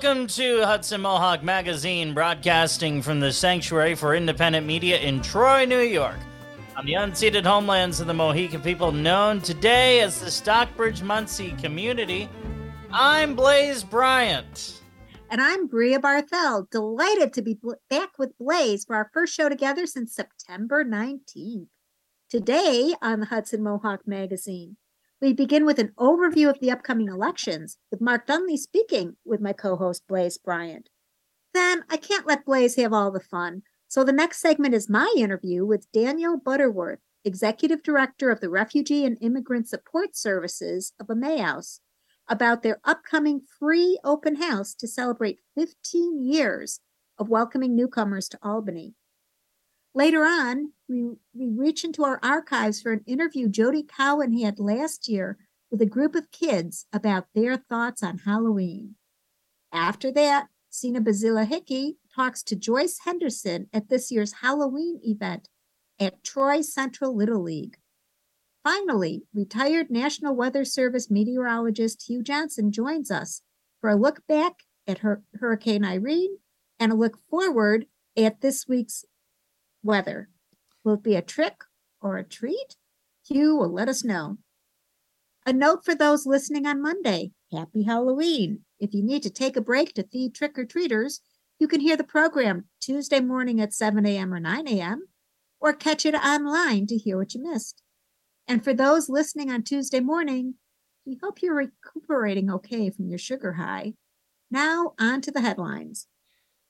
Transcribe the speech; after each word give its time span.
Welcome 0.00 0.28
to 0.28 0.64
Hudson 0.64 1.00
Mohawk 1.00 1.42
Magazine, 1.42 2.14
broadcasting 2.14 3.02
from 3.02 3.18
the 3.18 3.32
Sanctuary 3.32 3.96
for 3.96 4.14
Independent 4.14 4.64
Media 4.64 4.96
in 5.00 5.20
Troy, 5.20 5.64
New 5.64 5.80
York, 5.80 6.20
on 6.76 6.86
the 6.86 6.92
unceded 6.92 7.44
homelands 7.44 7.98
of 7.98 8.06
the 8.06 8.14
Mohican 8.14 8.60
people 8.60 8.92
known 8.92 9.40
today 9.40 9.98
as 9.98 10.20
the 10.20 10.30
Stockbridge 10.30 11.00
Munsee 11.00 11.60
community. 11.60 12.28
I'm 12.92 13.34
Blaze 13.34 13.82
Bryant. 13.82 14.80
And 15.30 15.40
I'm 15.40 15.66
Bria 15.66 15.98
Barthel, 15.98 16.70
delighted 16.70 17.32
to 17.32 17.42
be 17.42 17.58
back 17.90 18.20
with 18.20 18.38
Blaze 18.38 18.84
for 18.84 18.94
our 18.94 19.10
first 19.12 19.34
show 19.34 19.48
together 19.48 19.84
since 19.84 20.14
September 20.14 20.84
19th. 20.84 21.66
Today 22.30 22.94
on 23.02 23.18
the 23.18 23.26
Hudson 23.26 23.64
Mohawk 23.64 24.06
Magazine, 24.06 24.76
we 25.20 25.32
begin 25.32 25.64
with 25.64 25.78
an 25.80 25.92
overview 25.98 26.48
of 26.48 26.60
the 26.60 26.70
upcoming 26.70 27.08
elections, 27.08 27.76
with 27.90 28.00
Mark 28.00 28.26
Dunley 28.26 28.56
speaking 28.56 29.16
with 29.24 29.40
my 29.40 29.52
co 29.52 29.74
host 29.76 30.06
Blaze 30.06 30.38
Bryant. 30.38 30.90
Then 31.52 31.82
I 31.90 31.96
can't 31.96 32.26
let 32.26 32.44
Blaze 32.44 32.76
have 32.76 32.92
all 32.92 33.10
the 33.10 33.20
fun, 33.20 33.62
so 33.88 34.04
the 34.04 34.12
next 34.12 34.40
segment 34.40 34.74
is 34.74 34.88
my 34.88 35.12
interview 35.16 35.64
with 35.66 35.90
Daniel 35.92 36.36
Butterworth, 36.36 37.00
Executive 37.24 37.82
Director 37.82 38.30
of 38.30 38.40
the 38.40 38.48
Refugee 38.48 39.04
and 39.04 39.18
Immigrant 39.20 39.68
Support 39.68 40.16
Services 40.16 40.92
of 41.00 41.10
Emmaus, 41.10 41.80
about 42.28 42.62
their 42.62 42.78
upcoming 42.84 43.40
free 43.58 43.98
open 44.04 44.36
house 44.36 44.72
to 44.74 44.86
celebrate 44.86 45.40
15 45.56 46.22
years 46.22 46.80
of 47.18 47.28
welcoming 47.28 47.74
newcomers 47.74 48.28
to 48.28 48.38
Albany. 48.40 48.94
Later 49.98 50.22
on, 50.22 50.74
we, 50.88 51.16
we 51.34 51.48
reach 51.48 51.82
into 51.82 52.04
our 52.04 52.20
archives 52.22 52.80
for 52.80 52.92
an 52.92 53.02
interview 53.04 53.48
Jody 53.48 53.82
Cowan 53.82 54.32
had 54.38 54.60
last 54.60 55.08
year 55.08 55.38
with 55.72 55.82
a 55.82 55.86
group 55.86 56.14
of 56.14 56.30
kids 56.30 56.86
about 56.92 57.26
their 57.34 57.56
thoughts 57.56 58.00
on 58.00 58.18
Halloween. 58.18 58.94
After 59.72 60.12
that, 60.12 60.46
Sina 60.70 61.00
Bazila 61.00 61.48
Hickey 61.48 61.96
talks 62.14 62.44
to 62.44 62.54
Joyce 62.54 63.00
Henderson 63.04 63.66
at 63.72 63.88
this 63.88 64.12
year's 64.12 64.34
Halloween 64.34 65.00
event 65.02 65.48
at 65.98 66.22
Troy 66.22 66.60
Central 66.60 67.16
Little 67.16 67.42
League. 67.42 67.78
Finally, 68.62 69.24
retired 69.34 69.90
National 69.90 70.36
Weather 70.36 70.64
Service 70.64 71.10
meteorologist 71.10 72.04
Hugh 72.06 72.22
Johnson 72.22 72.70
joins 72.70 73.10
us 73.10 73.42
for 73.80 73.90
a 73.90 73.96
look 73.96 74.24
back 74.28 74.62
at 74.86 75.00
Hurricane 75.40 75.84
Irene 75.84 76.38
and 76.78 76.92
a 76.92 76.94
look 76.94 77.18
forward 77.28 77.86
at 78.16 78.42
this 78.42 78.68
week's 78.68 79.04
weather. 79.82 80.28
Will 80.84 80.94
it 80.94 81.02
be 81.02 81.16
a 81.16 81.22
trick 81.22 81.64
or 82.00 82.16
a 82.16 82.24
treat? 82.24 82.76
Hugh 83.26 83.56
will 83.56 83.72
let 83.72 83.88
us 83.88 84.04
know. 84.04 84.38
A 85.46 85.52
note 85.52 85.84
for 85.84 85.94
those 85.94 86.26
listening 86.26 86.66
on 86.66 86.82
Monday 86.82 87.32
Happy 87.52 87.84
Halloween. 87.84 88.60
If 88.78 88.92
you 88.92 89.02
need 89.02 89.22
to 89.22 89.30
take 89.30 89.56
a 89.56 89.62
break 89.62 89.94
to 89.94 90.06
feed 90.06 90.34
trick 90.34 90.58
or 90.58 90.64
treaters, 90.64 91.20
you 91.58 91.66
can 91.66 91.80
hear 91.80 91.96
the 91.96 92.04
program 92.04 92.66
Tuesday 92.80 93.20
morning 93.20 93.60
at 93.60 93.72
7 93.72 94.04
a.m. 94.06 94.32
or 94.32 94.40
9 94.40 94.68
a.m., 94.68 95.08
or 95.60 95.72
catch 95.72 96.06
it 96.06 96.14
online 96.14 96.86
to 96.86 96.96
hear 96.96 97.16
what 97.16 97.34
you 97.34 97.42
missed. 97.42 97.82
And 98.46 98.62
for 98.62 98.72
those 98.72 99.08
listening 99.08 99.50
on 99.50 99.62
Tuesday 99.62 100.00
morning, 100.00 100.54
we 101.04 101.18
hope 101.22 101.42
you're 101.42 101.54
recuperating 101.54 102.50
okay 102.50 102.90
from 102.90 103.08
your 103.08 103.18
sugar 103.18 103.54
high. 103.54 103.94
Now, 104.50 104.92
on 105.00 105.20
to 105.22 105.30
the 105.30 105.40
headlines. 105.40 106.06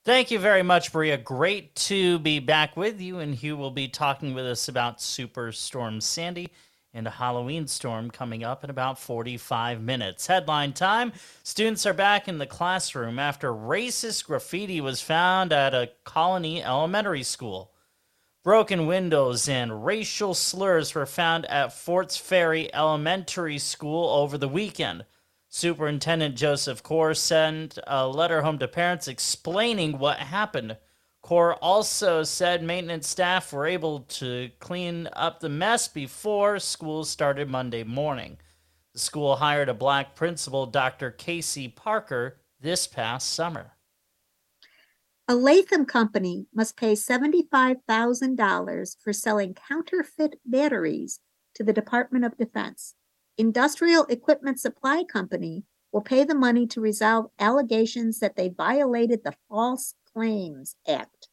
Thank 0.09 0.31
you 0.31 0.39
very 0.39 0.63
much, 0.63 0.91
Bria. 0.91 1.19
Great 1.19 1.75
to 1.75 2.17
be 2.17 2.39
back 2.39 2.75
with 2.75 2.99
you. 2.99 3.19
And 3.19 3.35
Hugh 3.35 3.55
will 3.55 3.69
be 3.69 3.87
talking 3.87 4.33
with 4.33 4.43
us 4.43 4.67
about 4.67 4.97
Superstorm 4.97 6.01
Sandy 6.01 6.49
and 6.95 7.05
a 7.05 7.11
Halloween 7.11 7.67
storm 7.67 8.09
coming 8.09 8.43
up 8.43 8.63
in 8.63 8.71
about 8.71 8.97
45 8.97 9.79
minutes. 9.83 10.25
Headline 10.25 10.73
time 10.73 11.13
Students 11.43 11.85
are 11.85 11.93
back 11.93 12.27
in 12.27 12.39
the 12.39 12.47
classroom 12.47 13.19
after 13.19 13.53
racist 13.53 14.25
graffiti 14.25 14.81
was 14.81 14.99
found 14.99 15.53
at 15.53 15.75
a 15.75 15.91
Colonie 16.07 16.65
elementary 16.65 17.21
school. 17.21 17.71
Broken 18.43 18.87
windows 18.87 19.47
and 19.47 19.85
racial 19.85 20.33
slurs 20.33 20.95
were 20.95 21.05
found 21.05 21.45
at 21.45 21.71
Forts 21.71 22.17
Ferry 22.17 22.73
Elementary 22.73 23.59
School 23.59 24.09
over 24.09 24.39
the 24.39 24.49
weekend. 24.49 25.05
Superintendent 25.49 26.35
Joseph 26.35 26.83
Corr 26.83 27.17
sent 27.17 27.79
a 27.87 28.07
letter 28.07 28.43
home 28.43 28.59
to 28.59 28.67
parents 28.67 29.07
explaining 29.07 29.97
what 29.97 30.19
happened. 30.19 30.77
Corr 31.23 31.57
also 31.59 32.21
said 32.23 32.61
maintenance 32.61 33.07
staff 33.07 33.51
were 33.51 33.65
able 33.65 34.01
to 34.01 34.51
clean 34.59 35.09
up 35.13 35.39
the 35.39 35.49
mess 35.49 35.87
before 35.87 36.59
school 36.59 37.03
started 37.03 37.49
Monday 37.49 37.83
morning. 37.83 38.37
The 38.93 38.99
school 38.99 39.37
hired 39.37 39.69
a 39.69 39.73
black 39.73 40.15
principal, 40.15 40.67
Dr. 40.67 41.09
Casey 41.09 41.67
Parker, 41.67 42.37
this 42.61 42.85
past 42.85 43.31
summer. 43.31 43.71
A 45.27 45.35
Latham 45.35 45.85
company 45.85 46.45
must 46.53 46.77
pay 46.77 46.93
$75,000 46.93 48.95
for 48.99 49.13
selling 49.13 49.55
counterfeit 49.55 50.39
batteries 50.45 51.21
to 51.55 51.63
the 51.63 51.73
Department 51.73 52.25
of 52.25 52.37
Defense. 52.37 52.93
Industrial 53.39 54.03
Equipment 54.09 54.59
Supply 54.59 55.05
Company 55.05 55.63
will 55.93 56.01
pay 56.01 56.25
the 56.25 56.35
money 56.35 56.67
to 56.67 56.81
resolve 56.81 57.27
allegations 57.39 58.19
that 58.19 58.35
they 58.35 58.49
violated 58.49 59.23
the 59.23 59.33
False 59.47 59.95
Claims 60.13 60.75
Act. 60.85 61.29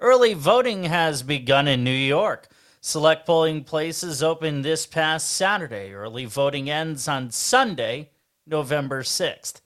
Early 0.00 0.32
voting 0.32 0.84
has 0.84 1.22
begun 1.22 1.68
in 1.68 1.84
New 1.84 1.90
York. 1.90 2.48
Select 2.80 3.26
polling 3.26 3.64
places 3.64 4.22
opened 4.22 4.64
this 4.64 4.86
past 4.86 5.30
Saturday. 5.32 5.92
Early 5.92 6.24
voting 6.24 6.70
ends 6.70 7.06
on 7.06 7.30
Sunday, 7.30 8.12
November 8.46 9.02
6th. 9.02 9.60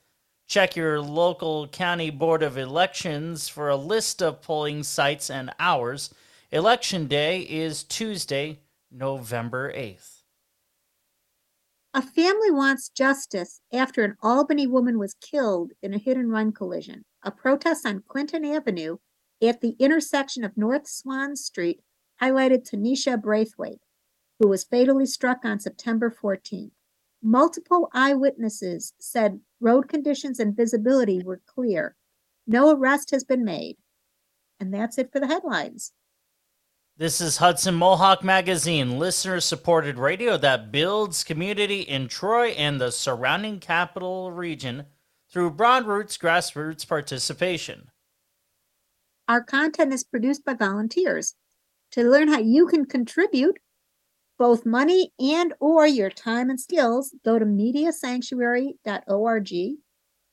Check 0.47 0.75
your 0.75 0.99
local 0.99 1.69
county 1.69 2.09
board 2.09 2.43
of 2.43 2.57
elections 2.57 3.47
for 3.47 3.69
a 3.69 3.77
list 3.77 4.21
of 4.21 4.41
polling 4.41 4.83
sites 4.83 5.29
and 5.29 5.53
hours. 5.57 6.13
Election 6.51 7.07
day 7.07 7.43
is 7.43 7.85
Tuesday, 7.85 8.59
November 8.91 9.71
8th. 9.71 10.14
A 11.95 12.01
family 12.01 12.51
wants 12.51 12.89
justice 12.89 13.61
after 13.71 14.03
an 14.03 14.17
Albany 14.21 14.67
woman 14.67 14.99
was 14.99 15.13
killed 15.13 15.71
in 15.81 15.93
a 15.93 15.97
hit 15.97 16.17
and 16.17 16.29
run 16.29 16.51
collision. 16.51 17.05
A 17.23 17.31
protest 17.31 17.85
on 17.85 18.03
Clinton 18.05 18.43
Avenue 18.43 18.97
at 19.41 19.61
the 19.61 19.77
intersection 19.79 20.43
of 20.43 20.57
North 20.57 20.89
Swan 20.89 21.37
Street 21.37 21.79
highlighted 22.21 22.69
Tanisha 22.69 23.15
Braithwaite, 23.17 23.79
who 24.39 24.49
was 24.49 24.65
fatally 24.65 25.05
struck 25.05 25.45
on 25.45 25.61
September 25.61 26.13
14th. 26.13 26.71
Multiple 27.23 27.89
eyewitnesses 27.93 28.91
said 28.99 29.39
road 29.61 29.87
conditions 29.87 30.37
and 30.37 30.53
visibility 30.53 31.21
were 31.23 31.39
clear. 31.45 31.95
No 32.45 32.71
arrest 32.71 33.11
has 33.11 33.23
been 33.23 33.45
made. 33.45 33.77
And 34.59 34.73
that's 34.73 34.97
it 34.97 35.13
for 35.13 35.21
the 35.21 35.27
headlines. 35.27 35.93
This 36.97 37.19
is 37.19 37.35
Hudson 37.35 37.75
Mohawk 37.75 38.23
Magazine, 38.23 38.97
listener 38.97 39.41
supported 39.41 39.99
radio 39.99 40.37
that 40.37 40.71
builds 40.71 41.25
community 41.25 41.81
in 41.81 42.07
Troy 42.07 42.51
and 42.51 42.79
the 42.79 42.89
surrounding 42.89 43.59
capital 43.59 44.31
region 44.31 44.85
through 45.29 45.51
broad 45.51 45.87
roots 45.87 46.17
grassroots 46.17 46.87
participation. 46.87 47.89
Our 49.27 49.43
content 49.43 49.91
is 49.91 50.05
produced 50.05 50.45
by 50.45 50.53
volunteers. 50.53 51.35
To 51.91 52.09
learn 52.09 52.29
how 52.29 52.39
you 52.39 52.65
can 52.65 52.85
contribute 52.85 53.59
both 54.39 54.65
money 54.65 55.11
and 55.19 55.53
or 55.59 55.85
your 55.85 56.09
time 56.09 56.49
and 56.49 56.61
skills, 56.61 57.13
go 57.25 57.37
to 57.37 57.45
mediasanctuary.org. 57.45 59.51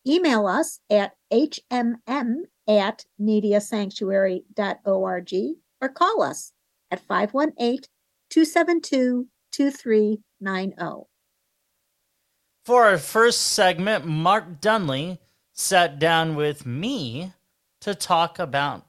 Email 0.06 0.46
us 0.46 0.78
at 0.88 1.14
hmm 1.32 2.44
at 2.68 3.04
mediasanctuary.org 3.20 5.34
or 5.82 5.88
call 5.88 6.22
us 6.22 6.51
at 6.92 7.00
518 7.00 7.80
272 8.30 9.26
2390. 9.50 11.08
For 12.64 12.84
our 12.84 12.98
first 12.98 13.40
segment, 13.40 14.06
Mark 14.06 14.60
Dunley 14.60 15.18
sat 15.52 15.98
down 15.98 16.36
with 16.36 16.64
me 16.64 17.32
to 17.80 17.94
talk 17.94 18.38
about 18.38 18.86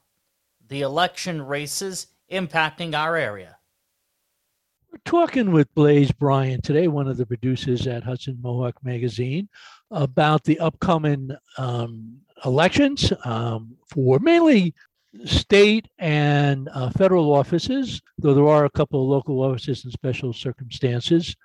the 0.68 0.82
election 0.82 1.42
races 1.42 2.08
impacting 2.32 2.94
our 2.94 3.16
area. 3.16 3.58
We're 4.92 5.00
talking 5.06 5.52
with 5.52 5.74
Blaze 5.74 6.12
Bryant 6.12 6.64
today, 6.64 6.88
one 6.88 7.08
of 7.08 7.18
the 7.18 7.26
producers 7.26 7.88
at 7.88 8.04
Hudson 8.04 8.38
Mohawk 8.42 8.76
Magazine, 8.84 9.50
about 9.90 10.44
the 10.44 10.60
upcoming 10.60 11.32
um, 11.58 12.20
elections 12.46 13.12
um, 13.26 13.76
for 13.88 14.20
mainly 14.20 14.76
state 15.26 15.88
and 16.00 16.70
uh, 16.74 16.90
federal 16.92 17.34
offices, 17.34 18.02
though 18.18 18.34
there 18.34 18.48
are 18.48 18.66
a 18.66 18.70
couple 18.70 19.02
of 19.02 19.10
local 19.10 19.42
offices 19.42 19.86
in 19.86 19.92
special 19.92 20.34
circumstances. 20.34 21.36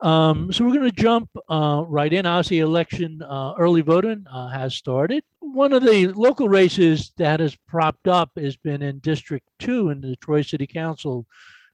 Um, 0.00 0.50
so 0.50 0.64
we're 0.64 0.74
going 0.74 0.90
to 0.90 1.02
jump 1.02 1.28
uh, 1.48 1.84
right 1.86 2.12
in. 2.12 2.24
Obviously, 2.24 2.60
election 2.60 3.20
uh, 3.22 3.52
early 3.58 3.82
voting 3.82 4.24
uh, 4.32 4.48
has 4.48 4.74
started. 4.74 5.22
One 5.40 5.72
of 5.72 5.82
the 5.82 6.08
local 6.08 6.48
races 6.48 7.12
that 7.18 7.40
has 7.40 7.56
propped 7.68 8.08
up 8.08 8.30
has 8.36 8.56
been 8.56 8.82
in 8.82 9.00
District 9.00 9.46
2 9.58 9.90
in 9.90 10.00
the 10.00 10.16
Troy 10.16 10.42
City 10.42 10.66
Council 10.66 11.26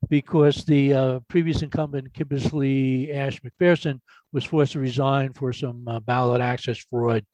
because 0.09 0.65
the 0.65 0.95
uh, 0.95 1.21
previous 1.29 1.63
incumbent, 1.63 2.13
Kimberly 2.15 3.13
Ash 3.13 3.41
McPherson, 3.41 4.01
was 4.33 4.45
forced 4.45 4.73
to 4.73 4.81
resign 4.81 5.33
for 5.33 5.53
some 5.53 5.87
uh, 5.89 6.01
ballot 6.01 6.41
access 6.41 6.79
fraud 6.91 7.25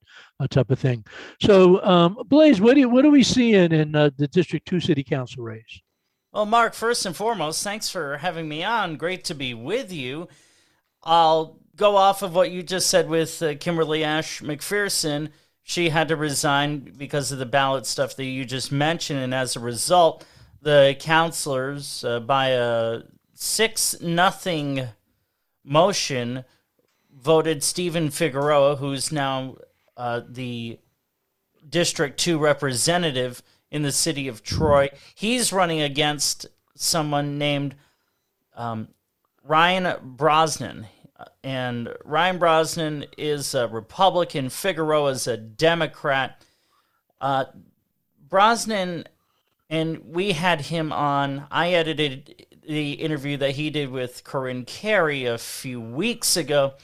uh, 0.40 0.46
type 0.46 0.70
of 0.70 0.78
thing. 0.78 1.04
So, 1.40 1.82
um, 1.84 2.16
Blaze, 2.26 2.60
what 2.60 2.74
do 2.74 2.88
what 2.88 3.04
are 3.04 3.10
we 3.10 3.22
seeing 3.22 3.72
in 3.72 3.94
uh, 3.94 4.10
the 4.16 4.28
District 4.28 4.66
Two 4.66 4.80
City 4.80 5.02
Council 5.02 5.42
race? 5.42 5.80
Well, 6.32 6.46
Mark, 6.46 6.74
first 6.74 7.04
and 7.04 7.14
foremost, 7.14 7.62
thanks 7.62 7.90
for 7.90 8.18
having 8.18 8.48
me 8.48 8.64
on. 8.64 8.96
Great 8.96 9.24
to 9.24 9.34
be 9.34 9.52
with 9.52 9.92
you. 9.92 10.28
I'll 11.02 11.58
go 11.76 11.96
off 11.96 12.22
of 12.22 12.34
what 12.34 12.50
you 12.50 12.62
just 12.62 12.88
said 12.88 13.08
with 13.08 13.42
uh, 13.42 13.54
Kimberly 13.56 14.04
Ash 14.04 14.40
McPherson. 14.40 15.30
She 15.62 15.90
had 15.90 16.08
to 16.08 16.16
resign 16.16 16.94
because 16.96 17.32
of 17.32 17.38
the 17.38 17.46
ballot 17.46 17.86
stuff 17.86 18.16
that 18.16 18.24
you 18.24 18.44
just 18.44 18.72
mentioned, 18.72 19.20
and 19.20 19.34
as 19.34 19.56
a 19.56 19.60
result, 19.60 20.24
the 20.62 20.96
councilors, 20.98 22.04
uh, 22.04 22.20
by 22.20 22.50
a 22.50 23.02
six 23.34 24.00
nothing 24.00 24.88
motion, 25.64 26.44
voted 27.12 27.62
Stephen 27.62 28.10
Figueroa, 28.10 28.76
who's 28.76 29.12
now 29.12 29.56
uh, 29.96 30.22
the 30.28 30.78
District 31.68 32.18
Two 32.18 32.38
representative 32.38 33.42
in 33.70 33.82
the 33.82 33.92
city 33.92 34.28
of 34.28 34.42
Troy. 34.42 34.90
He's 35.14 35.52
running 35.52 35.80
against 35.80 36.46
someone 36.74 37.38
named 37.38 37.74
um, 38.54 38.88
Ryan 39.44 39.96
Brosnan. 40.02 40.86
And 41.44 41.88
Ryan 42.04 42.38
Brosnan 42.38 43.06
is 43.16 43.54
a 43.54 43.68
Republican. 43.68 44.48
Figueroa 44.48 45.10
is 45.10 45.26
a 45.26 45.36
Democrat. 45.36 46.42
Uh, 47.20 47.44
Brosnan, 48.28 49.04
and 49.72 50.04
we 50.04 50.32
had 50.32 50.60
him 50.60 50.92
on. 50.92 51.46
I 51.50 51.70
edited 51.70 52.44
the 52.68 52.92
interview 52.92 53.38
that 53.38 53.52
he 53.52 53.70
did 53.70 53.90
with 53.90 54.22
Corinne 54.22 54.66
Carey 54.66 55.24
a 55.24 55.38
few 55.38 55.80
weeks 55.80 56.36
ago. 56.36 56.74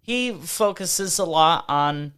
He 0.00 0.30
focuses 0.30 1.18
a 1.18 1.24
lot 1.24 1.64
on 1.68 2.12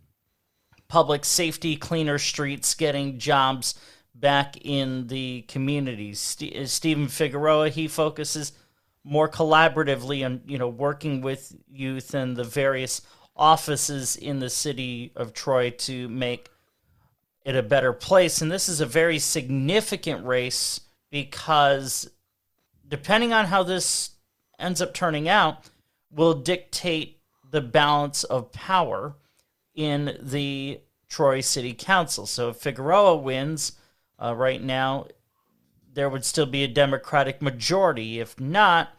public 0.87 1.25
safety, 1.25 1.77
cleaner 1.77 2.19
streets, 2.19 2.75
getting 2.75 3.19
jobs 3.19 3.75
back 4.15 4.59
in 4.61 5.07
the 5.07 5.47
communities. 5.49 6.21
St- 6.21 6.69
Stephen 6.69 7.07
uh, 7.07 7.09
Figueroa, 7.09 7.71
he 7.71 7.89
focuses 7.89 8.53
more 9.05 9.31
collaboratively 9.31 10.27
on 10.27 10.43
you 10.47 10.59
know 10.59 10.69
working 10.69 11.23
with 11.23 11.57
youth 11.71 12.13
and 12.13 12.37
the 12.37 12.45
various 12.45 13.01
offices 13.35 14.17
in 14.17 14.41
the 14.41 14.51
city 14.51 15.11
of 15.17 15.33
Troy 15.33 15.71
to 15.71 16.07
make 16.11 16.51
it 17.49 17.57
a 17.57 17.63
better 17.63 17.95
place. 17.95 18.43
And 18.43 18.53
this 18.53 18.69
is 18.69 18.83
a 18.83 18.87
very 18.87 19.19
significant 19.19 20.27
race 20.27 20.83
because 21.11 22.11
depending 22.87 23.33
on 23.33 23.47
how 23.47 23.63
this 23.63 24.11
ends 24.59 24.83
up 24.83 24.93
turning 24.93 25.31
out, 25.31 25.71
will 26.11 26.35
dictate 26.35 27.21
the 27.51 27.63
balance 27.63 28.23
of 28.25 28.53
power 28.53 29.15
in 29.75 30.19
the 30.21 30.81
Troy 31.09 31.41
City 31.41 31.73
Council. 31.73 32.27
So 32.27 32.51
if 32.51 32.57
Figueroa 32.57 33.17
wins, 33.17 33.73
uh, 34.23 34.35
right 34.35 34.63
now, 34.63 35.07
there 35.95 36.11
would 36.11 36.27
still 36.27 36.45
be 36.45 36.65
a 36.65 36.69
Democratic 36.69 37.41
majority. 37.41 38.21
If 38.21 38.39
not, 38.39 38.91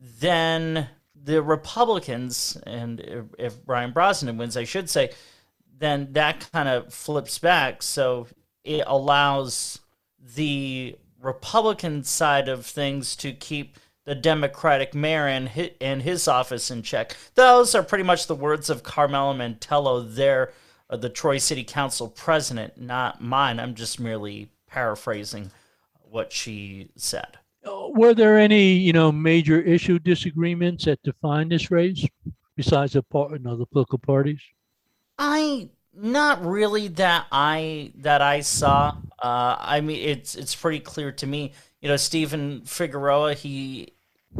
then 0.00 0.88
the 1.14 1.42
Republicans, 1.42 2.56
and 2.66 3.00
if, 3.00 3.24
if 3.38 3.64
Brian 3.64 3.92
Brosnan 3.92 4.38
wins, 4.38 4.56
I 4.56 4.64
should 4.64 4.88
say, 4.88 5.10
then 5.84 6.12
that 6.12 6.48
kind 6.52 6.68
of 6.68 6.92
flips 6.92 7.38
back. 7.38 7.82
So 7.82 8.26
it 8.64 8.84
allows 8.86 9.80
the 10.18 10.96
Republican 11.20 12.04
side 12.04 12.48
of 12.48 12.64
things 12.64 13.14
to 13.16 13.32
keep 13.32 13.76
the 14.04 14.14
Democratic 14.14 14.94
mayor 14.94 15.26
and 15.26 15.48
his, 15.48 15.70
and 15.80 16.02
his 16.02 16.28
office 16.28 16.70
in 16.70 16.82
check. 16.82 17.16
Those 17.34 17.74
are 17.74 17.82
pretty 17.82 18.04
much 18.04 18.26
the 18.26 18.34
words 18.34 18.68
of 18.70 18.82
Carmela 18.82 19.34
Mantello 19.34 20.14
there 20.14 20.52
uh, 20.90 20.96
the 20.96 21.08
Troy 21.08 21.38
City 21.38 21.64
Council 21.64 22.08
president, 22.08 22.78
not 22.80 23.20
mine. 23.20 23.58
I'm 23.58 23.74
just 23.74 23.98
merely 23.98 24.50
paraphrasing 24.68 25.50
what 26.02 26.32
she 26.32 26.90
said. 26.96 27.38
Uh, 27.66 27.88
were 27.88 28.14
there 28.14 28.38
any, 28.38 28.74
you 28.74 28.92
know, 28.92 29.10
major 29.10 29.60
issue 29.60 29.98
disagreements 29.98 30.84
that 30.84 31.02
define 31.02 31.48
this 31.48 31.70
race 31.70 32.06
besides 32.56 32.92
the 32.92 33.02
part, 33.02 33.32
you 33.32 33.38
know, 33.38 33.56
the 33.56 33.66
political 33.66 33.98
parties? 33.98 34.40
I 35.18 35.70
not 35.96 36.44
really 36.44 36.88
that 36.88 37.26
I 37.30 37.92
that 37.96 38.22
I 38.22 38.40
saw. 38.40 38.96
Uh, 39.22 39.56
I 39.58 39.80
mean, 39.80 40.08
it's 40.08 40.34
it's 40.34 40.54
pretty 40.54 40.80
clear 40.80 41.12
to 41.12 41.26
me. 41.26 41.52
You 41.80 41.88
know, 41.88 41.96
Stephen 41.96 42.62
Figueroa, 42.64 43.34
he 43.34 43.94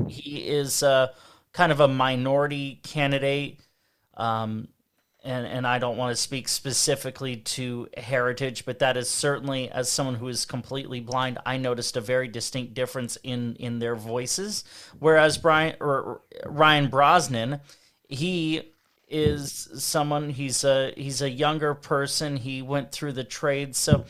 he 0.09 0.49
is 0.49 0.83
uh, 0.83 1.09
kind 1.53 1.73
of 1.73 1.81
a 1.81 1.89
minority 1.89 2.81
candidate. 2.83 3.61
Um, 4.17 4.69
and 5.25 5.47
and 5.47 5.67
I 5.67 5.79
don't 5.79 5.97
want 5.97 6.15
to 6.15 6.21
speak 6.21 6.49
specifically 6.49 7.37
to 7.37 7.89
heritage, 7.97 8.67
but 8.67 8.79
that 8.81 8.97
is 8.97 9.09
certainly 9.09 9.71
as 9.71 9.91
someone 9.91 10.17
who 10.17 10.29
is 10.29 10.45
completely 10.45 11.01
blind, 11.01 11.39
I 11.47 11.57
noticed 11.57 11.97
a 11.97 12.01
very 12.03 12.29
distinct 12.29 12.75
difference 12.75 13.17
in 13.23 13.57
in 13.57 13.79
their 13.79 13.97
voices. 13.97 14.65
Whereas 14.99 15.39
Brian 15.39 15.77
or 15.81 16.21
Ryan 16.45 16.89
Brosnan, 16.89 17.61
he 18.07 18.74
is 19.15 19.69
someone 19.77 20.29
he's 20.29 20.65
a 20.65 20.93
he's 20.97 21.23
a 21.23 21.31
younger 21.31 21.73
person. 21.73 22.37
He 22.37 22.63
went 22.63 22.91
through 22.91 23.13
the 23.13 23.23
trades, 23.23 23.79
so 23.79 24.05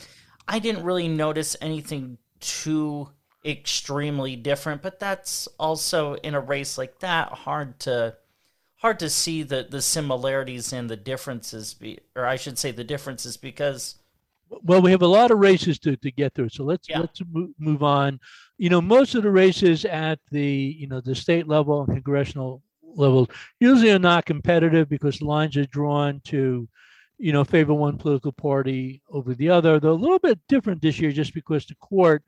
I 0.49 0.59
didn't 0.59 0.83
really 0.83 1.09
notice 1.09 1.56
anything 1.61 2.17
too 2.41 3.11
extremely 3.45 4.35
different. 4.35 4.81
But 4.81 4.99
that's 4.99 5.47
also 5.59 6.15
in 6.15 6.35
a 6.35 6.41
race 6.41 6.79
like 6.79 7.01
that 7.01 7.29
hard 7.29 7.79
to 7.81 8.17
hard 8.77 8.99
to 9.01 9.11
see 9.11 9.43
the 9.43 9.67
the 9.71 9.83
similarities 9.83 10.73
and 10.73 10.89
the 10.89 10.97
differences 10.97 11.75
be 11.75 11.99
or 12.17 12.25
I 12.25 12.37
should 12.37 12.59
say 12.59 12.71
the 12.71 12.85
differences 12.85 13.37
because 13.37 13.97
well 14.62 14.81
we 14.81 14.91
have 14.91 15.03
a 15.03 15.07
lot 15.07 15.31
of 15.31 15.39
races 15.39 15.79
to, 15.81 15.97
to 15.97 16.11
get 16.11 16.35
through 16.35 16.50
so 16.50 16.65
let's 16.65 16.87
yeah. 16.87 17.00
let's 17.00 17.23
move 17.59 17.83
on 17.83 18.21
you 18.59 18.69
know 18.69 18.83
most 18.83 19.15
of 19.15 19.23
the 19.23 19.31
races 19.31 19.87
at 19.87 20.19
the 20.31 20.77
you 20.79 20.87
know 20.87 21.00
the 21.00 21.15
state 21.15 21.49
level 21.49 21.83
and 21.83 21.95
congressional 21.95 22.62
level 22.96 23.31
usually 23.61 23.91
are 23.91 23.99
not 23.99 24.26
competitive 24.26 24.88
because 24.88 25.23
lines 25.23 25.56
are 25.56 25.67
drawn 25.67 26.20
to 26.25 26.69
you 27.19 27.32
know 27.32 27.44
favor 27.44 27.75
one 27.75 27.96
political 27.96 28.32
party 28.32 29.02
over 29.11 29.35
the 29.35 29.49
other 29.49 29.79
they're 29.79 29.91
a 29.91 29.94
little 29.94 30.19
bit 30.19 30.38
different 30.49 30.82
this 30.82 30.99
year 30.99 31.12
just 31.12 31.35
because 31.35 31.64
the 31.67 31.75
court 31.76 32.23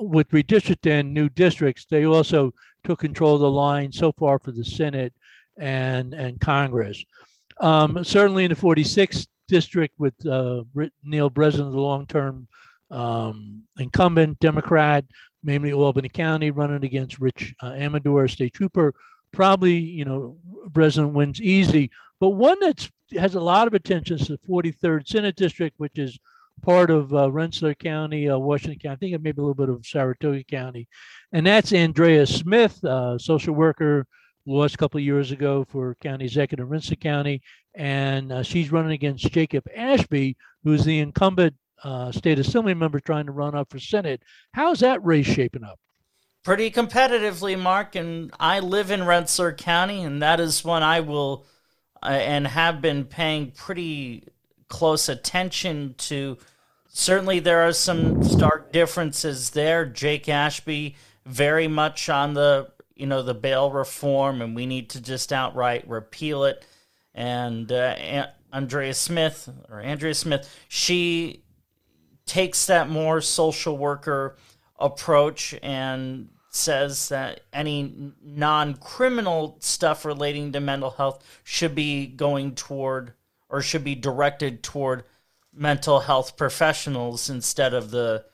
with 0.00 0.28
redistricting 0.30 1.12
new 1.12 1.28
districts 1.28 1.86
they 1.88 2.04
also 2.04 2.52
took 2.82 2.98
control 2.98 3.34
of 3.36 3.40
the 3.40 3.50
line 3.50 3.92
so 3.92 4.12
far 4.12 4.38
for 4.38 4.50
the 4.50 4.64
senate 4.64 5.12
and 5.58 6.14
and 6.14 6.40
Congress. 6.40 7.04
Um, 7.60 8.02
certainly 8.04 8.44
in 8.44 8.50
the 8.50 8.56
46th 8.56 9.26
district 9.48 9.94
with 9.98 10.14
uh, 10.26 10.64
Neil 11.02 11.30
Breslin, 11.30 11.70
the 11.70 11.80
long-term 11.80 12.48
um, 12.90 13.62
incumbent 13.78 14.40
Democrat, 14.40 15.04
mainly 15.42 15.72
Albany 15.72 16.08
County, 16.08 16.50
running 16.50 16.84
against 16.84 17.20
Rich 17.20 17.54
uh, 17.62 17.72
Amedure, 17.72 18.30
state 18.30 18.54
trooper. 18.54 18.94
Probably, 19.34 19.74
you 19.74 20.04
know, 20.04 20.38
Breslin 20.68 21.12
wins 21.12 21.40
easy. 21.40 21.90
But 22.20 22.30
one 22.30 22.58
that 22.60 22.88
has 23.18 23.34
a 23.34 23.40
lot 23.40 23.66
of 23.66 23.74
attention 23.74 24.18
is 24.18 24.28
the 24.28 24.38
43rd 24.48 25.06
Senate 25.06 25.36
District, 25.36 25.74
which 25.78 25.98
is 25.98 26.18
part 26.62 26.90
of 26.90 27.12
uh, 27.12 27.30
Rensselaer 27.30 27.74
County, 27.74 28.28
uh, 28.28 28.38
Washington 28.38 28.78
County, 28.78 29.08
I 29.08 29.10
think 29.10 29.22
maybe 29.22 29.40
a 29.40 29.44
little 29.44 29.54
bit 29.54 29.68
of 29.68 29.84
Saratoga 29.84 30.44
County. 30.44 30.88
And 31.32 31.46
that's 31.46 31.72
Andrea 31.72 32.26
Smith, 32.26 32.82
uh, 32.84 33.18
social 33.18 33.54
worker, 33.54 34.06
lost 34.46 34.74
a 34.74 34.78
couple 34.78 34.98
of 34.98 35.04
years 35.04 35.32
ago 35.32 35.66
for 35.68 35.96
county 36.02 36.24
executive 36.24 36.70
Rensselaer 36.70 36.96
County, 36.96 37.42
and 37.74 38.32
uh, 38.32 38.42
she's 38.42 38.72
running 38.72 38.92
against 38.92 39.30
Jacob 39.30 39.64
Ashby, 39.74 40.36
who's 40.62 40.84
the 40.84 41.00
incumbent 41.00 41.54
uh, 41.82 42.12
state 42.12 42.38
assembly 42.38 42.74
member 42.74 43.00
trying 43.00 43.26
to 43.26 43.32
run 43.32 43.54
up 43.54 43.70
for 43.70 43.78
Senate. 43.78 44.22
How's 44.52 44.80
that 44.80 45.04
race 45.04 45.26
shaping 45.26 45.64
up? 45.64 45.78
Pretty 46.44 46.70
competitively, 46.70 47.58
Mark, 47.58 47.94
and 47.94 48.30
I 48.38 48.60
live 48.60 48.90
in 48.90 49.04
Rensselaer 49.04 49.54
County, 49.54 50.02
and 50.02 50.22
that 50.22 50.40
is 50.40 50.62
one 50.62 50.82
I 50.82 51.00
will 51.00 51.46
uh, 52.02 52.08
and 52.08 52.46
have 52.46 52.80
been 52.80 53.04
paying 53.06 53.50
pretty 53.50 54.28
close 54.68 55.08
attention 55.08 55.94
to. 55.98 56.38
Certainly, 56.86 57.40
there 57.40 57.62
are 57.62 57.72
some 57.72 58.22
stark 58.22 58.72
differences 58.72 59.50
there. 59.50 59.86
Jake 59.86 60.28
Ashby 60.28 60.96
very 61.24 61.66
much 61.66 62.08
on 62.08 62.34
the 62.34 62.70
you 62.94 63.06
know, 63.06 63.22
the 63.22 63.34
bail 63.34 63.70
reform 63.70 64.40
and 64.40 64.54
we 64.54 64.66
need 64.66 64.90
to 64.90 65.00
just 65.00 65.32
outright 65.32 65.88
repeal 65.88 66.44
it. 66.44 66.64
And 67.14 67.70
uh, 67.70 68.26
Andrea 68.52 68.94
Smith, 68.94 69.48
or 69.68 69.80
Andrea 69.80 70.14
Smith, 70.14 70.48
she 70.68 71.44
takes 72.26 72.66
that 72.66 72.88
more 72.88 73.20
social 73.20 73.76
worker 73.76 74.36
approach 74.78 75.54
and 75.62 76.28
says 76.54 77.08
that 77.08 77.40
any 77.52 78.12
non 78.22 78.74
criminal 78.74 79.56
stuff 79.60 80.04
relating 80.04 80.52
to 80.52 80.60
mental 80.60 80.90
health 80.90 81.24
should 81.42 81.74
be 81.74 82.06
going 82.06 82.54
toward 82.54 83.12
or 83.48 83.60
should 83.60 83.84
be 83.84 83.94
directed 83.94 84.62
toward 84.62 85.04
mental 85.52 86.00
health 86.00 86.36
professionals 86.36 87.28
instead 87.28 87.74
of 87.74 87.90
the 87.90 88.24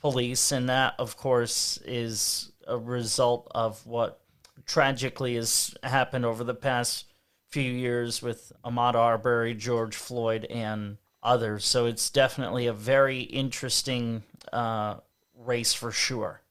police. 0.00 0.52
And 0.52 0.68
that, 0.68 0.94
of 0.98 1.16
course, 1.16 1.78
is 1.84 2.52
a 2.66 2.76
result 2.76 3.48
of 3.54 3.86
what 3.86 4.20
tragically 4.66 5.34
has 5.36 5.74
happened 5.82 6.24
over 6.24 6.44
the 6.44 6.54
past 6.54 7.06
few 7.48 7.70
years 7.70 8.22
with 8.22 8.52
Ahmaud 8.64 8.94
Arbery, 8.94 9.54
George 9.54 9.96
Floyd, 9.96 10.44
and 10.44 10.98
others. 11.22 11.64
So 11.64 11.86
it's 11.86 12.10
definitely 12.10 12.66
a 12.66 12.72
very 12.72 13.20
interesting 13.20 14.22
uh, 14.52 14.96
race 15.34 15.74
for 15.74 15.90
sure. 15.90 16.42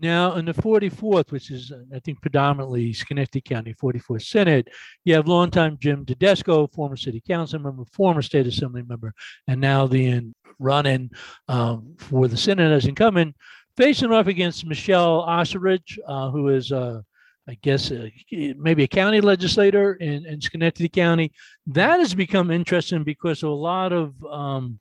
Now, 0.00 0.36
in 0.36 0.46
the 0.46 0.54
44th, 0.54 1.30
which 1.30 1.50
is, 1.50 1.72
I 1.94 1.98
think, 1.98 2.22
predominantly 2.22 2.92
Schenectady 2.94 3.42
County 3.42 3.74
44th 3.74 4.22
Senate, 4.22 4.68
you 5.04 5.14
have 5.14 5.28
longtime 5.28 5.76
Jim 5.78 6.06
Tedisco, 6.06 6.72
former 6.72 6.96
city 6.96 7.22
council 7.26 7.58
member, 7.58 7.84
former 7.84 8.22
state 8.22 8.46
assembly 8.46 8.82
member, 8.82 9.12
and 9.46 9.60
now 9.60 9.86
the 9.86 10.32
running 10.58 11.10
um, 11.48 11.94
for 11.98 12.28
the 12.28 12.36
Senate 12.36 12.72
as 12.72 12.86
incumbent, 12.86 13.36
facing 13.76 14.10
off 14.10 14.26
against 14.26 14.64
Michelle 14.64 15.26
Ostrelich, 15.26 15.98
uh, 16.06 16.30
who 16.30 16.48
is, 16.48 16.72
uh, 16.72 17.02
I 17.46 17.58
guess, 17.60 17.90
uh, 17.90 18.08
maybe 18.30 18.84
a 18.84 18.88
county 18.88 19.20
legislator 19.20 19.94
in, 19.94 20.24
in 20.24 20.40
Schenectady 20.40 20.88
County. 20.88 21.32
That 21.66 21.98
has 21.98 22.14
become 22.14 22.50
interesting 22.50 23.04
because 23.04 23.42
a 23.42 23.48
lot 23.48 23.92
of 23.92 24.14
um, 24.24 24.80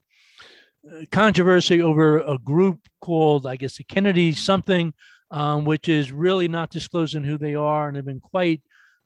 controversy 1.11 1.81
over 1.81 2.19
a 2.19 2.37
group 2.37 2.79
called, 3.01 3.45
I 3.45 3.55
guess, 3.55 3.77
the 3.77 3.83
Kennedy 3.83 4.33
something, 4.33 4.93
um, 5.31 5.65
which 5.65 5.89
is 5.89 6.11
really 6.11 6.47
not 6.47 6.69
disclosing 6.69 7.23
who 7.23 7.37
they 7.37 7.55
are 7.55 7.87
and 7.87 7.95
have 7.95 8.05
been 8.05 8.19
quite 8.19 8.61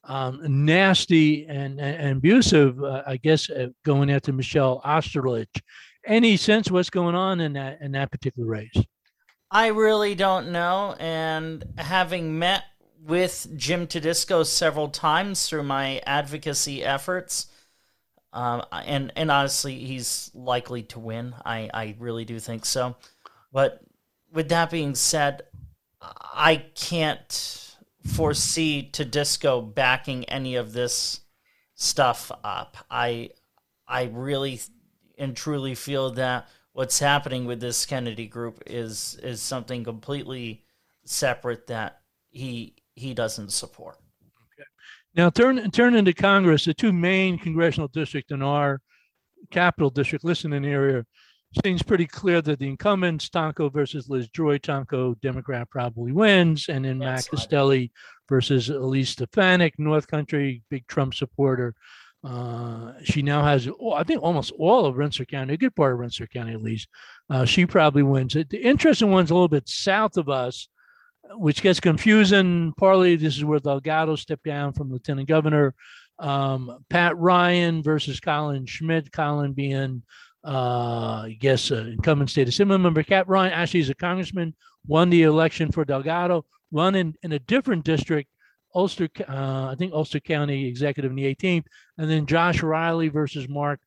um, 0.06 0.65
nasty 0.65 1.46
and, 1.48 1.80
and 1.80 2.18
abusive, 2.18 2.82
uh, 2.84 3.03
I 3.08 3.18
guess, 3.18 3.50
uh, 3.50 3.68
going 3.86 4.12
after 4.12 4.34
Michelle 4.34 4.82
Ostrelich. 4.84 5.62
Any 6.06 6.36
sense 6.36 6.70
what's 6.70 6.89
going 6.89 7.15
on 7.15 7.39
in 7.39 7.53
that 7.53 7.80
in 7.82 7.94
that 7.94 8.12
particular 8.12 8.48
race? 8.48 8.75
I 9.50 9.68
really 9.68 10.15
don't 10.15 10.51
know. 10.51 10.96
And 11.00 11.63
having 11.77 12.38
met 12.39 12.63
with 13.01 13.48
Jim 13.56 13.88
Tedisco 13.88 14.46
several 14.46 14.89
times 14.89 15.48
through 15.48 15.63
my 15.63 16.01
advocacy 16.06 16.84
efforts, 16.84 17.48
um, 18.34 18.63
and 18.72 19.13
and 19.16 19.32
honestly, 19.32 19.75
he's 19.75 20.32
likely 20.34 20.84
to 20.84 21.00
win. 21.00 21.36
I 21.46 21.70
I 21.74 21.96
really 22.00 22.25
do 22.25 22.40
think 22.40 22.66
so. 22.66 22.96
But 23.52 23.80
with 24.32 24.50
that 24.50 24.72
being 24.72 24.96
said, 24.96 25.44
I 26.02 26.66
can't 26.75 27.75
foresee 28.04 28.90
Tedisco 28.92 29.62
backing 29.62 30.25
any 30.25 30.56
of 30.56 30.74
this 30.74 31.22
stuff 31.75 32.32
up. 32.44 32.78
I 32.90 33.30
I 33.88 34.10
really 34.12 34.60
and 35.18 35.38
truly 35.38 35.75
feel 35.75 36.10
that 36.12 36.48
what's 36.74 36.98
happening 37.00 37.46
with 37.46 37.60
this 37.60 37.86
Kennedy 37.86 38.28
group 38.28 38.63
is 38.66 39.18
is 39.22 39.42
something 39.42 39.84
completely 39.84 40.63
separate 41.06 41.68
that 41.68 42.02
he 42.32 42.75
he 42.96 43.13
doesn't 43.13 43.52
support. 43.52 44.00
Now, 45.15 45.29
turn 45.29 45.70
turn 45.72 45.96
into 45.96 46.13
Congress, 46.13 46.65
the 46.65 46.74
two 46.74 46.91
main 46.91 47.38
congressional 47.38 47.88
districts 47.88 48.32
in 48.32 48.41
our 48.41 48.82
capital 49.51 49.89
district, 49.89 50.25
listening 50.25 50.65
area, 50.65 51.05
seems 51.63 51.84
pretty 51.84 52.08
clear 52.08 52.41
that 52.41 52.60
the 52.60 52.67
incumbents, 52.67 53.29
Tonko 53.29 53.72
versus 53.72 54.10
Liz 54.10 54.27
Joy, 54.29 54.58
Tonko, 54.58 55.20
Democrat 55.22 55.70
probably 55.70 56.12
wins, 56.12 56.67
and 56.67 56.86
then 56.86 56.98
Matt 56.98 57.27
Castelli 57.29 57.91
versus 58.27 58.70
Elise 58.70 59.12
Stefanik, 59.12 59.77
North 59.77 60.08
Country, 60.08 60.63
big 60.70 60.88
Trump 60.88 61.13
supporter. 61.13 61.75
Uh, 62.24 62.93
she 63.03 63.22
now 63.22 63.43
has, 63.43 63.67
oh, 63.67 63.91
I 63.91 64.03
think, 64.03 64.24
almost 64.24 64.53
all 64.58 64.86
of 64.86 64.96
Rensselaer 64.96 65.25
County, 65.25 65.53
a 65.53 65.58
good 65.58 65.75
part 65.75 65.93
of 65.93 66.00
Rensselaer 66.00 66.27
County 66.27 66.53
at 66.53 66.63
least. 66.63 66.88
Uh, 67.29 67.46
she 67.46 67.65
probably 67.65 68.01
wins. 68.01 68.34
The 68.34 68.58
interesting 68.58 69.12
one's 69.12 69.29
a 69.29 69.34
little 69.34 69.50
bit 69.50 69.67
south 69.67 70.17
of 70.17 70.29
us 70.29 70.70
which 71.36 71.62
gets 71.62 71.80
confusing. 71.80 72.74
Partly, 72.78 73.16
this 73.16 73.38
is 73.38 73.46
where 73.46 73.60
Delgado 73.60 74.16
stepped 74.16 74.44
down 74.44 74.74
from 74.74 74.92
lieutenant 74.92 75.28
governor. 75.28 75.74
Um, 76.20 76.84
Pat 76.90 77.18
Ryan 77.18 77.84
versus 77.84 78.20
Colin 78.20 78.66
Schmitt. 78.66 79.12
Colin 79.12 79.54
being, 79.54 80.04
uh, 80.46 81.24
I 81.25 81.38
guess, 81.40 81.72
incumbent 81.72 82.30
state 82.30 82.48
assembly 82.48 82.78
member. 82.78 83.04
Pat 83.04 83.28
Ryan 83.28 83.54
actually 83.54 83.82
is 83.82 83.90
a 83.90 83.96
congressman. 83.96 84.56
Won 84.88 85.10
the 85.10 85.24
election 85.24 85.72
for 85.72 85.86
Delgado. 85.86 86.46
Run 86.72 86.96
in, 86.96 87.16
in 87.24 87.32
a 87.32 87.40
different 87.40 87.86
district, 87.86 88.30
Ulster. 88.75 89.10
Uh, 89.28 89.70
I 89.72 89.75
think 89.78 89.94
Ulster 89.94 90.20
County 90.20 90.68
executive 90.68 91.12
in 91.12 91.16
the 91.16 91.36
18th, 91.36 91.66
and 91.98 92.10
then 92.10 92.25
Josh 92.25 92.62
Riley 92.62 93.10
versus 93.10 93.48
Mark 93.48 93.80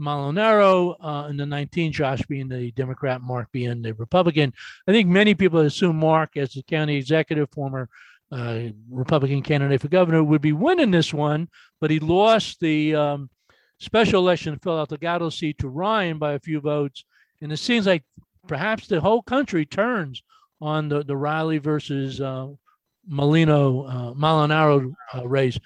Molinaro 0.00 0.96
uh, 1.00 1.28
in 1.28 1.36
the 1.36 1.46
19, 1.46 1.92
Josh 1.92 2.22
being 2.22 2.48
the 2.48 2.70
Democrat, 2.72 3.20
Mark 3.20 3.52
being 3.52 3.82
the 3.82 3.92
Republican. 3.94 4.52
I 4.88 4.92
think 4.92 5.08
many 5.08 5.34
people 5.34 5.60
assume 5.60 5.96
Mark, 5.96 6.36
as 6.36 6.54
the 6.54 6.62
county 6.62 6.96
executive, 6.96 7.50
former 7.50 7.88
uh, 8.32 8.60
Republican 8.90 9.42
candidate 9.42 9.80
for 9.80 9.88
governor, 9.88 10.24
would 10.24 10.40
be 10.40 10.52
winning 10.52 10.90
this 10.90 11.12
one, 11.12 11.48
but 11.80 11.90
he 11.90 11.98
lost 11.98 12.60
the 12.60 12.94
um, 12.94 13.30
special 13.78 14.20
election 14.20 14.54
to 14.54 14.60
fill 14.60 14.78
out 14.78 14.88
the 14.88 14.98
Gatto 14.98 15.30
seat 15.30 15.58
to 15.58 15.68
Ryan 15.68 16.18
by 16.18 16.32
a 16.32 16.40
few 16.40 16.60
votes. 16.60 17.04
And 17.40 17.52
it 17.52 17.58
seems 17.58 17.86
like 17.86 18.04
perhaps 18.46 18.86
the 18.86 19.00
whole 19.00 19.22
country 19.22 19.66
turns 19.66 20.22
on 20.60 20.88
the, 20.88 21.02
the 21.02 21.16
Riley 21.16 21.58
versus 21.58 22.20
uh, 22.20 22.48
Molino, 23.06 24.14
uh, 24.16 25.18
uh, 25.18 25.28
race. 25.28 25.58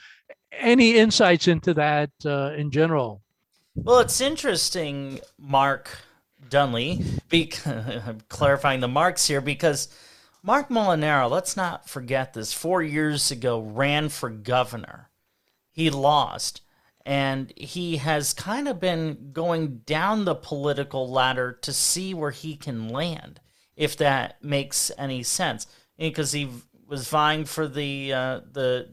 Any 0.52 0.96
insights 0.96 1.48
into 1.48 1.74
that 1.74 2.10
uh, 2.24 2.52
in 2.56 2.70
general? 2.70 3.23
Well, 3.76 3.98
it's 3.98 4.20
interesting, 4.20 5.20
Mark 5.36 5.90
Dunley, 6.48 7.04
be, 7.28 7.46
clarifying 8.28 8.80
the 8.80 8.88
marks 8.88 9.26
here 9.26 9.40
because 9.40 9.88
Mark 10.42 10.68
Molinaro, 10.68 11.28
let's 11.28 11.56
not 11.56 11.88
forget 11.88 12.34
this, 12.34 12.52
four 12.52 12.82
years 12.82 13.30
ago 13.30 13.60
ran 13.60 14.10
for 14.10 14.30
governor. 14.30 15.10
He 15.72 15.90
lost, 15.90 16.60
and 17.04 17.52
he 17.56 17.96
has 17.96 18.32
kind 18.32 18.68
of 18.68 18.78
been 18.78 19.30
going 19.32 19.78
down 19.78 20.24
the 20.24 20.36
political 20.36 21.10
ladder 21.10 21.52
to 21.62 21.72
see 21.72 22.14
where 22.14 22.30
he 22.30 22.56
can 22.56 22.88
land, 22.88 23.40
if 23.74 23.96
that 23.96 24.42
makes 24.42 24.92
any 24.96 25.22
sense. 25.24 25.66
Because 25.98 26.32
he 26.32 26.48
was 26.86 27.08
vying 27.08 27.44
for 27.44 27.66
the 27.66 28.12
uh, 28.12 28.40
the 28.52 28.90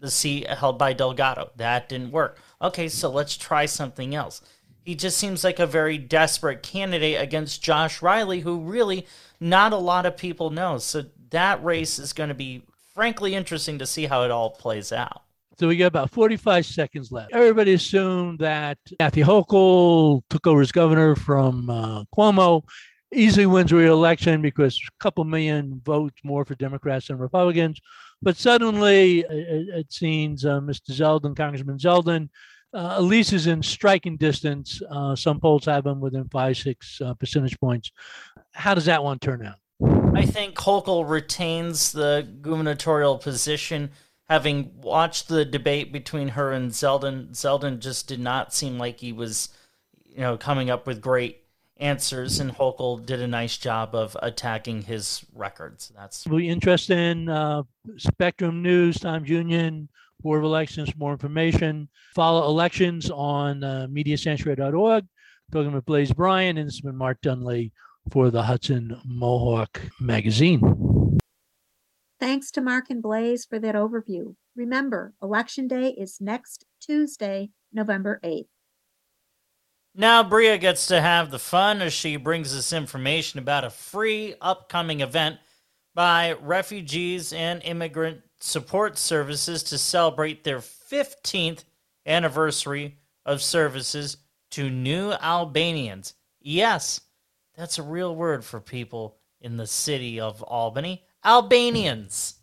the 0.00 0.10
seat 0.10 0.48
held 0.48 0.78
by 0.78 0.92
Delgado. 0.92 1.50
That 1.56 1.88
didn't 1.88 2.12
work. 2.12 2.38
Okay, 2.60 2.88
so 2.88 3.10
let's 3.10 3.36
try 3.36 3.66
something 3.66 4.14
else. 4.14 4.40
He 4.84 4.94
just 4.94 5.18
seems 5.18 5.42
like 5.42 5.58
a 5.58 5.66
very 5.66 5.98
desperate 5.98 6.62
candidate 6.62 7.20
against 7.20 7.62
Josh 7.62 8.02
Riley, 8.02 8.40
who 8.40 8.60
really 8.60 9.06
not 9.40 9.72
a 9.72 9.76
lot 9.76 10.06
of 10.06 10.16
people 10.16 10.50
know. 10.50 10.78
So 10.78 11.06
that 11.30 11.62
race 11.64 11.98
is 11.98 12.12
going 12.12 12.28
to 12.28 12.34
be 12.34 12.62
frankly 12.94 13.34
interesting 13.34 13.78
to 13.78 13.86
see 13.86 14.06
how 14.06 14.22
it 14.22 14.30
all 14.30 14.50
plays 14.50 14.92
out. 14.92 15.22
So 15.58 15.68
we 15.68 15.76
got 15.76 15.86
about 15.86 16.10
45 16.10 16.66
seconds 16.66 17.10
left. 17.10 17.32
Everybody 17.32 17.72
assumed 17.72 18.40
that 18.40 18.78
Kathy 19.00 19.22
Hochul 19.22 20.22
took 20.28 20.46
over 20.46 20.60
as 20.60 20.70
governor 20.70 21.16
from 21.16 21.70
uh, 21.70 22.04
Cuomo, 22.16 22.62
easily 23.12 23.46
wins 23.46 23.72
re-election 23.72 24.42
because 24.42 24.76
a 24.76 25.02
couple 25.02 25.24
million 25.24 25.80
votes 25.84 26.16
more 26.22 26.44
for 26.44 26.54
Democrats 26.56 27.08
than 27.08 27.18
Republicans. 27.18 27.80
But 28.22 28.36
suddenly, 28.36 29.20
it, 29.20 29.68
it 29.68 29.92
seems 29.92 30.44
uh, 30.44 30.60
Mr. 30.60 30.90
Zeldin, 30.90 31.36
Congressman 31.36 31.78
Zeldin, 31.78 32.28
uh, 32.72 33.08
is 33.10 33.46
in 33.46 33.62
striking 33.62 34.16
distance. 34.16 34.82
Uh, 34.90 35.16
some 35.16 35.40
polls 35.40 35.64
have 35.64 35.86
him 35.86 36.00
within 36.00 36.28
five, 36.28 36.56
six 36.56 37.00
uh, 37.00 37.14
percentage 37.14 37.58
points. 37.58 37.90
How 38.52 38.74
does 38.74 38.84
that 38.86 39.02
one 39.02 39.18
turn 39.18 39.46
out? 39.46 39.56
I 40.14 40.24
think 40.24 40.54
Hochul 40.56 41.08
retains 41.08 41.92
the 41.92 42.26
gubernatorial 42.40 43.18
position. 43.18 43.90
Having 44.28 44.72
watched 44.80 45.28
the 45.28 45.44
debate 45.44 45.92
between 45.92 46.28
her 46.28 46.52
and 46.52 46.70
Zeldin, 46.70 47.30
Zeldin 47.30 47.78
just 47.78 48.08
did 48.08 48.18
not 48.18 48.52
seem 48.52 48.78
like 48.78 49.00
he 49.00 49.12
was, 49.12 49.50
you 50.04 50.20
know, 50.20 50.36
coming 50.36 50.68
up 50.68 50.86
with 50.86 51.00
great 51.00 51.45
answers, 51.78 52.40
and 52.40 52.52
Hochul 52.52 53.04
did 53.04 53.20
a 53.20 53.26
nice 53.26 53.56
job 53.56 53.94
of 53.94 54.16
attacking 54.22 54.82
his 54.82 55.24
records. 55.34 55.92
That's 55.96 56.26
really 56.26 56.48
interesting. 56.48 57.28
Uh, 57.28 57.64
Spectrum 57.96 58.62
News, 58.62 58.98
Times 58.98 59.28
Union, 59.28 59.88
Board 60.20 60.38
of 60.38 60.44
Elections, 60.44 60.96
more 60.96 61.12
information. 61.12 61.88
Follow 62.14 62.48
elections 62.48 63.10
on 63.10 63.62
uh, 63.62 63.86
mediasanctuary.org. 63.90 65.04
Talking 65.52 65.72
with 65.72 65.84
Blaze 65.84 66.12
Bryant, 66.12 66.58
and 66.58 66.66
this 66.66 66.74
has 66.74 66.80
been 66.80 66.96
Mark 66.96 67.20
Dunley 67.22 67.70
for 68.10 68.30
the 68.30 68.42
Hudson 68.42 69.00
Mohawk 69.04 69.80
Magazine. 70.00 71.18
Thanks 72.18 72.50
to 72.52 72.60
Mark 72.60 72.86
and 72.90 73.02
Blaze 73.02 73.44
for 73.44 73.58
that 73.60 73.74
overview. 73.74 74.34
Remember, 74.56 75.12
Election 75.22 75.68
Day 75.68 75.90
is 75.90 76.18
next 76.20 76.64
Tuesday, 76.80 77.50
November 77.72 78.20
8th. 78.24 78.46
Now 79.98 80.22
Bria 80.22 80.58
gets 80.58 80.88
to 80.88 81.00
have 81.00 81.30
the 81.30 81.38
fun 81.38 81.80
as 81.80 81.90
she 81.90 82.16
brings 82.16 82.54
us 82.54 82.74
information 82.74 83.38
about 83.38 83.64
a 83.64 83.70
free 83.70 84.34
upcoming 84.42 85.00
event 85.00 85.38
by 85.94 86.34
refugees 86.42 87.32
and 87.32 87.62
immigrant 87.64 88.20
support 88.38 88.98
services 88.98 89.62
to 89.62 89.78
celebrate 89.78 90.44
their 90.44 90.58
15th 90.58 91.64
anniversary 92.04 92.98
of 93.24 93.40
services 93.40 94.18
to 94.50 94.68
new 94.68 95.12
Albanians. 95.12 96.12
Yes, 96.42 97.00
that's 97.56 97.78
a 97.78 97.82
real 97.82 98.14
word 98.14 98.44
for 98.44 98.60
people 98.60 99.16
in 99.40 99.56
the 99.56 99.66
city 99.66 100.20
of 100.20 100.42
Albany. 100.42 101.04
Albanians. 101.24 102.34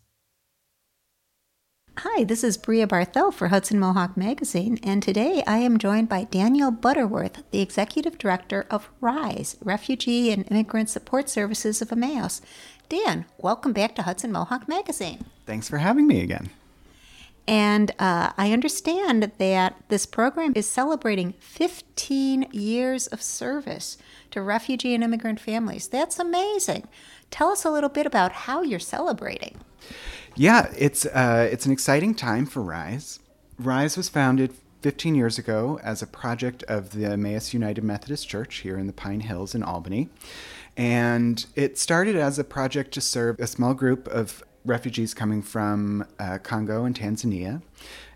Hi, 1.98 2.24
this 2.24 2.42
is 2.42 2.56
Bria 2.56 2.88
Barthel 2.88 3.32
for 3.32 3.48
Hudson 3.48 3.78
Mohawk 3.78 4.16
Magazine, 4.16 4.80
and 4.82 5.00
today 5.00 5.44
I 5.46 5.58
am 5.58 5.78
joined 5.78 6.08
by 6.08 6.24
Daniel 6.24 6.72
Butterworth, 6.72 7.44
the 7.52 7.60
Executive 7.60 8.18
Director 8.18 8.66
of 8.68 8.90
RISE, 9.00 9.56
Refugee 9.62 10.32
and 10.32 10.44
Immigrant 10.50 10.90
Support 10.90 11.28
Services 11.28 11.80
of 11.80 11.92
Emmaus. 11.92 12.42
Dan, 12.88 13.26
welcome 13.38 13.72
back 13.72 13.94
to 13.94 14.02
Hudson 14.02 14.32
Mohawk 14.32 14.66
Magazine. 14.66 15.24
Thanks 15.46 15.68
for 15.68 15.78
having 15.78 16.08
me 16.08 16.20
again. 16.20 16.50
And 17.46 17.92
uh, 18.00 18.32
I 18.36 18.52
understand 18.52 19.30
that 19.38 19.76
this 19.88 20.04
program 20.04 20.52
is 20.56 20.68
celebrating 20.68 21.34
15 21.38 22.48
years 22.50 23.06
of 23.06 23.22
service 23.22 23.98
to 24.32 24.42
refugee 24.42 24.94
and 24.94 25.04
immigrant 25.04 25.38
families. 25.38 25.86
That's 25.86 26.18
amazing. 26.18 26.88
Tell 27.30 27.50
us 27.50 27.64
a 27.64 27.70
little 27.70 27.88
bit 27.88 28.04
about 28.04 28.32
how 28.32 28.62
you're 28.62 28.80
celebrating. 28.80 29.60
Yeah, 30.36 30.72
it's 30.76 31.06
uh, 31.06 31.48
it's 31.50 31.64
an 31.66 31.72
exciting 31.72 32.14
time 32.14 32.46
for 32.46 32.60
Rise. 32.60 33.20
Rise 33.58 33.96
was 33.96 34.08
founded 34.08 34.52
15 34.82 35.14
years 35.14 35.38
ago 35.38 35.78
as 35.82 36.02
a 36.02 36.06
project 36.06 36.64
of 36.64 36.90
the 36.90 37.06
Emmaus 37.06 37.54
United 37.54 37.84
Methodist 37.84 38.28
Church 38.28 38.56
here 38.56 38.76
in 38.76 38.86
the 38.86 38.92
Pine 38.92 39.20
Hills 39.20 39.54
in 39.54 39.62
Albany. 39.62 40.08
And 40.76 41.46
it 41.54 41.78
started 41.78 42.16
as 42.16 42.38
a 42.38 42.44
project 42.44 42.92
to 42.94 43.00
serve 43.00 43.38
a 43.38 43.46
small 43.46 43.74
group 43.74 44.08
of 44.08 44.42
refugees 44.64 45.14
coming 45.14 45.40
from 45.40 46.04
uh, 46.18 46.38
Congo 46.38 46.84
and 46.84 46.98
Tanzania, 46.98 47.62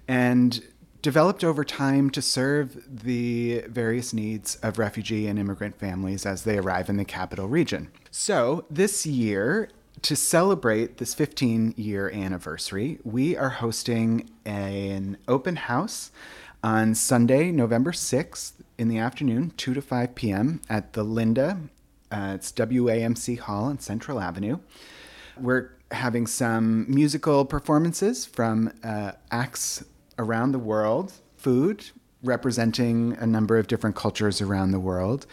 and 0.08 0.62
developed 1.02 1.44
over 1.44 1.64
time 1.64 2.10
to 2.10 2.20
serve 2.20 2.84
the 3.04 3.62
various 3.68 4.12
needs 4.12 4.56
of 4.56 4.78
refugee 4.78 5.28
and 5.28 5.38
immigrant 5.38 5.78
families 5.78 6.26
as 6.26 6.42
they 6.42 6.58
arrive 6.58 6.88
in 6.88 6.96
the 6.96 7.04
capital 7.04 7.46
region. 7.46 7.90
So, 8.10 8.64
this 8.68 9.06
year, 9.06 9.70
to 10.02 10.16
celebrate 10.16 10.98
this 10.98 11.14
15 11.14 11.74
year 11.76 12.10
anniversary, 12.10 12.98
we 13.04 13.36
are 13.36 13.50
hosting 13.50 14.30
an 14.44 15.18
open 15.26 15.56
house 15.56 16.10
on 16.62 16.94
Sunday, 16.94 17.50
November 17.50 17.92
6th 17.92 18.52
in 18.76 18.88
the 18.88 18.98
afternoon, 18.98 19.52
2 19.56 19.74
to 19.74 19.82
5 19.82 20.14
p.m. 20.14 20.60
at 20.68 20.92
the 20.92 21.02
Linda. 21.02 21.58
Uh, 22.10 22.32
it's 22.34 22.52
WAMC 22.52 23.38
Hall 23.38 23.64
on 23.64 23.78
Central 23.78 24.20
Avenue. 24.20 24.58
We're 25.38 25.70
having 25.90 26.26
some 26.26 26.86
musical 26.92 27.44
performances 27.44 28.26
from 28.26 28.72
uh, 28.82 29.12
acts 29.30 29.84
around 30.18 30.52
the 30.52 30.58
world, 30.58 31.12
food 31.36 31.90
representing 32.22 33.16
a 33.18 33.26
number 33.26 33.58
of 33.58 33.68
different 33.68 33.94
cultures 33.94 34.40
around 34.40 34.72
the 34.72 34.80
world. 34.80 35.26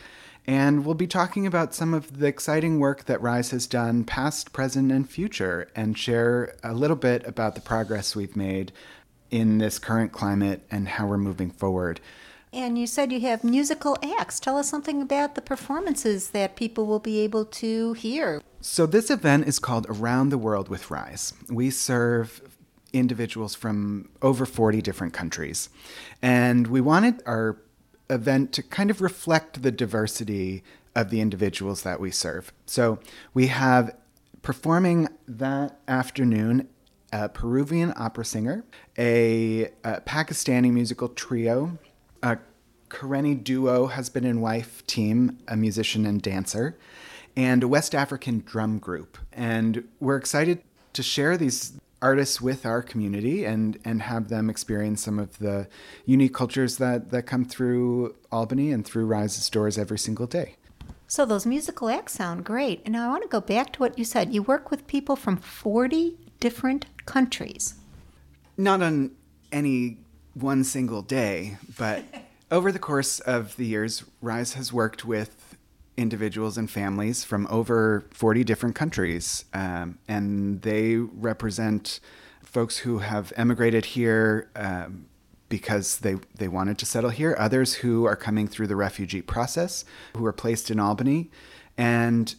And 0.48 0.86
we'll 0.86 0.96
be 0.96 1.08
talking 1.08 1.48
about 1.48 1.74
some 1.74 1.94
of 1.94 2.20
the 2.20 2.28
exciting 2.28 2.80
work 2.80 3.06
that 3.06 3.22
RISE 3.22 3.52
has 3.52 3.66
done, 3.66 4.04
past, 4.04 4.54
present, 4.54 4.92
and 4.92 5.10
future, 5.10 5.70
and 5.76 5.98
share 5.98 6.56
a 6.64 6.74
little 6.74 6.96
bit 6.96 7.26
about 7.26 7.56
the 7.56 7.62
progress 7.62 8.16
we've 8.16 8.36
made 8.36 8.72
in 9.32 9.58
this 9.58 9.80
current 9.80 10.12
climate 10.12 10.62
and 10.70 10.88
how 10.88 11.08
we're 11.08 11.18
moving 11.18 11.50
forward. 11.50 12.00
And 12.54 12.78
you 12.78 12.88
said 12.88 13.12
you 13.12 13.20
have 13.22 13.44
musical 13.44 13.98
acts. 14.18 14.40
Tell 14.40 14.58
us 14.58 14.70
something 14.70 15.02
about 15.02 15.36
the 15.36 15.42
performances 15.42 16.30
that 16.30 16.56
people 16.56 16.86
will 16.86 17.00
be 17.00 17.20
able 17.20 17.46
to 17.46 17.94
hear. 17.94 18.42
So, 18.62 18.86
this 18.86 19.10
event 19.10 19.48
is 19.48 19.60
called 19.60 19.86
Around 19.90 20.30
the 20.30 20.38
World 20.38 20.70
with 20.70 20.90
RISE. 20.90 21.34
We 21.50 21.70
serve 21.70 22.42
individuals 22.94 23.56
from 23.56 24.10
over 24.22 24.46
40 24.46 24.82
different 24.82 25.14
countries. 25.14 25.70
And 26.22 26.68
we 26.68 26.80
wanted 26.80 27.22
our 27.26 27.58
event 28.10 28.52
to 28.54 28.64
kind 28.64 28.90
of 28.90 29.02
reflect 29.02 29.62
the 29.62 29.72
diversity 29.72 30.64
of 30.96 31.10
the 31.10 31.22
individuals 31.22 31.84
that 31.84 32.00
we 32.00 32.12
serve. 32.12 32.54
So 32.66 33.00
we 33.34 33.48
have 33.48 33.96
performing 34.42 35.10
that 35.28 35.80
afternoon 35.88 36.70
a 37.12 37.30
Peruvian 37.30 37.94
opera 37.96 38.26
singer, 38.26 38.64
a, 38.98 39.66
a 39.84 40.02
Pakistani 40.02 40.72
musical 40.72 41.10
trio, 41.10 41.78
a 42.22 42.38
Karenni 42.90 43.42
duo, 43.42 43.88
husband 43.88 44.26
and 44.26 44.42
wife 44.42 44.86
team, 44.86 45.38
a 45.48 45.56
musician 45.56 46.06
and 46.06 46.22
dancer, 46.22 46.78
and 47.36 47.64
a 47.64 47.68
West 47.68 47.96
African 47.96 48.44
drum 48.46 48.80
group. 48.80 49.18
And 49.34 49.88
we're 50.00 50.18
excited 50.18 50.62
to 50.94 51.04
share 51.04 51.38
these 51.38 51.74
artists 52.06 52.40
with 52.40 52.68
our 52.68 52.84
community 52.84 53.46
and 53.46 53.80
and 53.84 54.04
have 54.04 54.30
them 54.30 54.48
experience 54.48 55.04
some 55.04 55.18
of 55.18 55.40
the 55.40 55.68
unique 56.06 56.36
cultures 56.36 56.78
that 56.78 57.10
that 57.10 57.24
come 57.24 57.44
through 57.44 58.16
Albany 58.32 58.72
and 58.72 58.86
through 58.86 59.08
Rise's 59.08 59.50
doors 59.50 59.76
every 59.78 59.98
single 59.98 60.28
day. 60.28 60.56
So 61.08 61.26
those 61.26 61.46
musical 61.46 61.90
acts 61.90 62.14
sound 62.14 62.46
great. 62.46 62.82
And 62.86 62.96
I 62.96 63.08
want 63.08 63.24
to 63.24 63.30
go 63.30 63.42
back 63.42 63.74
to 63.74 63.80
what 63.80 63.98
you 63.98 64.06
said. 64.06 64.34
You 64.34 64.44
work 64.44 64.70
with 64.72 64.86
people 64.88 65.16
from 65.16 65.38
40 65.38 66.16
different 66.40 66.86
countries. 67.06 67.76
Not 68.58 68.82
on 68.82 69.12
any 69.52 69.98
one 70.34 70.64
single 70.64 71.02
day, 71.02 71.58
but 71.78 72.04
over 72.52 72.72
the 72.72 72.80
course 72.80 73.20
of 73.20 73.56
the 73.56 73.66
years, 73.66 74.04
Rise 74.22 74.54
has 74.54 74.74
worked 74.74 75.06
with 75.06 75.45
individuals 75.98 76.58
and 76.58 76.70
families 76.70 77.24
from 77.24 77.48
over 77.50 78.06
40 78.12 78.44
different 78.44 78.76
countries. 78.76 79.46
Um, 79.54 80.00
and 80.08 80.62
they 80.62 80.96
represent 80.98 82.00
folks 82.44 82.80
who 82.80 83.00
have 83.00 83.32
emigrated 83.36 83.86
here 83.86 84.50
um, 84.56 85.06
because 85.50 86.00
they, 86.00 86.16
they 86.36 86.48
wanted 86.48 86.78
to 86.80 86.86
settle 86.86 87.10
here, 87.10 87.36
others 87.38 87.76
who 87.76 88.06
are 88.06 88.16
coming 88.16 88.48
through 88.48 88.68
the 88.68 88.76
refugee 88.76 89.22
process, 89.22 89.86
who 90.16 90.26
are 90.26 90.34
placed 90.34 90.72
in 90.72 90.80
Albany. 90.80 91.30
And 91.78 92.36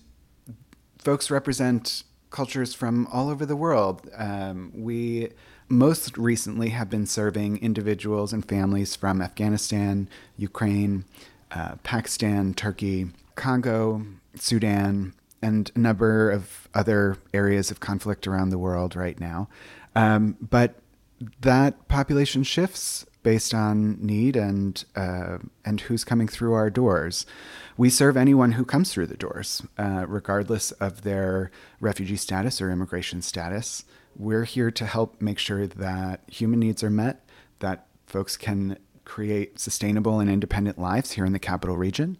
folks 0.99 1.31
represent 1.31 2.03
cultures 2.31 2.75
from 2.75 3.07
all 3.12 3.29
over 3.29 3.47
the 3.47 3.57
world. 3.57 4.11
Um, 4.16 4.73
we 4.75 5.31
most 5.69 6.16
recently 6.16 6.71
have 6.71 6.90
been 6.90 7.07
serving 7.07 7.59
individuals 7.59 8.33
and 8.33 8.47
families 8.47 8.97
from 8.97 9.23
Afghanistan, 9.23 10.09
Ukraine, 10.37 11.05
uh, 11.53 11.77
Pakistan, 11.83 12.55
Turkey, 12.55 13.09
Congo, 13.37 14.05
Sudan, 14.35 15.14
and 15.42 15.70
a 15.75 15.79
number 15.79 16.31
of 16.31 16.68
other 16.75 17.18
areas 17.33 17.70
of 17.70 17.81
conflict 17.81 18.27
around 18.27 18.51
the 18.51 18.59
world 18.59 18.96
right 18.96 19.20
now. 19.20 19.49
Um, 19.94 20.37
but 20.40 20.75
that 21.40 21.88
population 21.88 22.42
shifts 22.42 23.07
based 23.22 23.55
on 23.55 23.99
need 24.01 24.37
and 24.37 24.85
uh, 24.94 25.38
and 25.64 25.81
who's 25.81 26.05
coming 26.05 26.29
through 26.29 26.53
our 26.53 26.70
doors. 26.70 27.27
We 27.77 27.90
serve 27.90 28.16
anyone 28.16 28.53
who 28.53 28.64
comes 28.64 28.92
through 28.92 29.09
the 29.09 29.16
doors, 29.16 29.62
uh, 29.79 30.05
regardless 30.07 30.70
of 30.72 31.03
their 31.03 31.51
refugee 31.81 32.16
status 32.16 32.61
or 32.61 32.70
immigration 32.70 33.22
status. 33.22 33.85
We're 34.14 34.44
here 34.44 34.70
to 34.70 34.87
help 34.87 35.20
make 35.20 35.38
sure 35.38 35.66
that 35.66 36.20
human 36.29 36.61
needs 36.61 36.85
are 36.85 36.90
met, 36.90 37.29
that 37.59 37.87
folks 38.07 38.37
can 38.37 38.79
create 39.05 39.59
sustainable 39.59 40.20
and 40.20 40.31
independent 40.31 40.79
lives 40.79 41.12
here 41.12 41.25
in 41.25 41.33
the 41.33 41.38
capital 41.38 41.77
region, 41.77 42.16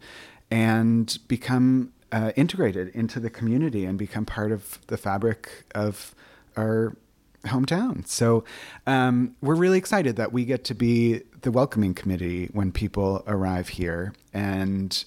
and 0.51 1.19
become 1.29 1.93
uh, 2.13 2.33
integrated 2.37 2.89
into 2.89 3.21
the 3.21 3.31
community 3.31 3.85
and 3.85 3.99
become 3.99 4.25
part 4.25 4.53
of 4.53 4.79
the 4.87 4.97
fabric 4.97 5.65
of 5.75 6.15
our 6.57 6.97
hometown. 7.45 8.07
So 8.07 8.45
um, 8.87 9.37
we're 9.41 9.55
really 9.55 9.79
excited 9.79 10.17
that 10.17 10.33
we 10.33 10.45
get 10.45 10.65
to 10.65 10.75
be 10.75 11.23
the 11.43 11.51
welcoming 11.51 11.95
committee 11.95 12.49
when 12.53 12.73
people 12.73 13.23
arrive 13.27 13.69
here 13.69 14.15
and 14.33 15.05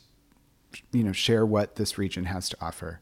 you 0.92 1.04
know 1.04 1.12
share 1.12 1.46
what 1.46 1.76
this 1.76 1.98
region 1.98 2.26
has 2.26 2.50
to 2.50 2.58
offer. 2.62 3.02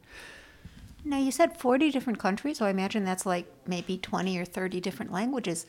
Now 1.03 1.19
you 1.19 1.31
said 1.31 1.57
40 1.57 1.91
different 1.91 2.19
countries, 2.19 2.57
so 2.57 2.65
I 2.65 2.69
imagine 2.69 3.05
that's 3.05 3.25
like 3.25 3.45
maybe 3.65 3.97
20 3.97 4.37
or 4.37 4.45
30 4.45 4.81
different 4.81 5.11
languages 5.11 5.65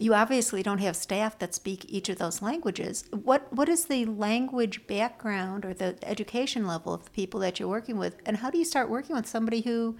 you 0.00 0.14
obviously 0.14 0.62
don't 0.62 0.78
have 0.78 0.96
staff 0.96 1.38
that 1.38 1.54
speak 1.54 1.84
each 1.86 2.08
of 2.08 2.16
those 2.16 2.40
languages. 2.40 3.04
What 3.10 3.52
what 3.52 3.68
is 3.68 3.84
the 3.84 4.06
language 4.06 4.86
background 4.86 5.66
or 5.66 5.74
the 5.74 5.98
education 6.02 6.66
level 6.66 6.94
of 6.94 7.04
the 7.04 7.10
people 7.10 7.38
that 7.40 7.60
you're 7.60 7.68
working 7.68 7.98
with, 7.98 8.16
and 8.24 8.38
how 8.38 8.50
do 8.50 8.56
you 8.56 8.64
start 8.64 8.88
working 8.88 9.14
with 9.14 9.26
somebody 9.26 9.60
who 9.60 9.96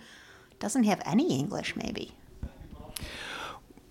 doesn't 0.59 0.85
have 0.85 1.03
any 1.05 1.39
English, 1.39 1.77
maybe? 1.77 2.13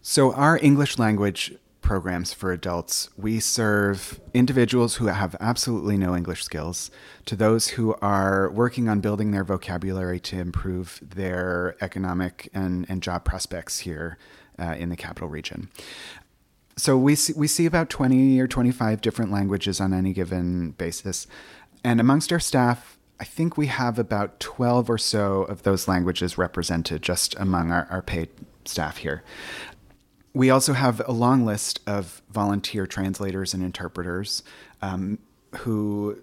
So 0.01 0.33
our 0.33 0.57
English 0.57 0.97
language 0.97 1.53
programs 1.81 2.33
for 2.33 2.51
adults, 2.51 3.09
we 3.17 3.39
serve 3.39 4.19
individuals 4.33 4.95
who 4.95 5.07
have 5.07 5.35
absolutely 5.39 5.97
no 5.97 6.15
English 6.15 6.43
skills 6.43 6.91
to 7.25 7.35
those 7.35 7.69
who 7.69 7.95
are 8.01 8.49
working 8.51 8.87
on 8.87 8.99
building 8.99 9.31
their 9.31 9.43
vocabulary 9.43 10.19
to 10.19 10.39
improve 10.39 10.99
their 11.01 11.75
economic 11.81 12.49
and, 12.53 12.85
and 12.89 13.01
job 13.01 13.25
prospects 13.25 13.79
here 13.79 14.17
uh, 14.59 14.75
in 14.77 14.89
the 14.89 14.95
capital 14.95 15.29
region. 15.29 15.69
So 16.77 16.97
we 16.97 17.15
see, 17.15 17.33
we 17.35 17.47
see 17.47 17.65
about 17.65 17.89
20 17.89 18.39
or 18.39 18.47
25 18.47 19.01
different 19.01 19.31
languages 19.31 19.81
on 19.81 19.93
any 19.93 20.13
given 20.13 20.71
basis. 20.71 21.27
And 21.83 21.99
amongst 21.99 22.31
our 22.31 22.39
staff, 22.39 22.97
I 23.19 23.25
think 23.25 23.57
we 23.57 23.67
have 23.67 23.99
about 23.99 24.39
12 24.39 24.89
or 24.89 24.97
so 24.97 25.43
of 25.43 25.63
those 25.63 25.87
languages 25.87 26.37
represented 26.37 27.01
just 27.01 27.35
among 27.37 27.71
our, 27.71 27.85
our 27.89 28.01
paid 28.01 28.29
staff 28.63 28.97
here. 28.97 29.23
We 30.33 30.49
also 30.49 30.73
have 30.73 31.01
a 31.07 31.11
long 31.11 31.45
list 31.45 31.79
of 31.87 32.21
volunteer 32.29 32.85
translators 32.85 33.53
and 33.53 33.63
interpreters 33.63 34.43
um, 34.81 35.19
who 35.57 36.21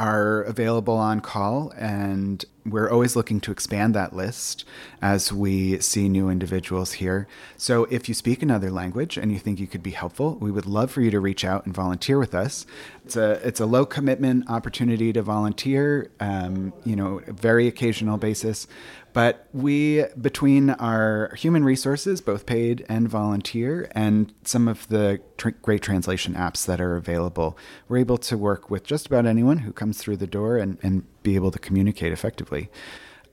are 0.00 0.42
available 0.44 0.96
on 0.96 1.20
call, 1.20 1.74
and 1.76 2.42
we're 2.64 2.90
always 2.90 3.16
looking 3.16 3.38
to 3.40 3.52
expand 3.52 3.94
that 3.94 4.16
list 4.16 4.64
as 5.02 5.30
we 5.30 5.78
see 5.80 6.08
new 6.08 6.30
individuals 6.30 6.92
here. 6.92 7.28
So, 7.58 7.84
if 7.84 8.08
you 8.08 8.14
speak 8.14 8.42
another 8.42 8.70
language 8.70 9.18
and 9.18 9.30
you 9.30 9.38
think 9.38 9.60
you 9.60 9.66
could 9.66 9.82
be 9.82 9.90
helpful, 9.90 10.38
we 10.40 10.50
would 10.50 10.64
love 10.64 10.90
for 10.90 11.02
you 11.02 11.10
to 11.10 11.20
reach 11.20 11.44
out 11.44 11.66
and 11.66 11.74
volunteer 11.74 12.18
with 12.18 12.34
us. 12.34 12.64
It's 13.04 13.14
a 13.16 13.32
it's 13.46 13.60
a 13.60 13.66
low 13.66 13.84
commitment 13.84 14.48
opportunity 14.48 15.12
to 15.12 15.20
volunteer, 15.20 16.10
um, 16.18 16.72
you 16.84 16.96
know, 16.96 17.20
a 17.26 17.32
very 17.32 17.66
occasional 17.66 18.16
basis. 18.16 18.66
But 19.12 19.48
we, 19.52 20.04
between 20.20 20.70
our 20.70 21.34
human 21.34 21.64
resources, 21.64 22.20
both 22.20 22.46
paid 22.46 22.86
and 22.88 23.08
volunteer, 23.08 23.90
and 23.92 24.32
some 24.44 24.68
of 24.68 24.86
the 24.88 25.20
tr- 25.36 25.50
great 25.62 25.82
translation 25.82 26.34
apps 26.34 26.64
that 26.66 26.80
are 26.80 26.96
available, 26.96 27.58
we're 27.88 27.98
able 27.98 28.18
to 28.18 28.38
work 28.38 28.70
with 28.70 28.84
just 28.84 29.06
about 29.06 29.26
anyone 29.26 29.58
who 29.58 29.72
comes 29.72 29.98
through 29.98 30.18
the 30.18 30.26
door 30.26 30.58
and, 30.58 30.78
and 30.82 31.04
be 31.22 31.34
able 31.34 31.50
to 31.50 31.58
communicate 31.58 32.12
effectively. 32.12 32.70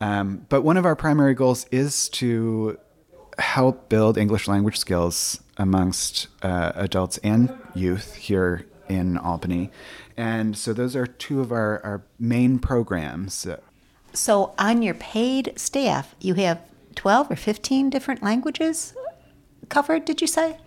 Um, 0.02 0.46
but 0.50 0.62
one 0.62 0.78
of 0.78 0.86
our 0.86 0.96
primary 0.96 1.34
goals 1.34 1.66
is 1.72 2.10
to 2.10 2.80
help 3.40 3.90
build 3.90 4.18
English 4.18 4.48
language 4.48 4.78
skills 4.78 5.42
amongst 5.58 6.28
uh, 6.42 6.72
adults 6.76 7.18
and 7.20 7.56
youth 7.76 8.16
here 8.16 8.66
in 8.90 9.18
Albany. 9.18 9.70
And 10.16 10.58
so 10.58 10.74
those 10.74 10.96
are 10.96 11.06
two 11.06 11.42
of 11.42 11.52
our, 11.52 11.84
our 11.84 12.04
main 12.20 12.58
programs. 12.60 13.46
So, 14.18 14.56
on 14.58 14.82
your 14.82 14.96
paid 14.96 15.54
staff, 15.58 16.16
you 16.20 16.34
have 16.34 16.60
12 16.96 17.30
or 17.30 17.36
15 17.36 17.92
different 17.92 18.24
languages 18.24 18.96
covered, 19.70 20.06
did 20.06 20.22
you 20.22 20.28
say? 20.28 20.58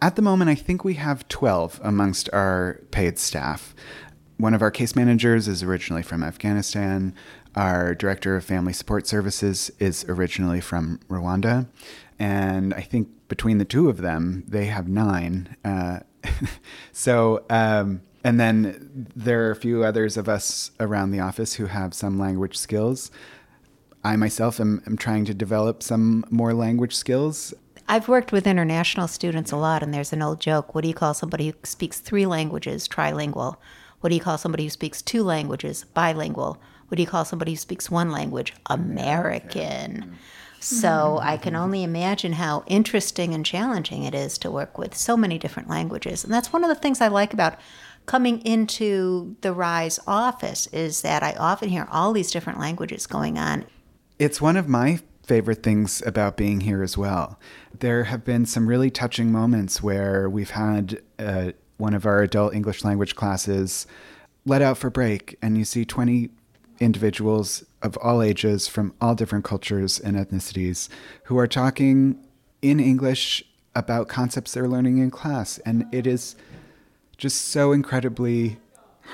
At 0.00 0.16
the 0.16 0.22
moment, 0.22 0.48
I 0.48 0.54
think 0.54 0.82
we 0.82 0.94
have 0.94 1.28
12 1.28 1.82
amongst 1.84 2.30
our 2.32 2.80
paid 2.90 3.18
staff. 3.18 3.74
One 4.38 4.54
of 4.54 4.62
our 4.62 4.70
case 4.70 4.96
managers 4.96 5.48
is 5.48 5.62
originally 5.62 6.02
from 6.02 6.24
Afghanistan. 6.24 7.14
Our 7.54 7.94
director 7.94 8.36
of 8.36 8.44
family 8.44 8.72
support 8.72 9.06
services 9.06 9.70
is 9.78 10.06
originally 10.08 10.62
from 10.62 10.98
Rwanda. 11.10 11.68
And 12.18 12.72
I 12.72 12.80
think 12.80 13.08
between 13.28 13.58
the 13.58 13.66
two 13.66 13.90
of 13.90 13.98
them, 13.98 14.44
they 14.48 14.64
have 14.64 14.88
nine. 14.88 15.56
Uh, 15.62 16.00
so, 16.92 17.44
um, 17.50 18.00
and 18.24 18.38
then 18.38 19.08
there 19.14 19.46
are 19.46 19.50
a 19.50 19.56
few 19.56 19.84
others 19.84 20.16
of 20.16 20.28
us 20.28 20.70
around 20.78 21.10
the 21.10 21.20
office 21.20 21.54
who 21.54 21.66
have 21.66 21.94
some 21.94 22.18
language 22.18 22.56
skills. 22.56 23.10
I 24.04 24.16
myself 24.16 24.60
am, 24.60 24.82
am 24.86 24.96
trying 24.96 25.24
to 25.26 25.34
develop 25.34 25.82
some 25.82 26.24
more 26.30 26.54
language 26.54 26.94
skills. 26.94 27.54
I've 27.88 28.08
worked 28.08 28.32
with 28.32 28.46
international 28.46 29.08
students 29.08 29.52
a 29.52 29.56
lot, 29.56 29.82
and 29.82 29.92
there's 29.92 30.12
an 30.12 30.22
old 30.22 30.40
joke. 30.40 30.74
What 30.74 30.82
do 30.82 30.88
you 30.88 30.94
call 30.94 31.14
somebody 31.14 31.48
who 31.48 31.54
speaks 31.64 32.00
three 32.00 32.26
languages? 32.26 32.88
Trilingual. 32.88 33.56
What 34.00 34.10
do 34.10 34.14
you 34.14 34.20
call 34.20 34.38
somebody 34.38 34.64
who 34.64 34.70
speaks 34.70 35.02
two 35.02 35.22
languages? 35.22 35.84
Bilingual. 35.94 36.60
What 36.88 36.96
do 36.96 37.02
you 37.02 37.08
call 37.08 37.24
somebody 37.24 37.52
who 37.52 37.56
speaks 37.56 37.90
one 37.90 38.10
language? 38.10 38.52
American. 38.66 40.16
So 40.60 40.88
mm-hmm. 40.88 41.28
I 41.28 41.36
can 41.38 41.56
only 41.56 41.82
imagine 41.82 42.34
how 42.34 42.62
interesting 42.66 43.34
and 43.34 43.44
challenging 43.44 44.04
it 44.04 44.14
is 44.14 44.38
to 44.38 44.50
work 44.50 44.78
with 44.78 44.96
so 44.96 45.16
many 45.16 45.38
different 45.38 45.68
languages. 45.68 46.22
And 46.22 46.32
that's 46.32 46.52
one 46.52 46.62
of 46.62 46.68
the 46.68 46.76
things 46.76 47.00
I 47.00 47.08
like 47.08 47.32
about 47.32 47.58
coming 48.06 48.40
into 48.40 49.36
the 49.40 49.52
Rise 49.52 49.98
office 50.06 50.66
is 50.68 51.02
that 51.02 51.22
I 51.22 51.32
often 51.32 51.68
hear 51.68 51.88
all 51.90 52.12
these 52.12 52.30
different 52.30 52.58
languages 52.58 53.06
going 53.06 53.38
on. 53.38 53.64
It's 54.18 54.40
one 54.40 54.56
of 54.56 54.68
my 54.68 55.00
favorite 55.24 55.62
things 55.62 56.02
about 56.04 56.36
being 56.36 56.60
here 56.60 56.82
as 56.82 56.98
well. 56.98 57.38
There 57.78 58.04
have 58.04 58.24
been 58.24 58.44
some 58.44 58.66
really 58.66 58.90
touching 58.90 59.30
moments 59.30 59.82
where 59.82 60.28
we've 60.28 60.50
had 60.50 61.00
uh, 61.18 61.52
one 61.78 61.94
of 61.94 62.06
our 62.06 62.22
adult 62.22 62.54
English 62.54 62.84
language 62.84 63.14
classes 63.14 63.86
let 64.44 64.62
out 64.62 64.76
for 64.76 64.90
break, 64.90 65.38
and 65.40 65.56
you 65.56 65.64
see 65.64 65.84
20 65.84 66.30
individuals 66.80 67.64
of 67.80 67.96
all 67.98 68.22
ages 68.22 68.66
from 68.66 68.92
all 69.00 69.14
different 69.14 69.44
cultures 69.44 70.00
and 70.00 70.16
ethnicities 70.16 70.88
who 71.24 71.38
are 71.38 71.46
talking 71.46 72.24
in 72.60 72.80
English 72.80 73.44
about 73.74 74.08
concepts 74.08 74.52
they're 74.52 74.68
learning 74.68 74.98
in 74.98 75.10
class. 75.10 75.58
And 75.58 75.86
it 75.92 76.06
is 76.06 76.36
just 77.16 77.48
so 77.48 77.72
incredibly 77.72 78.58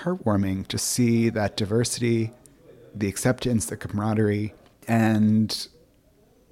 heartwarming 0.02 0.66
to 0.68 0.78
see 0.78 1.28
that 1.30 1.56
diversity, 1.56 2.32
the 2.94 3.08
acceptance, 3.08 3.66
the 3.66 3.76
camaraderie, 3.76 4.54
and 4.86 5.68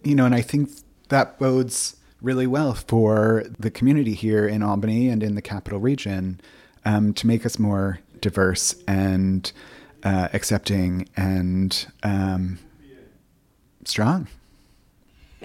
you 0.02 0.14
know, 0.14 0.24
and 0.24 0.34
I 0.34 0.42
think 0.42 0.70
that 1.08 1.38
bodes 1.38 1.96
really 2.20 2.46
well 2.46 2.74
for 2.74 3.44
the 3.58 3.70
community 3.70 4.14
here 4.14 4.46
in 4.46 4.62
Albany 4.62 5.08
and 5.08 5.22
in 5.22 5.34
the 5.34 5.42
capital 5.42 5.78
region 5.78 6.40
um, 6.84 7.12
to 7.14 7.26
make 7.26 7.44
us 7.44 7.58
more 7.58 8.00
diverse 8.20 8.74
and 8.86 9.52
uh, 10.02 10.28
accepting 10.32 11.08
and 11.16 11.86
um, 12.02 12.58
strong. 13.84 14.28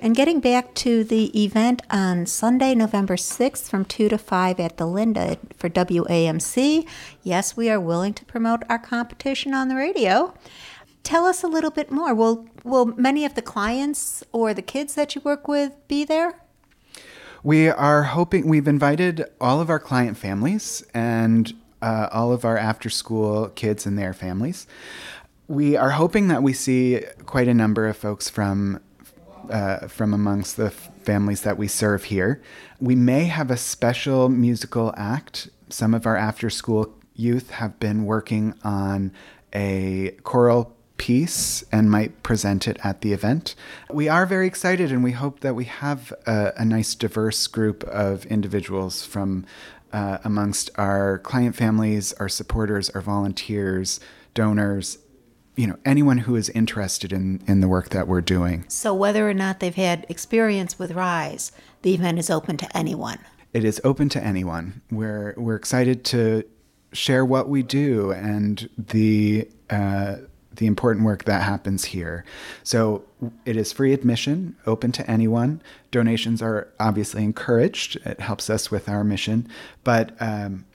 And 0.04 0.16
getting 0.16 0.40
back 0.40 0.74
to 0.76 1.04
the 1.04 1.28
event 1.40 1.84
on 1.92 2.26
Sunday, 2.26 2.74
November 2.74 3.16
6th 3.16 3.70
from 3.70 3.86
2 3.86 4.10
to 4.10 4.18
5 4.18 4.60
at 4.60 4.78
the 4.78 4.88
Linda 4.88 5.38
for 5.56 5.70
WAMC, 5.70 6.88
yes, 7.22 7.56
we 7.56 7.70
are 7.70 7.80
willing 7.80 8.16
to 8.16 8.26
promote 8.26 8.64
our 8.68 8.80
competition 8.80 9.54
on 9.54 9.68
the 9.68 9.76
radio. 9.76 10.34
Tell 11.04 11.26
us 11.26 11.44
a 11.44 11.48
little 11.48 11.70
bit 11.70 11.92
more. 11.92 12.16
Will, 12.16 12.48
will 12.64 12.88
many 12.88 13.26
of 13.26 13.36
the 13.36 13.44
clients 13.44 14.24
or 14.32 14.56
the 14.56 14.64
kids 14.64 14.96
that 14.96 15.14
you 15.14 15.22
work 15.22 15.48
with 15.48 15.76
be 15.88 16.04
there? 16.04 16.34
We 17.44 17.70
are 17.70 18.02
hoping, 18.02 18.48
we've 18.48 18.68
invited 18.68 19.26
all 19.40 19.62
of 19.62 19.70
our 19.70 19.80
client 19.80 20.18
families 20.18 20.84
and 20.96 21.54
uh, 21.84 22.10
all 22.12 22.34
of 22.34 22.44
our 22.44 22.58
after 22.58 22.90
school 22.90 23.50
kids 23.50 23.86
and 23.86 24.00
their 24.00 24.14
families. 24.14 24.66
We 25.48 25.76
are 25.76 25.92
hoping 25.92 26.28
that 26.30 26.42
we 26.42 26.54
see 26.54 27.02
quite 27.28 27.48
a 27.48 27.54
number 27.54 27.88
of 27.88 27.98
folks 27.98 28.30
from 28.30 28.80
uh, 29.52 29.88
from 29.88 30.14
amongst 30.14 30.58
the 30.58 30.72
families 30.72 31.42
that 31.42 31.58
we 31.58 31.68
serve 31.68 32.06
here. 32.06 32.42
We 32.80 32.96
may 32.96 33.26
have 33.26 33.52
a 33.52 33.58
special 33.58 34.30
musical 34.30 34.94
act. 34.98 35.50
Some 35.70 35.94
of 35.94 36.06
our 36.06 36.18
after 36.18 36.50
school 36.50 36.94
youth 37.16 37.52
have 37.52 37.80
been 37.80 38.06
working 38.06 38.56
on 38.64 39.12
a 39.54 40.12
choral 40.24 40.76
piece 40.98 41.64
and 41.72 41.90
might 41.90 42.22
present 42.22 42.68
it 42.68 42.78
at 42.84 43.02
the 43.02 43.12
event. 43.12 43.56
We 43.90 44.08
are 44.08 44.26
very 44.26 44.48
excited 44.48 44.92
and 44.92 45.04
we 45.04 45.14
hope 45.14 45.40
that 45.40 45.56
we 45.56 45.66
have 45.66 46.14
a, 46.28 46.54
a 46.58 46.66
nice, 46.66 46.94
diverse 46.94 47.48
group 47.48 47.84
of 47.86 48.26
individuals 48.28 49.04
from 49.04 49.46
uh, 49.92 50.20
amongst 50.24 50.70
our 50.76 51.18
client 51.20 51.56
families, 51.56 52.14
our 52.14 52.30
supporters, 52.30 52.90
our 52.92 53.02
volunteers, 53.02 54.00
donors, 54.34 55.00
you 55.56 55.68
know 55.68 55.78
anyone 55.86 56.20
who 56.20 56.36
is 56.36 56.50
interested 56.50 57.12
in 57.12 57.42
in 57.48 57.62
the 57.62 57.68
work 57.68 57.90
that 57.90 58.08
we're 58.08 58.22
doing. 58.22 58.66
So 58.68 58.94
whether 58.94 59.30
or 59.30 59.34
not 59.34 59.60
they've 59.60 59.76
had 59.76 60.06
experience 60.10 60.80
with 60.80 60.92
Rise, 60.92 61.52
the 61.82 61.94
event 61.94 62.20
is 62.20 62.30
open 62.30 62.58
to 62.58 62.78
anyone. 62.78 63.20
It 63.54 63.64
is 63.64 63.82
open 63.84 64.10
to 64.10 64.24
anyone. 64.24 64.82
We're 64.90 65.34
we're 65.38 65.56
excited 65.56 66.06
to 66.06 66.44
share 66.94 67.26
what 67.26 67.50
we 67.50 67.64
do 67.64 68.12
and 68.12 68.70
the 68.78 69.48
uh, 69.70 70.18
the 70.56 70.68
important 70.68 71.06
work 71.06 71.24
that 71.26 71.44
happens 71.44 71.86
here. 71.86 72.26
So 72.64 73.04
it 73.46 73.56
is 73.56 73.72
free 73.72 73.94
admission, 73.94 74.56
open 74.66 74.92
to 74.94 75.10
anyone. 75.10 75.62
Donations 75.92 76.42
are 76.42 76.68
obviously 76.80 77.24
encouraged. 77.24 77.96
It 78.06 78.20
helps 78.20 78.50
us 78.50 78.70
with 78.70 78.90
our 78.90 79.04
mission, 79.04 79.48
but 79.84 80.16
um, 80.20 80.66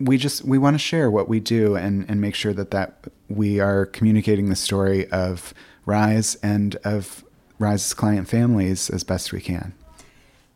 we 0.00 0.16
just 0.16 0.44
we 0.44 0.58
want 0.58 0.74
to 0.74 0.78
share 0.78 1.10
what 1.10 1.28
we 1.28 1.40
do 1.40 1.76
and 1.76 2.08
and 2.08 2.20
make 2.20 2.34
sure 2.34 2.52
that 2.52 2.70
that 2.70 3.06
we 3.28 3.60
are 3.60 3.86
communicating 3.86 4.48
the 4.48 4.56
story 4.56 5.10
of 5.10 5.54
Rise 5.86 6.36
and 6.36 6.76
of 6.84 7.24
Rise's 7.58 7.94
client 7.94 8.28
families 8.28 8.90
as 8.90 9.04
best 9.04 9.32
we 9.32 9.40
can. 9.40 9.74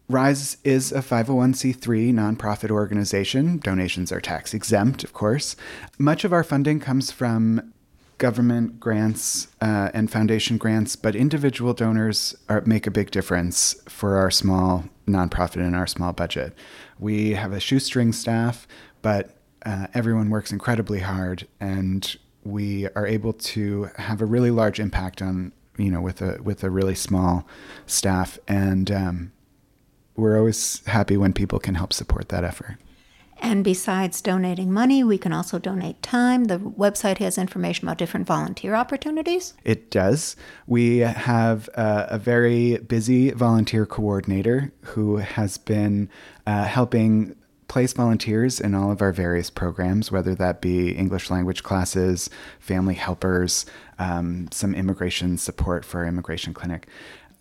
Rise 0.10 0.58
is 0.64 0.92
a 0.92 1.02
501c3 1.02 2.12
nonprofit 2.12 2.72
organization. 2.72 3.60
Donations 3.60 4.12
are 4.12 4.20
tax 4.20 4.56
exempt, 4.56 5.04
of 5.04 5.14
course. 5.14 5.56
Much 6.00 6.24
of 6.24 6.34
our 6.34 6.44
funding 6.44 6.80
comes 6.80 7.12
from 7.12 7.72
government 8.18 8.80
grants 8.80 9.50
uh, 9.62 9.92
and 9.94 10.10
foundation 10.10 10.58
grants, 10.58 10.96
but 10.96 11.16
individual 11.16 11.76
donors 11.76 12.36
are, 12.50 12.62
make 12.62 12.88
a 12.88 12.92
big 12.92 13.12
difference 13.12 13.76
for 13.88 14.18
our 14.18 14.32
small 14.32 14.86
nonprofit 15.08 15.58
and 15.58 15.76
our 15.76 15.86
small 15.86 16.12
budget. 16.12 16.56
We 16.98 17.34
have 17.34 17.54
a 17.54 17.60
shoestring 17.60 18.12
staff, 18.12 18.68
but 19.04 19.38
uh, 19.64 19.88
everyone 19.94 20.32
works 20.32 20.52
incredibly 20.52 21.02
hard, 21.02 21.48
and 21.60 22.18
we 22.44 22.88
are 22.96 23.06
able 23.06 23.34
to 23.34 23.90
have 23.98 24.22
a 24.22 24.26
really 24.26 24.52
large 24.52 24.80
impact 24.80 25.22
on 25.22 25.52
you 25.78 25.92
know 25.92 26.02
with 26.02 26.20
a 26.24 26.42
with 26.42 26.64
a 26.64 26.72
really 26.72 26.96
small 26.96 27.48
staff, 27.86 28.40
and 28.48 28.90
um, 28.90 29.32
we're 30.20 30.38
always 30.38 30.86
happy 30.86 31.18
when 31.18 31.34
people 31.34 31.60
can 31.60 31.76
help 31.76 31.94
support 31.94 32.30
that 32.30 32.44
effort. 32.44 32.78
And 33.42 33.64
besides 33.64 34.22
donating 34.22 34.72
money, 34.72 35.04
we 35.04 35.18
can 35.18 35.32
also 35.32 35.60
donate 35.60 36.02
time. 36.02 36.46
The 36.46 36.60
website 36.60 37.20
has 37.20 37.38
information 37.38 37.88
about 37.88 37.98
different 37.98 38.28
volunteer 38.28 38.76
opportunities. 38.76 39.54
It 39.64 39.90
does. 39.90 40.36
We 40.68 40.98
have 40.98 41.70
uh, 41.76 42.08
a 42.10 42.20
very 42.20 42.78
busy 42.80 43.32
volunteer 43.32 43.86
coordinator 43.86 44.74
who 44.82 45.18
has 45.18 45.58
been 45.58 46.10
uh, 46.46 46.66
helping 46.66 47.36
place 47.70 47.94
volunteers 47.94 48.60
in 48.60 48.76
all 48.76 48.92
of 48.92 49.02
our 49.02 49.14
various 49.14 49.50
programs, 49.50 50.12
whether 50.12 50.36
that 50.36 50.60
be 50.60 50.90
English 50.90 51.30
language 51.30 51.64
classes, 51.64 52.30
family 52.60 52.96
helpers, 52.96 53.66
um, 54.00 54.50
some 54.52 54.74
immigration 54.76 55.38
support 55.38 55.86
for 55.86 56.00
our 56.00 56.08
immigration 56.08 56.54
clinic. 56.54 56.88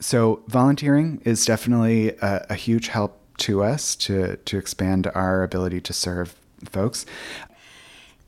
So, 0.00 0.42
volunteering 0.46 1.20
is 1.24 1.44
definitely 1.44 2.10
a, 2.22 2.46
a 2.50 2.54
huge 2.54 2.88
help 2.88 3.20
to 3.38 3.62
us 3.62 3.96
to, 3.96 4.36
to 4.36 4.58
expand 4.58 5.10
our 5.14 5.42
ability 5.42 5.80
to 5.82 5.92
serve 5.92 6.36
folks. 6.64 7.06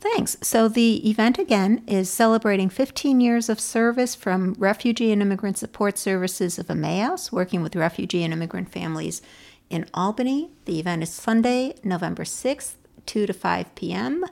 Thanks. 0.00 0.38
So 0.40 0.66
the 0.66 1.08
event 1.08 1.38
again 1.38 1.82
is 1.86 2.08
celebrating 2.08 2.70
15 2.70 3.20
years 3.20 3.50
of 3.50 3.60
service 3.60 4.14
from 4.14 4.54
Refugee 4.54 5.12
and 5.12 5.20
Immigrant 5.20 5.58
Support 5.58 5.98
Services 5.98 6.58
of 6.58 6.70
Emmaus, 6.70 7.30
working 7.30 7.62
with 7.62 7.76
refugee 7.76 8.24
and 8.24 8.32
immigrant 8.32 8.72
families 8.72 9.20
in 9.68 9.84
Albany. 9.92 10.48
The 10.64 10.80
event 10.80 11.02
is 11.02 11.12
Sunday, 11.12 11.74
November 11.84 12.24
6th, 12.24 12.76
2 13.04 13.26
to 13.26 13.32
5 13.34 13.74
p.m. 13.74 14.24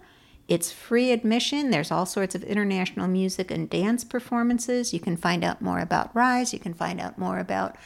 It's 0.49 0.73
free 0.73 1.13
admission. 1.13 1.69
There's 1.69 1.91
all 1.91 2.07
sorts 2.07 2.35
of 2.35 2.43
international 2.43 3.07
music 3.07 3.51
and 3.51 3.69
dance 3.69 4.03
performances. 4.03 4.95
You 4.95 5.01
can 5.01 5.19
find 5.19 5.45
out 5.45 5.61
more 5.61 5.79
about 5.79 6.17
RISE. 6.17 6.55
You 6.55 6.59
can 6.59 6.73
find 6.73 6.99
out 6.99 7.19
more 7.19 7.39
about 7.39 7.77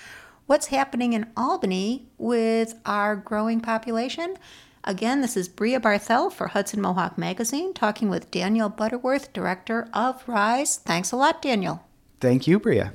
what's 0.47 0.69
happening 0.69 1.13
in 1.13 1.27
Albany 1.37 2.07
with 2.19 2.77
our 2.87 3.17
growing 3.17 3.61
population. 3.61 4.37
Again, 4.85 5.23
this 5.23 5.37
is 5.37 5.49
Bria 5.49 5.81
Barthel 5.81 6.33
for 6.33 6.49
Hudson 6.49 6.81
Mohawk 6.81 7.19
Magazine, 7.19 7.75
talking 7.75 8.09
with 8.09 8.31
Daniel 8.31 8.69
Butterworth, 8.69 9.33
director 9.33 9.89
of 9.93 10.23
RISE. 10.29 10.77
Thanks 10.77 11.11
a 11.11 11.17
lot, 11.17 11.43
Daniel. 11.43 11.85
Thank 12.21 12.47
you, 12.47 12.61
Bria. 12.61 12.93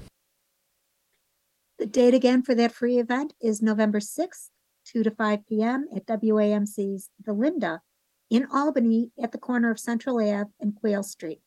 The 1.78 1.86
date 1.86 2.14
again 2.14 2.42
for 2.42 2.56
that 2.56 2.72
free 2.72 3.00
event 3.00 3.34
is 3.42 3.62
November 3.62 4.00
6th, 4.00 4.50
2 4.86 5.04
to 5.04 5.12
5 5.12 5.46
p.m. 5.46 5.88
at 5.94 6.06
WAMC's 6.06 7.10
The 7.26 7.34
Linda 7.34 7.82
in 8.30 8.48
Albany 8.54 9.12
at 9.22 9.32
the 9.32 9.38
corner 9.38 9.72
of 9.72 9.80
Central 9.80 10.18
Ave 10.18 10.52
and 10.60 10.76
Quail 10.76 11.04
Street. 11.04 11.42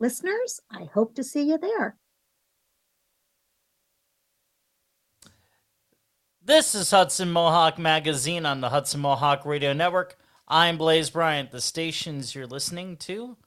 Listeners, 0.00 0.60
I 0.70 0.88
hope 0.92 1.14
to 1.14 1.24
see 1.24 1.42
you 1.42 1.58
there. 1.58 1.96
This 6.42 6.74
is 6.74 6.90
Hudson 6.90 7.30
Mohawk 7.30 7.78
Magazine 7.78 8.44
on 8.44 8.60
the 8.60 8.68
Hudson 8.68 9.00
Mohawk 9.00 9.46
Radio 9.46 9.72
Network. 9.72 10.18
I'm 10.46 10.76
Blaze 10.76 11.08
Bryant. 11.08 11.50
The 11.50 11.60
stations 11.60 12.34
you're 12.34 12.46
listening 12.46 12.98
to, 12.98 13.38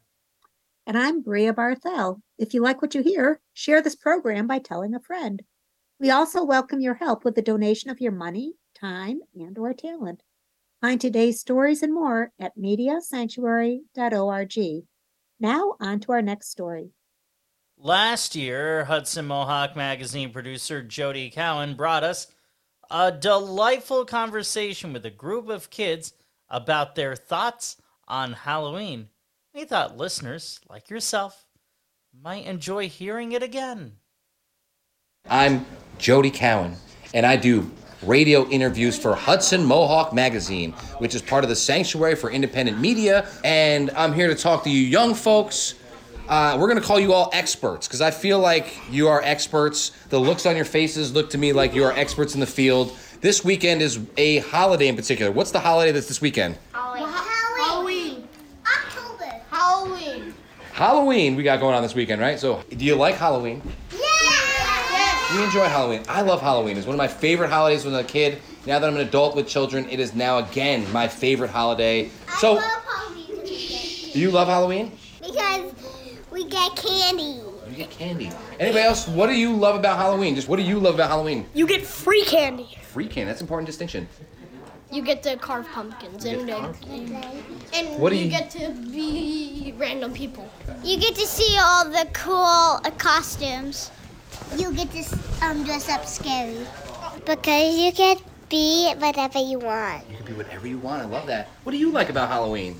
And 0.85 0.97
I'm 0.97 1.21
Bria 1.21 1.53
Barthel. 1.53 2.19
If 2.37 2.53
you 2.53 2.61
like 2.61 2.81
what 2.81 2.93
you 2.93 3.01
hear, 3.01 3.39
share 3.53 3.81
this 3.81 3.95
program 3.95 4.47
by 4.47 4.59
telling 4.59 4.93
a 4.93 4.99
friend. 4.99 5.41
We 5.99 6.09
also 6.09 6.43
welcome 6.43 6.79
your 6.79 6.95
help 6.95 7.23
with 7.23 7.35
the 7.35 7.41
donation 7.41 7.89
of 7.89 8.01
your 8.01 8.11
money, 8.11 8.53
time, 8.81 9.19
and 9.35 9.57
or 9.57 9.73
talent. 9.73 10.21
Find 10.81 10.99
today's 10.99 11.39
stories 11.39 11.81
and 11.83 11.93
more 11.93 12.31
at 12.39 12.57
mediasanctuary.org. 12.57 14.83
Now 15.39 15.75
on 15.79 15.99
to 16.01 16.11
our 16.11 16.23
next 16.23 16.49
story. 16.49 16.89
Last 17.77 18.35
year, 18.35 18.83
Hudson 18.85 19.27
Mohawk 19.27 19.75
magazine 19.75 20.31
producer 20.31 20.81
Jody 20.81 21.29
Cowan 21.29 21.75
brought 21.75 22.03
us 22.03 22.25
a 22.89 23.11
delightful 23.11 24.05
conversation 24.05 24.93
with 24.93 25.05
a 25.05 25.11
group 25.11 25.49
of 25.49 25.69
kids 25.69 26.13
about 26.49 26.95
their 26.95 27.15
thoughts 27.15 27.77
on 28.07 28.33
Halloween. 28.33 29.09
We 29.53 29.65
thought 29.65 29.97
listeners 29.97 30.59
like 30.69 30.89
yourself 30.89 31.45
might 32.21 32.45
enjoy 32.45 32.89
hearing 32.89 33.31
it 33.31 33.43
again. 33.43 33.93
I'm 35.29 35.65
Jody 35.97 36.31
Cowan, 36.31 36.75
and 37.13 37.25
I 37.25 37.35
do 37.35 37.71
radio 38.03 38.47
interviews 38.49 38.97
for 38.97 39.15
Hudson 39.15 39.63
Mohawk 39.63 40.13
Magazine, 40.13 40.71
which 40.99 41.15
is 41.15 41.21
part 41.21 41.43
of 41.43 41.49
the 41.49 41.55
Sanctuary 41.55 42.15
for 42.15 42.31
Independent 42.31 42.79
Media. 42.79 43.27
And 43.43 43.91
I'm 43.91 44.13
here 44.13 44.27
to 44.27 44.35
talk 44.35 44.63
to 44.63 44.69
you 44.69 44.81
young 44.81 45.13
folks 45.13 45.75
uh, 46.31 46.55
we're 46.57 46.67
going 46.67 46.79
to 46.79 46.87
call 46.87 46.97
you 46.97 47.11
all 47.11 47.29
experts 47.33 47.87
because 47.87 47.99
I 47.99 48.09
feel 48.09 48.39
like 48.39 48.79
you 48.89 49.09
are 49.09 49.21
experts. 49.21 49.89
The 50.07 50.17
looks 50.17 50.45
on 50.45 50.55
your 50.55 50.63
faces 50.63 51.11
look 51.13 51.29
to 51.31 51.37
me 51.37 51.51
like 51.51 51.75
you 51.75 51.83
are 51.83 51.91
experts 51.91 52.35
in 52.35 52.39
the 52.39 52.45
field. 52.45 52.97
This 53.19 53.43
weekend 53.43 53.81
is 53.81 53.99
a 54.15 54.37
holiday 54.37 54.87
in 54.87 54.95
particular. 54.95 55.29
What's 55.29 55.51
the 55.51 55.59
holiday 55.59 55.91
that's 55.91 56.07
this 56.07 56.21
weekend? 56.21 56.57
Halloween. 56.71 57.13
Halloween. 57.59 58.27
October. 58.65 59.41
Halloween. 59.49 60.33
Halloween 60.71 61.35
we 61.35 61.43
got 61.43 61.59
going 61.59 61.75
on 61.75 61.83
this 61.83 61.95
weekend, 61.95 62.21
right? 62.21 62.39
So, 62.39 62.63
do 62.69 62.85
you 62.85 62.95
like 62.95 63.15
Halloween? 63.15 63.61
Yeah. 65.31 65.37
Yes. 65.37 65.37
We 65.39 65.43
enjoy 65.45 65.69
Halloween. 65.69 66.03
I 66.09 66.21
love 66.21 66.41
Halloween. 66.41 66.77
It's 66.77 66.87
one 66.87 66.93
of 66.93 66.97
my 66.97 67.07
favorite 67.07 67.49
holidays 67.49 67.85
when 67.85 67.93
I 67.93 67.97
was 67.97 68.05
a 68.05 68.09
kid. 68.09 68.41
Now 68.65 68.79
that 68.79 68.87
I'm 68.87 68.95
an 68.95 69.01
adult 69.01 69.35
with 69.35 69.47
children, 69.47 69.87
it 69.89 69.99
is 69.99 70.13
now 70.13 70.37
again 70.39 70.91
my 70.91 71.07
favorite 71.07 71.49
holiday. 71.49 72.09
So, 72.39 72.53
I 72.57 72.61
love 72.61 72.63
Halloween. 72.83 73.45
do 74.13 74.19
you 74.19 74.31
love 74.31 74.47
Halloween? 74.47 74.91
Because 75.21 75.73
we 76.31 76.45
get 76.45 76.75
candy. 76.75 77.39
You 77.69 77.75
get 77.75 77.89
candy. 77.89 78.31
Anybody 78.59 78.83
else? 78.83 79.07
What 79.07 79.27
do 79.27 79.33
you 79.33 79.53
love 79.55 79.75
about 79.75 79.97
Halloween? 79.97 80.35
Just 80.35 80.47
what 80.49 80.57
do 80.57 80.63
you 80.63 80.79
love 80.79 80.95
about 80.95 81.09
Halloween? 81.09 81.45
You 81.53 81.65
get 81.65 81.83
free 81.85 82.23
candy. 82.25 82.67
Free 82.81 83.07
candy. 83.07 83.25
That's 83.29 83.39
an 83.41 83.45
important 83.45 83.67
distinction. 83.67 84.07
You 84.91 85.01
get 85.01 85.23
to 85.23 85.37
carve 85.37 85.65
pumpkins 85.69 86.25
You 86.25 86.41
and 86.41 86.49
carved 86.49 86.85
and 86.85 87.97
What 88.01 88.09
do 88.09 88.17
you 88.17 88.25
you- 88.25 88.29
get 88.29 88.49
to 88.51 88.71
be 88.91 89.73
random 89.77 90.11
people. 90.13 90.49
You 90.83 90.97
get 90.99 91.15
to 91.15 91.25
see 91.25 91.57
all 91.57 91.85
the 91.85 92.07
cool 92.11 92.35
uh, 92.83 92.91
costumes. 92.97 93.89
You 94.57 94.73
get 94.73 94.91
to 94.91 95.03
um, 95.41 95.63
dress 95.63 95.89
up 95.89 96.05
scary. 96.05 96.65
Because 97.25 97.77
you 97.77 97.91
can 97.91 98.17
be 98.49 98.93
whatever 98.97 99.39
you 99.39 99.59
want. 99.59 100.03
You 100.09 100.17
can 100.17 100.25
be 100.25 100.33
whatever 100.33 100.67
you 100.67 100.77
want. 100.77 101.01
I 101.01 101.05
love 101.05 101.27
that. 101.27 101.49
What 101.63 101.71
do 101.71 101.77
you 101.77 101.91
like 101.91 102.09
about 102.09 102.29
Halloween? 102.29 102.79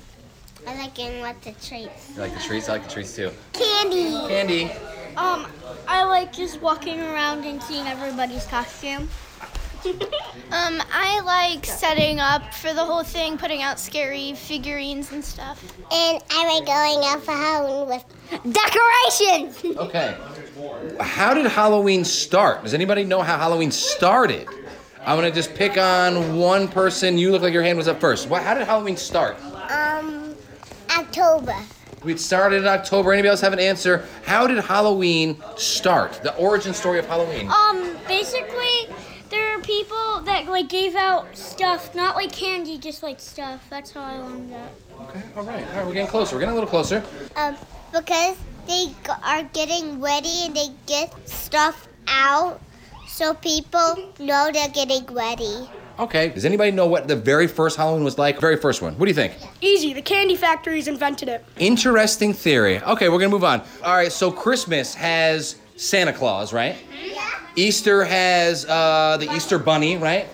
I 0.66 0.76
like 0.76 0.94
getting 0.94 1.20
lots 1.20 1.46
of 1.46 1.54
treats. 1.66 2.10
You 2.14 2.20
like 2.20 2.34
the 2.34 2.40
treats? 2.40 2.68
I 2.68 2.72
like 2.72 2.84
the 2.84 2.90
treats 2.90 3.16
too. 3.16 3.30
Candy. 3.52 4.12
Candy. 4.28 4.64
Um, 5.16 5.46
I 5.88 6.04
like 6.04 6.32
just 6.32 6.60
walking 6.60 7.00
around 7.00 7.44
and 7.44 7.62
seeing 7.62 7.86
everybody's 7.86 8.46
costume. 8.46 9.08
um, 10.52 10.82
I 10.92 11.20
like 11.24 11.66
setting 11.66 12.20
up 12.20 12.54
for 12.54 12.72
the 12.72 12.84
whole 12.84 13.02
thing, 13.02 13.36
putting 13.38 13.62
out 13.62 13.80
scary 13.80 14.34
figurines 14.34 15.12
and 15.12 15.24
stuff. 15.24 15.62
And 15.92 16.22
I 16.30 16.54
like 16.58 16.66
going 16.66 17.04
out 17.04 17.22
for 17.22 17.32
Halloween 17.32 17.88
with 17.88 18.04
decorations. 18.52 19.76
Okay. 19.78 20.16
How 21.00 21.34
did 21.34 21.46
Halloween 21.46 22.04
start? 22.04 22.62
Does 22.62 22.74
anybody 22.74 23.04
know 23.04 23.22
how 23.22 23.36
Halloween 23.38 23.70
started? 23.70 24.46
I'm 25.04 25.16
gonna 25.16 25.32
just 25.32 25.54
pick 25.54 25.76
on 25.76 26.36
one 26.36 26.68
person. 26.68 27.18
You 27.18 27.32
look 27.32 27.42
like 27.42 27.52
your 27.52 27.64
hand 27.64 27.76
was 27.76 27.88
up 27.88 28.00
first. 28.00 28.28
What? 28.28 28.42
How 28.42 28.54
did 28.54 28.66
Halloween 28.66 28.96
start? 28.96 29.36
um, 29.70 30.34
October. 30.96 31.56
We 32.04 32.16
started 32.16 32.62
in 32.62 32.66
October. 32.68 33.12
Anybody 33.12 33.28
else 33.30 33.40
have 33.40 33.52
an 33.52 33.58
answer? 33.60 34.04
How 34.24 34.46
did 34.46 34.58
Halloween 34.58 35.40
start? 35.56 36.20
The 36.22 36.34
origin 36.36 36.74
story 36.74 36.98
of 36.98 37.06
Halloween. 37.06 37.48
Um, 37.50 37.96
Basically, 38.08 38.88
there 38.88 38.96
are 38.96 39.11
people 39.78 40.20
that 40.24 40.46
like 40.46 40.68
gave 40.68 40.94
out 40.94 41.34
stuff, 41.36 41.94
not 41.94 42.16
like 42.16 42.32
candy, 42.32 42.78
just 42.78 43.02
like 43.02 43.18
stuff. 43.20 43.64
That's 43.70 43.92
how 43.92 44.02
I 44.02 44.18
learned 44.18 44.52
that. 44.52 44.70
Okay, 45.00 45.22
all 45.36 45.44
right, 45.44 45.64
all 45.70 45.76
right, 45.76 45.86
we're 45.86 45.92
getting 45.94 46.08
closer. 46.10 46.36
We're 46.36 46.40
getting 46.40 46.52
a 46.52 46.60
little 46.60 46.68
closer. 46.68 47.02
Um, 47.36 47.56
because 47.92 48.36
they 48.66 48.86
g- 48.86 48.94
are 49.24 49.42
getting 49.44 50.00
ready 50.00 50.44
and 50.44 50.54
they 50.54 50.68
get 50.86 51.12
stuff 51.28 51.88
out, 52.06 52.60
so 53.08 53.34
people 53.34 54.10
know 54.18 54.50
they're 54.52 54.68
getting 54.68 55.04
ready. 55.06 55.68
Okay. 55.98 56.30
Does 56.30 56.44
anybody 56.46 56.70
know 56.70 56.86
what 56.86 57.06
the 57.06 57.14
very 57.16 57.46
first 57.46 57.76
Halloween 57.76 58.02
was 58.02 58.16
like? 58.18 58.40
Very 58.40 58.56
first 58.56 58.80
one. 58.82 58.94
What 58.94 59.04
do 59.06 59.10
you 59.10 59.14
think? 59.14 59.34
Easy. 59.60 59.92
The 59.92 60.00
candy 60.02 60.36
factories 60.36 60.88
invented 60.88 61.28
it. 61.28 61.44
Interesting 61.58 62.32
theory. 62.32 62.80
Okay, 62.82 63.08
we're 63.08 63.18
gonna 63.18 63.28
move 63.30 63.44
on. 63.44 63.60
All 63.84 63.94
right, 63.94 64.10
so 64.10 64.30
Christmas 64.30 64.94
has 64.94 65.56
Santa 65.76 66.12
Claus, 66.12 66.52
right? 66.52 66.76
Easter 67.56 68.04
has 68.04 68.64
uh, 68.66 69.16
the 69.18 69.32
Easter 69.34 69.58
Bunny, 69.58 69.96
right? 69.96 70.28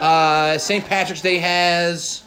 Uh, 0.00 0.58
St. 0.58 0.84
Patrick's 0.84 1.22
Day 1.22 1.38
has 1.38 2.22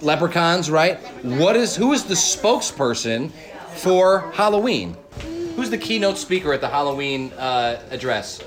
leprechauns, 0.00 0.70
right? 0.70 0.98
What 1.24 1.56
is 1.56 1.76
who 1.76 1.92
is 1.92 2.04
the 2.04 2.14
spokesperson 2.14 3.30
for 3.76 4.30
Halloween? 4.32 4.96
Who's 5.54 5.70
the 5.70 5.78
keynote 5.78 6.18
speaker 6.18 6.52
at 6.52 6.60
the 6.60 6.68
Halloween 6.68 7.32
uh, 7.34 7.80
address? 7.90 8.42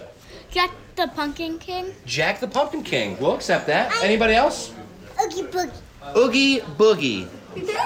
Jack 0.52 0.72
the 0.96 1.08
Pumpkin 1.08 1.58
King. 1.60 1.94
Jack 2.06 2.40
the 2.40 2.48
Pumpkin 2.48 2.84
King. 2.84 3.18
We'll 3.20 3.36
accept 3.36 3.68
that. 3.68 3.92
Anybody 4.04 4.34
else? 4.34 4.74
Oogie 5.24 5.44
Boogie. 5.44 5.72
Oogie 6.16 6.60
Boogie, 6.60 7.28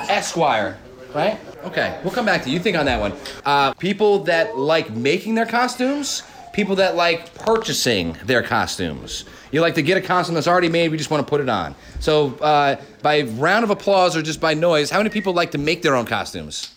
Esquire, 0.09 0.77
right? 1.13 1.39
Okay, 1.63 1.99
we'll 2.03 2.13
come 2.13 2.25
back 2.25 2.43
to 2.43 2.49
you. 2.49 2.55
You 2.55 2.59
think 2.59 2.77
on 2.77 2.85
that 2.85 2.99
one. 2.99 3.13
Uh, 3.45 3.73
people 3.73 4.19
that 4.25 4.57
like 4.57 4.91
making 4.91 5.35
their 5.35 5.45
costumes, 5.45 6.23
people 6.53 6.75
that 6.75 6.95
like 6.95 7.33
purchasing 7.33 8.15
their 8.25 8.41
costumes. 8.41 9.25
You 9.51 9.59
like 9.61 9.75
to 9.75 9.81
get 9.81 9.97
a 9.97 10.01
costume 10.01 10.35
that's 10.35 10.47
already 10.47 10.69
made, 10.69 10.89
we 10.89 10.97
just 10.97 11.09
want 11.11 11.25
to 11.25 11.29
put 11.29 11.41
it 11.41 11.49
on. 11.49 11.75
So, 11.99 12.35
uh, 12.35 12.81
by 13.01 13.23
round 13.23 13.63
of 13.63 13.71
applause 13.71 14.15
or 14.15 14.21
just 14.21 14.39
by 14.39 14.53
noise, 14.53 14.89
how 14.89 14.99
many 14.99 15.09
people 15.09 15.33
like 15.33 15.51
to 15.51 15.57
make 15.57 15.81
their 15.81 15.95
own 15.95 16.05
costumes? 16.05 16.75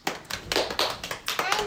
I 1.39 1.63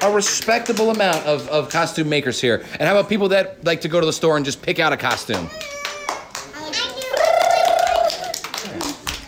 know. 0.00 0.08
A 0.08 0.14
respectable 0.14 0.90
amount 0.90 1.26
of, 1.26 1.46
of 1.48 1.68
costume 1.68 2.08
makers 2.08 2.40
here. 2.40 2.64
And 2.72 2.82
how 2.82 2.96
about 2.96 3.08
people 3.08 3.28
that 3.28 3.64
like 3.64 3.80
to 3.82 3.88
go 3.88 4.00
to 4.00 4.06
the 4.06 4.12
store 4.12 4.36
and 4.36 4.44
just 4.44 4.62
pick 4.62 4.78
out 4.78 4.92
a 4.92 4.96
costume? 4.96 5.48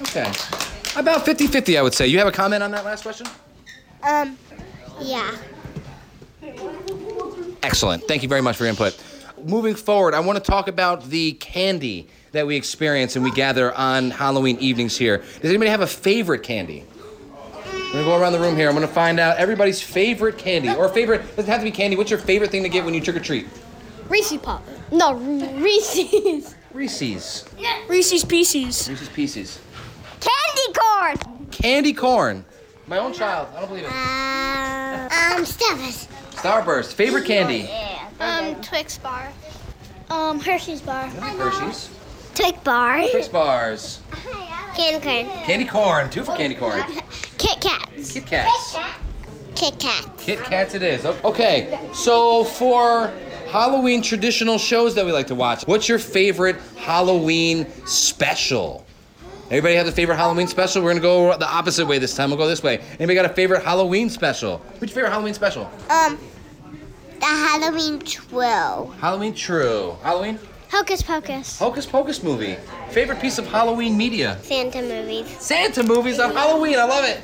Okay. 0.03 0.33
About 0.95 1.25
50 1.25 1.47
50, 1.47 1.79
I 1.79 1.83
would 1.83 1.95
say. 1.95 2.07
You 2.07 2.19
have 2.19 2.29
a 2.29 2.33
comment 2.33 2.63
on 2.63 2.71
that 2.71 2.85
last 2.85 3.03
question? 3.03 3.27
Um, 4.03 4.37
yeah. 5.01 5.37
Excellent. 7.63 8.05
Thank 8.05 8.23
you 8.23 8.29
very 8.29 8.41
much 8.43 8.57
for 8.57 8.65
your 8.65 8.71
input. 8.71 9.01
Moving 9.45 9.75
forward, 9.75 10.15
I 10.15 10.21
want 10.21 10.43
to 10.43 10.51
talk 10.51 10.69
about 10.69 11.05
the 11.05 11.33
candy 11.33 12.09
that 12.33 12.47
we 12.47 12.57
experience 12.57 13.17
and 13.17 13.25
we 13.25 13.31
gather 13.31 13.73
on 13.75 14.11
Halloween 14.11 14.57
evenings 14.59 14.97
here. 14.97 15.19
Does 15.19 15.45
anybody 15.51 15.71
have 15.71 15.81
a 15.81 15.87
favorite 15.87 16.43
candy? 16.43 16.85
We're 17.65 17.99
gonna 17.99 18.05
go 18.05 18.21
around 18.21 18.33
the 18.33 18.41
room 18.41 18.57
here. 18.57 18.69
I'm 18.69 18.75
gonna 18.75 18.89
find 18.89 19.21
out 19.21 19.37
everybody's 19.37 19.83
favorite 19.83 20.39
candy 20.39 20.71
or 20.71 20.89
favorite. 20.89 21.21
Doesn't 21.37 21.51
have 21.51 21.61
to 21.61 21.65
be 21.65 21.71
candy. 21.71 21.97
What's 21.97 22.11
your 22.11 22.21
favorite 22.21 22.51
thing 22.51 22.63
to 22.63 22.71
get 22.71 22.85
when 22.85 22.95
you 22.95 23.03
trick 23.03 23.17
or 23.17 23.21
treat? 23.21 23.47
Reese's 24.09 24.39
Pop. 24.39 24.65
No, 24.91 25.15
Reese's. 25.15 26.55
Reese's. 26.73 27.45
Reese's 27.89 28.25
Pieces. 28.25 28.89
Reese's 28.89 29.09
Pieces. 29.11 29.59
Candy 30.21 30.79
corn. 30.79 31.47
Candy 31.51 31.93
corn. 31.93 32.45
My 32.87 32.99
own 32.99 33.13
child. 33.13 33.49
I 33.55 33.61
don't 33.61 33.69
believe 33.69 33.85
it. 33.85 33.91
Uh, 33.91 33.93
um, 35.13 35.45
Starburst. 35.45 36.09
Starburst. 36.33 36.93
Favorite 36.95 37.25
candy. 37.27 37.69
Um, 38.21 38.61
Twix 38.63 38.99
bar. 38.99 39.29
Um, 40.11 40.41
Hershey's 40.41 40.81
bar. 40.81 41.07
Hershey's. 41.09 41.91
Twix 42.35 42.59
bar. 42.61 43.07
Twix 43.11 43.29
bars. 43.29 44.01
Candy 44.75 45.01
corn. 45.05 45.27
Candy 45.45 45.65
corn. 45.67 46.11
Two 46.11 46.25
for 46.25 46.35
candy 46.37 46.55
corn. 46.57 46.83
Kit 47.39 47.61
Kats. 47.61 48.13
Kit 48.13 48.27
Kats. 48.27 48.77
Kit 49.55 49.79
Kat. 49.79 50.11
Kit 50.19 50.39
Kats 50.45 50.75
it 50.75 50.83
is. 50.83 51.05
O- 51.05 51.17
Okay, 51.25 51.79
so 51.93 52.45
for 52.45 53.13
Halloween 53.51 54.01
traditional 54.03 54.57
shows 54.57 54.95
that 54.95 55.05
we 55.05 55.13
like 55.13 55.27
to 55.27 55.35
watch, 55.35 55.65
what's 55.67 55.89
your 55.89 55.99
favorite 55.99 56.57
Halloween 56.79 57.67
special? 57.87 58.87
Everybody 59.53 59.75
have 59.75 59.87
a 59.87 59.93
favorite 59.93 60.17
Halloween 60.17 60.47
special? 60.47 60.83
We're 60.83 60.93
gonna 60.93 61.03
go 61.03 61.37
the 61.37 61.47
opposite 61.47 61.85
way 61.85 61.99
this 61.99 62.15
time. 62.17 62.31
We'll 62.31 62.39
go 62.39 62.49
this 62.49 62.63
way. 62.63 62.79
Anybody 62.99 63.15
got 63.17 63.27
a 63.27 63.35
favorite 63.35 63.63
Halloween 63.63 64.09
special? 64.09 64.57
What's 64.57 64.81
your 64.81 64.89
favorite 64.89 65.11
Halloween 65.11 65.35
special? 65.35 65.71
Um, 65.91 66.19
the 67.21 67.27
Halloween 67.27 67.99
Twill. 67.99 68.95
Halloween 68.99 69.35
True. 69.35 69.95
Halloween 70.03 70.39
Hocus 70.71 71.03
Pocus. 71.03 71.59
Hocus 71.59 71.85
Pocus 71.85 72.23
movie. 72.23 72.57
Favorite 72.93 73.21
piece 73.21 73.37
of 73.37 73.47
Halloween 73.47 73.95
media? 73.95 74.39
Santa 74.41 74.81
movies. 74.81 75.29
Santa 75.39 75.83
movies 75.83 76.19
on 76.19 76.33
Halloween. 76.33 76.79
I 76.79 76.85
love 76.85 77.05
it. 77.05 77.19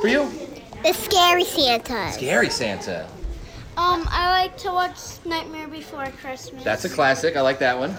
For 0.00 0.08
you? 0.08 0.32
The 0.82 0.94
Scary 0.94 1.44
Santa. 1.44 2.10
Scary 2.10 2.48
Santa. 2.48 3.06
Um, 3.76 4.08
I 4.08 4.30
like 4.30 4.56
to 4.58 4.72
watch 4.72 4.96
Nightmare 5.26 5.68
Before 5.68 6.06
Christmas. 6.22 6.64
That's 6.64 6.86
a 6.86 6.88
classic. 6.88 7.36
I 7.36 7.42
like 7.42 7.58
that 7.58 7.78
one. 7.78 7.94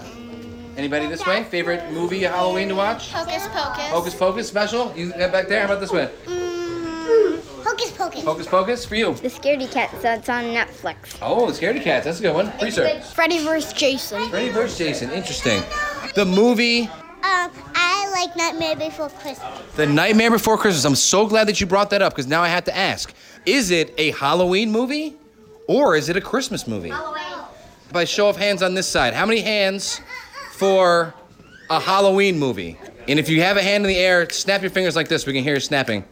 Anybody 0.80 1.08
this 1.08 1.26
way? 1.26 1.44
Favorite 1.44 1.92
movie 1.92 2.22
Halloween 2.22 2.68
to 2.68 2.74
watch? 2.74 3.12
Hocus 3.12 3.46
Pocus. 3.48 3.84
Hocus 3.90 4.14
Pocus 4.14 4.48
special? 4.48 4.90
You 4.96 5.10
back 5.12 5.46
there? 5.46 5.58
How 5.60 5.66
about 5.66 5.80
this 5.80 5.92
way? 5.92 6.08
Hocus 7.62 7.90
Pocus. 7.90 8.24
Hocus 8.24 8.46
Pocus 8.46 8.86
for 8.86 8.94
you. 8.94 9.12
The 9.12 9.28
Scaredy 9.28 9.70
Cat 9.70 9.90
so 10.00 10.12
it's 10.12 10.30
on 10.30 10.44
Netflix. 10.44 11.18
Oh, 11.20 11.50
the 11.50 11.52
Scaredy 11.52 11.82
Cats. 11.82 12.06
That's 12.06 12.18
a 12.20 12.22
good 12.22 12.32
one. 12.34 12.50
For 12.52 12.64
you, 12.64 12.70
sir. 12.70 12.98
Freddy 13.14 13.44
vs. 13.44 13.74
Jason. 13.74 14.26
Freddy 14.30 14.48
vs. 14.48 14.78
Jason. 14.78 15.10
Interesting. 15.10 15.62
The 16.14 16.24
movie 16.24 16.84
Um, 16.84 17.50
I 17.74 18.10
like 18.14 18.34
Nightmare 18.34 18.76
Before 18.76 19.10
Christmas. 19.10 19.60
The 19.76 19.84
Nightmare 19.84 20.30
Before 20.30 20.56
Christmas. 20.56 20.86
I'm 20.86 20.94
so 20.94 21.26
glad 21.26 21.46
that 21.48 21.60
you 21.60 21.66
brought 21.66 21.90
that 21.90 22.00
up 22.00 22.14
because 22.14 22.26
now 22.26 22.40
I 22.40 22.48
have 22.48 22.64
to 22.64 22.74
ask: 22.74 23.12
Is 23.44 23.70
it 23.70 23.92
a 23.98 24.12
Halloween 24.12 24.72
movie, 24.72 25.18
or 25.68 25.94
is 25.94 26.08
it 26.08 26.16
a 26.16 26.22
Christmas 26.22 26.66
movie? 26.66 26.88
Halloween. 26.88 27.16
By 27.92 28.04
show 28.04 28.28
of 28.30 28.36
hands 28.36 28.62
on 28.62 28.72
this 28.74 28.86
side, 28.86 29.12
how 29.14 29.26
many 29.26 29.40
hands 29.42 30.00
for 30.60 31.14
a 31.70 31.80
Halloween 31.80 32.38
movie? 32.38 32.76
And 33.08 33.18
if 33.18 33.30
you 33.30 33.40
have 33.40 33.56
a 33.56 33.62
hand 33.62 33.82
in 33.82 33.88
the 33.88 33.96
air, 33.96 34.28
snap 34.28 34.60
your 34.60 34.70
fingers 34.70 34.94
like 34.94 35.08
this. 35.08 35.24
We 35.24 35.32
can 35.32 35.42
hear 35.42 35.54
you 35.54 35.60
snapping. 35.60 36.04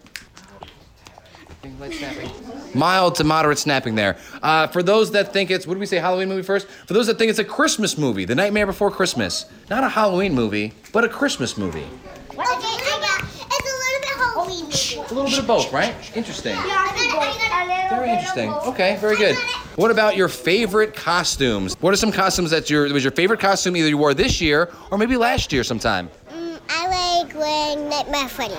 Light 1.78 1.92
snapping. 1.92 2.30
Mild 2.74 3.14
to 3.16 3.24
moderate 3.24 3.58
snapping 3.58 3.94
there. 3.94 4.16
Uh, 4.42 4.66
for 4.68 4.82
those 4.82 5.10
that 5.10 5.34
think 5.34 5.50
it's, 5.50 5.66
what 5.66 5.74
do 5.74 5.80
we 5.80 5.86
say, 5.86 5.98
Halloween 5.98 6.30
movie 6.30 6.42
first? 6.42 6.66
For 6.66 6.94
those 6.94 7.06
that 7.08 7.18
think 7.18 7.28
it's 7.28 7.38
a 7.38 7.44
Christmas 7.44 7.98
movie, 7.98 8.24
The 8.24 8.34
Nightmare 8.34 8.64
Before 8.64 8.90
Christmas. 8.90 9.44
Not 9.68 9.84
a 9.84 9.88
Halloween 9.88 10.34
movie, 10.34 10.72
but 10.94 11.04
a 11.04 11.08
Christmas 11.10 11.58
movie. 11.58 11.84
Okay, 11.84 12.38
I 12.40 13.18
got. 13.20 13.28
It's 13.28 13.70
a 13.70 13.76
little 13.84 14.00
bit 14.00 14.14
Halloween. 14.16 14.64
A 14.64 15.14
little 15.14 15.30
bit 15.30 15.38
of 15.40 15.46
both, 15.46 15.72
right? 15.74 15.94
Interesting. 16.16 16.56
Yeah, 16.56 17.90
Very 17.90 18.10
interesting. 18.10 18.50
Okay, 18.50 18.96
very 18.96 19.16
good. 19.16 19.36
What 19.78 19.92
about 19.92 20.16
your 20.16 20.26
favorite 20.26 20.92
costumes? 20.92 21.76
What 21.78 21.94
are 21.94 21.96
some 21.96 22.10
costumes 22.10 22.50
that 22.50 22.68
your 22.68 22.92
was 22.92 23.04
your 23.04 23.12
favorite 23.12 23.38
costume 23.38 23.76
either 23.76 23.88
you 23.88 23.96
wore 23.96 24.12
this 24.12 24.40
year 24.40 24.72
or 24.90 24.98
maybe 24.98 25.16
last 25.16 25.52
year 25.52 25.62
sometime? 25.62 26.10
Mm, 26.30 26.58
I 26.68 27.20
like 27.22 27.32
wearing 27.36 27.88
Nightmare 27.88 28.28
Freddy. 28.28 28.56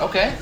Okay. 0.00 0.34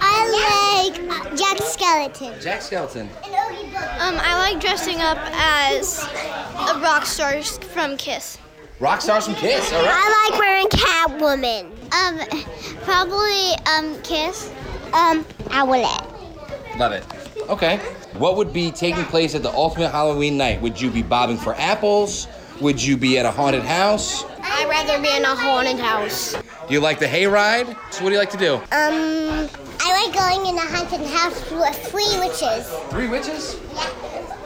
I 0.00 0.88
like 0.88 1.10
uh, 1.10 1.36
Jack 1.36 1.58
Skeleton. 1.58 2.40
Jack 2.40 2.62
Skeleton. 2.62 3.10
And 3.22 3.34
Oogie 3.34 3.76
Um, 3.76 4.14
I 4.18 4.50
like 4.50 4.62
dressing 4.62 5.02
up 5.02 5.18
as 5.34 6.02
a 6.04 6.80
rock 6.80 7.04
star 7.04 7.42
from 7.42 7.98
Kiss. 7.98 8.38
Rock 8.80 9.02
stars 9.02 9.26
from 9.26 9.34
Kiss. 9.34 9.70
All 9.74 9.82
right. 9.82 9.92
I 9.92 10.30
like 10.30 10.40
wearing 10.40 10.68
Catwoman. 10.68 11.64
Um, 11.92 12.44
probably 12.84 13.52
um 13.66 14.00
Kiss. 14.02 14.50
Um, 14.94 15.22
Owlette. 15.52 16.78
Love 16.78 16.92
it. 16.92 17.04
Okay. 17.48 17.78
What 18.14 18.36
would 18.36 18.52
be 18.52 18.70
taking 18.70 19.04
place 19.04 19.34
at 19.34 19.42
the 19.42 19.52
ultimate 19.52 19.90
Halloween 19.90 20.36
night? 20.36 20.60
Would 20.62 20.80
you 20.80 20.90
be 20.90 21.02
bobbing 21.02 21.36
for 21.36 21.54
apples? 21.54 22.26
Would 22.60 22.82
you 22.82 22.96
be 22.96 23.18
at 23.18 23.26
a 23.26 23.30
haunted 23.30 23.62
house? 23.62 24.24
I'd 24.42 24.68
rather 24.68 25.00
be 25.00 25.14
in 25.14 25.24
a 25.24 25.34
haunted 25.34 25.78
house. 25.78 26.32
Do 26.32 26.74
you 26.74 26.80
like 26.80 26.98
the 26.98 27.06
hayride? 27.06 27.66
So 27.92 28.02
what 28.02 28.10
do 28.10 28.14
you 28.14 28.18
like 28.18 28.30
to 28.30 28.38
do? 28.38 28.54
Um, 28.54 29.48
I 29.80 30.04
like 30.04 30.14
going 30.14 30.46
in 30.46 30.56
a 30.56 30.60
haunted 30.60 31.06
house 31.08 31.50
with 31.50 31.76
three 31.90 32.18
witches. 32.18 32.66
Three 32.90 33.08
witches? 33.08 33.60
Yeah. 33.74 33.90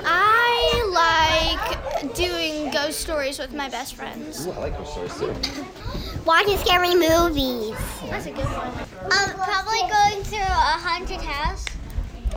I 0.05 1.61
like 2.01 2.15
doing 2.15 2.71
ghost 2.71 3.01
stories 3.01 3.39
with 3.39 3.55
my 3.55 3.69
best 3.69 3.95
friends. 3.95 4.47
Ooh, 4.47 4.53
I 4.53 4.59
like 4.59 4.77
ghost 4.77 4.93
stories 4.93 5.17
too. 5.19 5.65
Watching 6.25 6.59
scary 6.59 6.95
movies. 6.95 7.77
That's 8.11 8.27
a 8.27 8.33
good 8.33 8.45
one. 8.45 8.73
Um, 9.05 9.31
probably 9.37 9.81
going 9.89 10.23
through 10.25 10.39
a 10.41 10.77
haunted 10.79 11.21
house. 11.21 11.65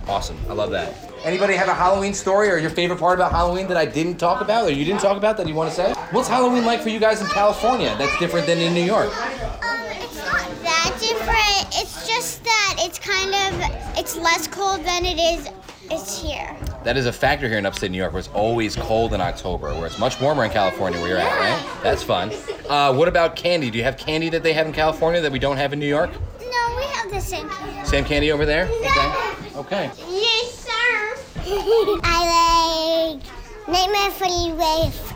Awesome. 0.07 0.37
I 0.49 0.53
love 0.53 0.71
that. 0.71 0.93
Anybody 1.23 1.53
have 1.55 1.69
a 1.69 1.73
Halloween 1.73 2.13
story 2.13 2.49
or 2.49 2.57
your 2.57 2.69
favorite 2.69 2.99
part 2.99 3.17
about 3.17 3.31
Halloween 3.31 3.67
that 3.67 3.77
I 3.77 3.85
didn't 3.85 4.17
talk 4.17 4.41
about 4.41 4.65
or 4.65 4.71
you 4.71 4.83
didn't 4.83 4.99
talk 5.01 5.15
about 5.17 5.37
that 5.37 5.47
you 5.47 5.55
want 5.55 5.69
to 5.69 5.75
say? 5.75 5.93
What's 6.11 6.27
Halloween 6.27 6.65
like 6.65 6.81
for 6.81 6.89
you 6.89 6.99
guys 6.99 7.21
in 7.21 7.27
California 7.27 7.95
that's 7.97 8.17
different 8.19 8.45
than 8.45 8.57
in 8.57 8.73
New 8.73 8.83
York? 8.83 9.07
Um, 9.07 9.79
it's 9.91 10.17
not 10.17 10.49
that 10.63 10.97
different. 10.99 11.81
It's 11.81 12.05
just 12.07 12.43
that 12.43 12.75
it's 12.79 12.99
kind 12.99 13.33
of 13.33 13.97
it's 13.97 14.17
less 14.17 14.47
cold 14.47 14.83
than 14.83 15.05
it 15.05 15.17
is 15.17 15.49
It's 15.89 16.21
here. 16.21 16.55
That 16.83 16.97
is 16.97 17.05
a 17.05 17.13
factor 17.13 17.47
here 17.47 17.57
in 17.57 17.65
upstate 17.65 17.91
New 17.91 17.97
York 17.97 18.11
where 18.11 18.19
it's 18.19 18.29
always 18.29 18.75
cold 18.75 19.13
in 19.13 19.21
October, 19.21 19.73
where 19.75 19.85
it's 19.85 19.99
much 19.99 20.19
warmer 20.19 20.43
in 20.43 20.51
California 20.51 20.99
where 20.99 21.09
you're 21.09 21.17
at, 21.17 21.39
right? 21.39 21.83
That's 21.83 22.03
fun. 22.03 22.31
Uh, 22.67 22.93
what 22.93 23.07
about 23.07 23.37
candy? 23.37 23.71
Do 23.71 23.77
you 23.77 23.83
have 23.85 23.95
candy 23.97 24.27
that 24.29 24.43
they 24.43 24.51
have 24.51 24.67
in 24.67 24.73
California 24.73 25.21
that 25.21 25.31
we 25.31 25.39
don't 25.39 25.57
have 25.57 25.71
in 25.71 25.79
New 25.79 25.87
York? 25.87 26.11
No, 26.53 26.75
we 26.77 26.83
have 26.83 27.09
the 27.09 27.19
same 27.19 27.49
candy. 27.49 27.87
Same 27.87 28.05
candy 28.05 28.31
over 28.31 28.45
there? 28.45 28.65
Okay. 28.65 29.55
Okay. 29.55 29.91
Yes, 30.09 30.65
sir. 30.65 31.17
I 32.03 33.17
like 33.17 33.67
Nightmare 33.67 34.11
Freddy 34.11 34.53
Wave 34.53 35.13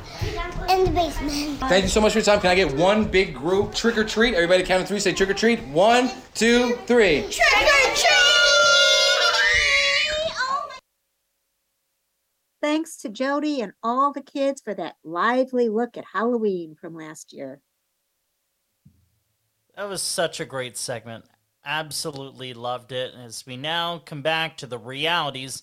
in 0.70 0.86
the 0.86 0.92
basement. 0.92 1.60
Thank 1.60 1.84
you 1.84 1.90
so 1.90 2.02
much 2.02 2.14
for 2.14 2.20
your 2.20 2.26
time. 2.26 2.40
Can 2.40 2.50
I 2.50 2.56
get 2.56 2.74
one 2.76 3.06
big 3.06 3.36
group 3.36 3.74
trick 3.74 3.98
or 3.98 4.04
treat? 4.04 4.34
Everybody 4.34 4.64
count 4.64 4.82
to 4.82 4.88
three. 4.88 5.00
Say 5.00 5.14
trick 5.14 5.30
or 5.30 5.34
treat. 5.34 5.62
One, 5.68 6.10
two, 6.34 6.76
three. 6.88 7.22
Trick 7.22 7.62
or 7.62 7.96
treat! 7.96 8.08
Oh 10.40 10.70
Thanks 12.62 12.98
to 12.98 13.10
Jody 13.10 13.62
and 13.62 13.74
all 13.84 14.12
the 14.12 14.22
kids 14.22 14.62
for 14.62 14.74
that 14.74 14.96
lively 15.04 15.70
look 15.70 15.98
at 15.98 16.06
Halloween 16.14 16.76
from 16.80 16.96
last 16.96 17.32
year. 17.32 17.62
That 19.78 19.90
was 19.90 20.02
such 20.02 20.40
a 20.40 20.46
great 20.46 20.76
segment. 20.76 21.26
Absolutely 21.64 22.56
loved 22.56 22.92
it. 22.92 23.14
As 23.14 23.46
we 23.46 23.58
now 23.58 24.00
come 24.00 24.24
back 24.24 24.58
to 24.58 24.66
the 24.66 24.80
realities 24.80 25.62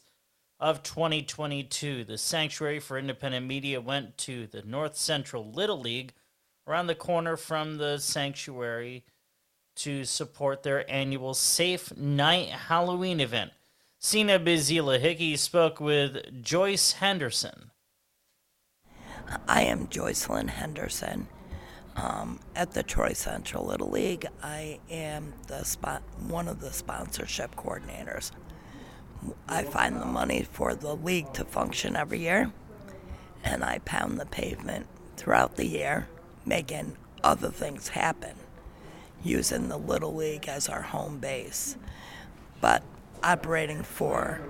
of 0.61 0.85
2022, 0.85 2.05
the 2.05 2.17
Sanctuary 2.17 2.79
for 2.79 2.97
Independent 2.97 3.45
Media 3.45 3.81
went 3.81 4.17
to 4.19 4.47
the 4.47 4.63
North 4.63 4.97
Central 4.97 5.51
Little 5.51 5.81
League 5.81 6.13
around 6.65 6.87
the 6.87 6.95
corner 6.95 7.37
from 7.37 7.77
the 7.77 7.99
sanctuary 7.99 9.05
to 9.75 10.05
support 10.05 10.63
their 10.63 10.89
annual 10.89 11.35
Safe 11.35 11.97
Night 11.97 12.51
Halloween 12.51 13.19
event. 13.19 13.51
Sina 13.99 14.39
Bizila 14.39 15.01
Hickey 15.01 15.35
spoke 15.35 15.81
with 15.81 16.41
Joyce 16.41 16.93
Henderson. 16.93 17.73
I 19.49 19.63
am 19.63 19.89
Joycelyn 19.89 20.51
Henderson. 20.51 21.27
Um, 21.97 22.41
at 22.57 22.73
the 22.73 22.83
Troy 22.83 23.13
Central 23.13 23.67
Little 23.67 23.91
League, 23.91 24.27
I 24.43 24.81
am 24.91 25.33
the 25.47 25.65
spot, 25.65 26.03
one 26.19 26.49
of 26.49 26.61
the 26.61 26.73
sponsorship 26.73 27.55
coordinators. 27.55 28.33
I 29.49 29.63
find 29.63 30.01
the 30.01 30.07
money 30.07 30.47
for 30.51 30.75
the 30.75 30.97
league 30.97 31.33
to 31.35 31.45
function 31.45 31.95
every 31.97 32.19
year, 32.19 32.53
and 33.45 33.65
I 33.65 33.79
pound 33.85 34.19
the 34.19 34.27
pavement 34.27 34.87
throughout 35.17 35.57
the 35.57 35.67
year, 35.67 36.09
making 36.45 36.97
other 37.23 37.51
things 37.51 37.89
happen, 37.89 38.35
using 39.23 39.69
the 39.69 39.79
Little 39.79 40.15
League 40.15 40.49
as 40.49 40.69
our 40.69 40.83
home 40.83 41.19
base, 41.19 41.77
but 42.61 42.83
operating 43.23 43.83
for 43.83 44.41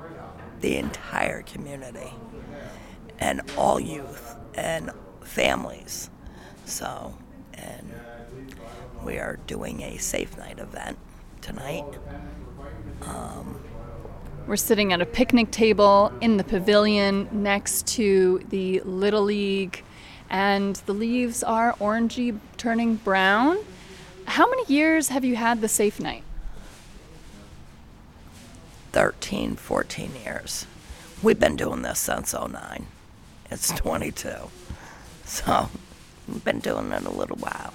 the 0.60 0.76
entire 0.76 1.42
community 1.42 2.12
and 3.18 3.42
all 3.56 3.78
youth 3.78 4.36
and 4.54 4.90
families. 5.22 6.10
So, 6.64 7.14
and 7.56 7.94
we 9.04 9.18
are 9.18 9.38
doing 9.46 9.82
a 9.82 9.98
safe 9.98 10.36
night 10.38 10.58
event 10.58 10.98
tonight. 11.40 11.84
Um, 13.02 13.60
We're 14.46 14.56
sitting 14.56 14.92
at 14.92 15.00
a 15.00 15.06
picnic 15.06 15.50
table 15.50 16.12
in 16.20 16.36
the 16.36 16.44
pavilion 16.44 17.28
next 17.32 17.86
to 17.88 18.44
the 18.48 18.80
Little 18.80 19.22
League, 19.22 19.82
and 20.30 20.76
the 20.86 20.92
leaves 20.94 21.42
are 21.42 21.74
orangey 21.74 22.38
turning 22.56 22.96
brown. 22.96 23.58
How 24.26 24.48
many 24.48 24.64
years 24.72 25.08
have 25.08 25.24
you 25.24 25.36
had 25.36 25.60
the 25.60 25.68
safe 25.68 26.00
night? 26.00 26.22
13, 28.92 29.56
14 29.56 30.12
years. 30.24 30.66
We've 31.22 31.38
been 31.38 31.56
doing 31.56 31.82
this 31.82 31.98
since 31.98 32.32
09. 32.32 32.86
It's 33.50 33.70
22. 33.70 34.30
So, 35.24 35.70
we've 36.28 36.44
been 36.44 36.60
doing 36.60 36.92
it 36.92 37.04
a 37.04 37.10
little 37.10 37.36
while. 37.36 37.72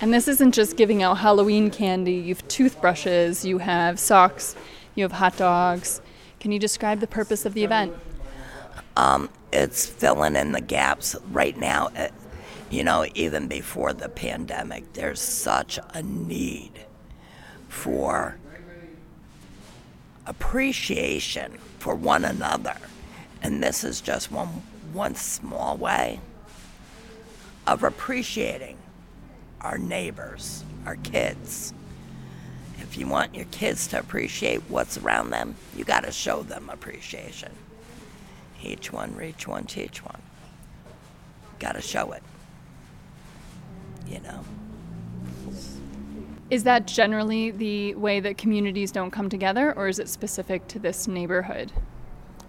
And 0.00 0.14
this 0.14 0.28
isn't 0.28 0.52
just 0.52 0.76
giving 0.76 1.02
out 1.02 1.18
Halloween 1.18 1.70
candy. 1.70 2.14
You 2.14 2.34
have 2.34 2.48
toothbrushes, 2.48 3.44
you 3.44 3.58
have 3.58 3.98
socks, 3.98 4.56
you 4.94 5.04
have 5.04 5.12
hot 5.12 5.36
dogs. 5.36 6.00
Can 6.40 6.52
you 6.52 6.58
describe 6.58 7.00
the 7.00 7.06
purpose 7.06 7.44
of 7.44 7.52
the 7.52 7.64
event? 7.64 7.92
Um, 8.96 9.28
it's 9.52 9.86
filling 9.86 10.36
in 10.36 10.52
the 10.52 10.60
gaps 10.60 11.16
right 11.30 11.56
now. 11.56 11.88
It, 11.94 12.12
you 12.70 12.82
know, 12.82 13.04
even 13.14 13.46
before 13.46 13.92
the 13.92 14.08
pandemic, 14.08 14.92
there's 14.94 15.20
such 15.20 15.78
a 15.92 16.02
need 16.02 16.72
for 17.68 18.36
appreciation 20.26 21.58
for 21.78 21.94
one 21.94 22.24
another. 22.24 22.76
And 23.42 23.62
this 23.62 23.84
is 23.84 24.00
just 24.00 24.30
one, 24.30 24.62
one 24.92 25.14
small 25.14 25.76
way 25.76 26.20
of 27.70 27.84
appreciating 27.84 28.76
our 29.60 29.78
neighbors, 29.78 30.64
our 30.86 30.96
kids. 30.96 31.72
If 32.80 32.98
you 32.98 33.06
want 33.06 33.32
your 33.32 33.44
kids 33.52 33.86
to 33.88 34.00
appreciate 34.00 34.60
what's 34.68 34.98
around 34.98 35.30
them, 35.30 35.54
you 35.76 35.84
got 35.84 36.02
to 36.02 36.10
show 36.10 36.42
them 36.42 36.68
appreciation. 36.68 37.52
Each 38.60 38.92
one, 38.92 39.14
reach 39.14 39.46
one, 39.46 39.66
teach 39.66 40.04
one. 40.04 40.20
Got 41.60 41.76
to 41.76 41.80
show 41.80 42.10
it. 42.10 42.24
You 44.08 44.18
know? 44.18 44.44
Is 46.50 46.64
that 46.64 46.88
generally 46.88 47.52
the 47.52 47.94
way 47.94 48.18
that 48.18 48.36
communities 48.36 48.90
don't 48.90 49.12
come 49.12 49.28
together, 49.28 49.72
or 49.76 49.86
is 49.86 50.00
it 50.00 50.08
specific 50.08 50.66
to 50.66 50.80
this 50.80 51.06
neighborhood? 51.06 51.70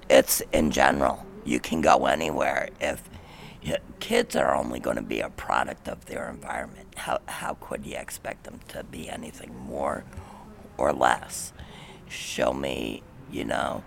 It's 0.10 0.42
in 0.52 0.72
general. 0.72 1.24
You 1.46 1.60
can 1.60 1.82
go 1.82 2.08
anywhere. 2.08 2.70
If 2.80 3.08
you 3.62 3.78
kids 3.99 4.36
are 4.36 4.55
only 4.55 4.80
going 4.80 4.95
to 4.95 5.01
be 5.01 5.20
a 5.20 5.30
product 5.30 5.88
of 5.88 6.05
their 6.05 6.30
environment, 6.30 6.88
how, 6.97 7.20
how 7.28 7.53
could 7.55 7.86
you 7.86 7.95
expect 7.95 8.43
them 8.43 8.59
to 8.70 8.84
be 8.84 9.07
anything 9.07 9.55
more 9.55 10.03
or 10.78 10.91
less? 10.91 11.53
Show 12.09 12.53
me, 12.53 13.03
you 13.32 13.45
know, 13.45 13.84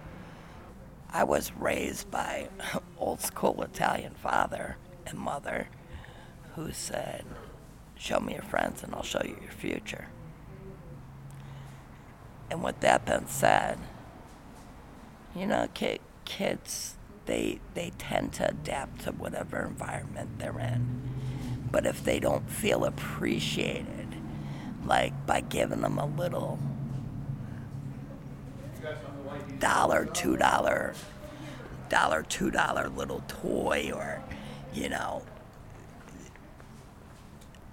I 1.10 1.24
was 1.24 1.52
raised 1.52 2.10
by 2.10 2.48
old 2.98 3.20
school 3.20 3.62
Italian 3.62 4.14
father 4.14 4.76
and 5.06 5.18
mother 5.18 5.68
who 6.54 6.72
said, 6.72 7.24
Show 7.96 8.20
me 8.20 8.34
your 8.34 8.42
friends 8.42 8.82
and 8.82 8.94
I'll 8.94 9.02
show 9.02 9.22
you 9.24 9.36
your 9.40 9.52
future. 9.52 10.08
And 12.50 12.62
with 12.62 12.80
that 12.80 13.06
being 13.06 13.26
said, 13.26 13.78
you 15.34 15.46
know, 15.46 15.68
ki- 15.74 16.00
kids, 16.24 16.93
they, 17.26 17.60
they 17.74 17.92
tend 17.98 18.32
to 18.34 18.48
adapt 18.48 19.02
to 19.04 19.12
whatever 19.12 19.62
environment 19.62 20.38
they're 20.38 20.58
in. 20.58 21.02
But 21.70 21.86
if 21.86 22.04
they 22.04 22.20
don't 22.20 22.48
feel 22.48 22.84
appreciated, 22.84 24.08
like 24.86 25.26
by 25.26 25.40
giving 25.40 25.80
them 25.80 25.98
a 25.98 26.06
little 26.06 26.58
dollar, 29.58 30.04
two 30.04 30.36
dollar, 30.36 30.94
dollar, 31.88 32.22
two 32.22 32.50
dollar 32.50 32.88
little 32.88 33.22
toy, 33.26 33.90
or, 33.94 34.22
you 34.72 34.88
know, 34.88 35.22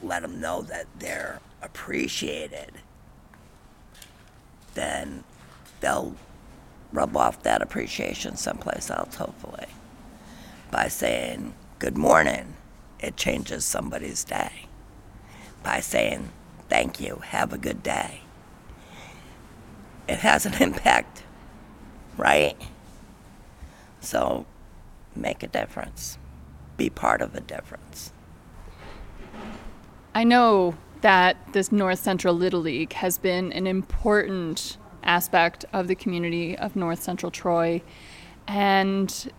let 0.02 0.22
them 0.22 0.40
know 0.40 0.62
that 0.64 0.88
they're 1.00 1.40
appreciated, 1.62 2.72
then 4.74 5.24
they'll 5.82 6.16
rub 6.92 7.16
off 7.16 7.44
that 7.44 7.62
appreciation 7.62 8.36
someplace 8.36 8.90
else, 8.90 9.16
hopefully. 9.16 9.68
By 10.70 10.88
saying, 10.88 11.54
Good 11.80 11.98
morning, 11.98 12.56
it 13.00 13.18
changes 13.18 13.66
somebody's 13.66 14.24
day. 14.24 14.68
By 15.64 15.80
saying, 15.80 16.30
Thank 16.70 17.00
you, 17.00 17.18
have 17.26 17.52
a 17.52 17.58
good 17.58 17.84
day, 17.84 18.22
it 20.08 20.20
has 20.20 20.46
an 20.46 20.54
impact, 20.62 21.24
right? 22.18 22.56
So 24.00 24.46
make 25.16 25.44
a 25.44 25.48
difference, 25.48 26.18
be 26.78 26.90
part 26.90 27.22
of 27.22 27.36
a 27.36 27.42
difference. 27.42 28.12
I 30.14 30.24
know 30.24 30.76
that 31.02 31.38
this 31.54 31.72
North 31.72 32.00
Central 32.00 32.34
Little 32.34 32.60
League 32.60 32.94
has 32.94 33.18
been 33.18 33.52
an 33.54 33.68
important 33.68 34.78
aspect 35.04 35.66
of 35.74 35.88
the 35.88 35.96
community 35.96 36.58
of 36.58 36.76
North 36.76 37.02
Central 37.02 37.32
Troy, 37.32 37.82
and 38.48 39.32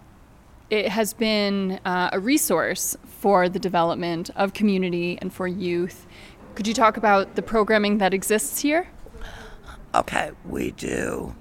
it 0.70 0.88
has 0.88 1.12
been 1.12 1.78
uh, 1.84 2.10
a 2.12 2.18
resource 2.18 2.96
for 3.04 3.48
the 3.48 3.58
development 3.58 4.30
of 4.36 4.54
community 4.54 5.18
and 5.20 5.32
for 5.32 5.46
youth. 5.46 6.06
Could 6.54 6.66
you 6.66 6.74
talk 6.74 6.96
about 6.96 7.34
the 7.34 7.42
programming 7.42 7.98
that 7.98 8.14
exists 8.14 8.60
here? 8.60 8.88
Okay, 9.94 10.30
we 10.46 10.70
do. 10.70 11.34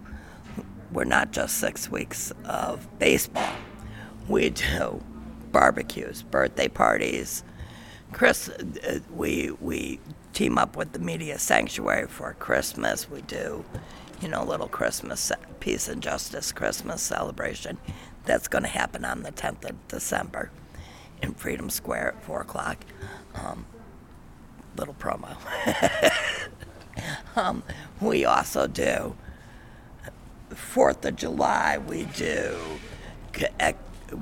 We're 0.92 1.06
not 1.06 1.32
just 1.32 1.58
six 1.58 1.90
weeks 1.90 2.34
of 2.44 2.88
baseball. 3.00 3.56
We 4.28 4.50
do 4.50 5.02
barbecues, 5.52 6.24
birthday 6.24 6.68
parties. 6.68 7.44
Chris, 8.12 8.50
uh, 8.50 9.00
we 9.16 9.52
we 9.62 10.00
team 10.34 10.58
up 10.58 10.76
with 10.76 10.92
the 10.92 11.00
Media 11.00 11.40
Sanctuary 11.40 12.08
for 12.08 12.34
Christmas. 12.40 13.10
We 13.10 13.22
do, 13.22 13.64
you 14.22 14.28
know, 14.28 14.44
little 14.44 14.68
Christmas 14.68 15.32
peace 15.60 15.88
and 15.88 16.02
justice 16.02 16.52
Christmas 16.52 17.02
celebration 17.02 17.78
that's 18.26 18.48
going 18.48 18.64
to 18.64 18.70
happen 18.70 19.04
on 19.04 19.24
the 19.24 19.32
10th 19.32 19.68
of 19.68 19.88
December 19.88 20.52
in 21.22 21.34
Freedom 21.34 21.70
Square 21.70 22.16
at 22.16 22.24
four 22.24 22.42
o'clock. 22.42 22.78
Um, 23.36 23.66
little 24.76 24.94
promo. 24.94 25.36
um, 27.36 27.64
we 28.00 28.26
also 28.26 28.68
do 28.68 29.16
Fourth 30.50 31.06
of 31.06 31.16
July. 31.16 31.78
We 31.78 32.04
do 32.04 32.58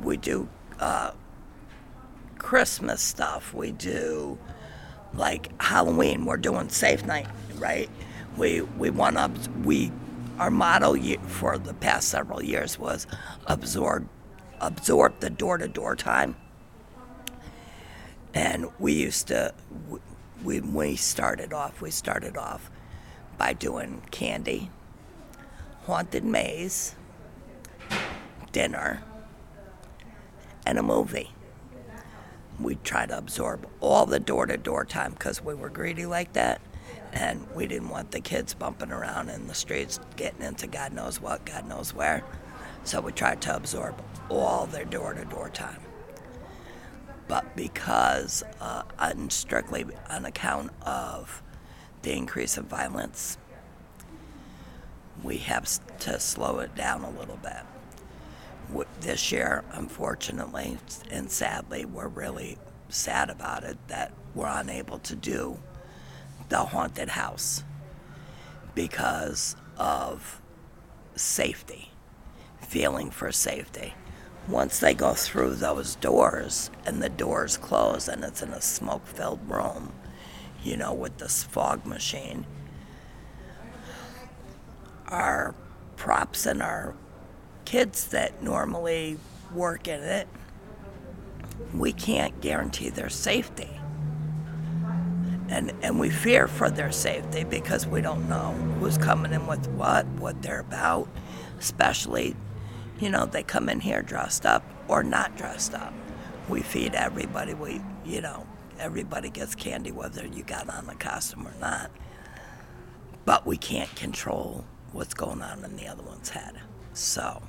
we 0.03 0.17
do 0.17 0.47
uh, 0.79 1.11
Christmas 2.37 3.01
stuff. 3.01 3.53
We 3.53 3.71
do 3.71 4.37
like 5.13 5.49
Halloween. 5.61 6.25
We're 6.25 6.37
doing 6.37 6.69
Safe 6.69 7.05
Night, 7.05 7.27
right? 7.55 7.89
We 8.39 8.61
we 8.61 8.89
want 8.89 9.17
to 9.17 9.51
we 9.65 9.91
our 10.39 10.49
motto 10.49 10.95
for 11.27 11.57
the 11.57 11.73
past 11.73 12.07
several 12.07 12.41
years 12.41 12.79
was 12.79 13.05
absorb 13.45 14.07
absorb 14.61 15.19
the 15.19 15.29
door 15.29 15.57
to 15.57 15.67
door 15.67 15.97
time. 15.97 16.37
And 18.33 18.67
we 18.79 18.93
used 18.93 19.27
to 19.27 19.53
we 20.41 20.61
we 20.61 20.95
started 20.95 21.51
off 21.51 21.81
we 21.81 21.91
started 21.91 22.37
off 22.37 22.71
by 23.37 23.51
doing 23.51 24.03
candy, 24.09 24.71
haunted 25.85 26.23
maze, 26.23 26.95
dinner, 28.53 29.03
and 30.65 30.77
a 30.77 30.83
movie. 30.83 31.31
We 32.57 32.75
tried 32.75 33.09
to 33.09 33.17
absorb 33.17 33.67
all 33.81 34.05
the 34.05 34.19
door 34.19 34.45
to 34.45 34.55
door 34.55 34.85
time 34.85 35.11
because 35.11 35.43
we 35.43 35.53
were 35.53 35.69
greedy 35.69 36.05
like 36.05 36.31
that. 36.33 36.61
And 37.11 37.45
we 37.55 37.67
didn't 37.67 37.89
want 37.89 38.11
the 38.11 38.21
kids 38.21 38.53
bumping 38.53 38.91
around 38.91 39.29
in 39.29 39.47
the 39.47 39.53
streets, 39.53 39.99
getting 40.15 40.41
into 40.41 40.67
God 40.67 40.93
knows 40.93 41.19
what, 41.19 41.45
God 41.45 41.67
knows 41.67 41.93
where. 41.93 42.23
So 42.83 43.01
we 43.01 43.11
tried 43.11 43.41
to 43.41 43.55
absorb 43.55 44.01
all 44.29 44.67
their 44.67 44.85
door 44.85 45.13
to 45.13 45.25
door 45.25 45.49
time. 45.49 45.81
But 47.27 47.55
because, 47.55 48.43
uh, 48.59 48.83
strictly 49.29 49.85
on 50.09 50.25
account 50.25 50.71
of 50.81 51.43
the 52.01 52.13
increase 52.13 52.57
in 52.57 52.65
violence, 52.65 53.37
we 55.23 55.37
have 55.37 55.67
to 55.99 56.19
slow 56.19 56.59
it 56.59 56.75
down 56.75 57.03
a 57.03 57.09
little 57.09 57.37
bit 57.37 57.63
this 59.01 59.31
year, 59.31 59.63
unfortunately 59.71 60.77
and 61.11 61.31
sadly, 61.31 61.85
we're 61.85 62.07
really 62.07 62.57
sad 62.89 63.29
about 63.29 63.63
it 63.63 63.77
that 63.87 64.11
we're 64.35 64.47
unable 64.47 64.99
to 64.99 65.15
do 65.15 65.59
the 66.49 66.57
haunted 66.57 67.09
house 67.09 67.63
because 68.75 69.55
of 69.77 70.41
safety, 71.15 71.91
feeling 72.61 73.09
for 73.09 73.31
safety. 73.31 73.93
Once 74.47 74.79
they 74.79 74.93
go 74.93 75.13
through 75.13 75.53
those 75.53 75.95
doors 75.95 76.71
and 76.85 77.01
the 77.01 77.09
doors 77.09 77.55
close 77.57 78.07
and 78.07 78.23
it's 78.23 78.41
in 78.41 78.49
a 78.49 78.61
smoke 78.61 79.05
filled 79.05 79.39
room, 79.49 79.91
you 80.63 80.75
know, 80.75 80.93
with 80.93 81.17
this 81.17 81.43
fog 81.43 81.85
machine, 81.85 82.45
our 85.07 85.53
props 85.95 86.45
and 86.45 86.61
our 86.61 86.95
kids 87.65 88.07
that 88.07 88.41
normally 88.41 89.17
work 89.53 89.87
in 89.87 90.01
it, 90.01 90.27
we 91.73 91.91
can't 91.91 92.41
guarantee 92.41 92.89
their 92.89 93.09
safety. 93.09 93.78
And, 95.49 95.73
and 95.81 95.99
we 95.99 96.11
fear 96.11 96.47
for 96.47 96.69
their 96.69 96.91
safety 96.91 97.43
because 97.43 97.87
we 97.87 98.01
don't 98.01 98.29
know 98.29 98.53
who's 98.79 98.97
coming 98.97 99.33
in 99.33 99.47
with 99.47 99.67
what, 99.69 100.05
what 100.05 100.41
they're 100.43 100.59
about, 100.59 101.07
especially, 101.59 102.35
you 102.99 103.09
know, 103.09 103.25
they 103.25 103.41
come 103.41 103.67
in 103.67 103.79
here 103.79 104.03
dressed 104.03 104.45
up 104.45 104.63
or 104.87 105.03
not 105.03 105.35
dressed 105.35 105.73
up. 105.73 105.91
We 106.47 106.61
feed 106.61 106.93
everybody, 106.93 107.55
we, 107.55 107.81
you 108.05 108.21
know, 108.21 108.45
everybody 108.77 109.29
gets 109.29 109.55
candy 109.55 109.91
whether 109.91 110.25
you 110.25 110.43
got 110.43 110.69
on 110.69 110.85
the 110.85 110.95
costume 110.95 111.47
or 111.47 111.53
not. 111.59 111.89
But 113.25 113.45
we 113.45 113.57
can't 113.57 113.93
control 113.95 114.65
what's 114.91 115.13
going 115.15 115.41
on 115.41 115.63
in 115.63 115.75
the 115.75 115.87
other 115.87 116.03
one's 116.03 116.29
head. 116.29 116.59
So, 116.93 117.41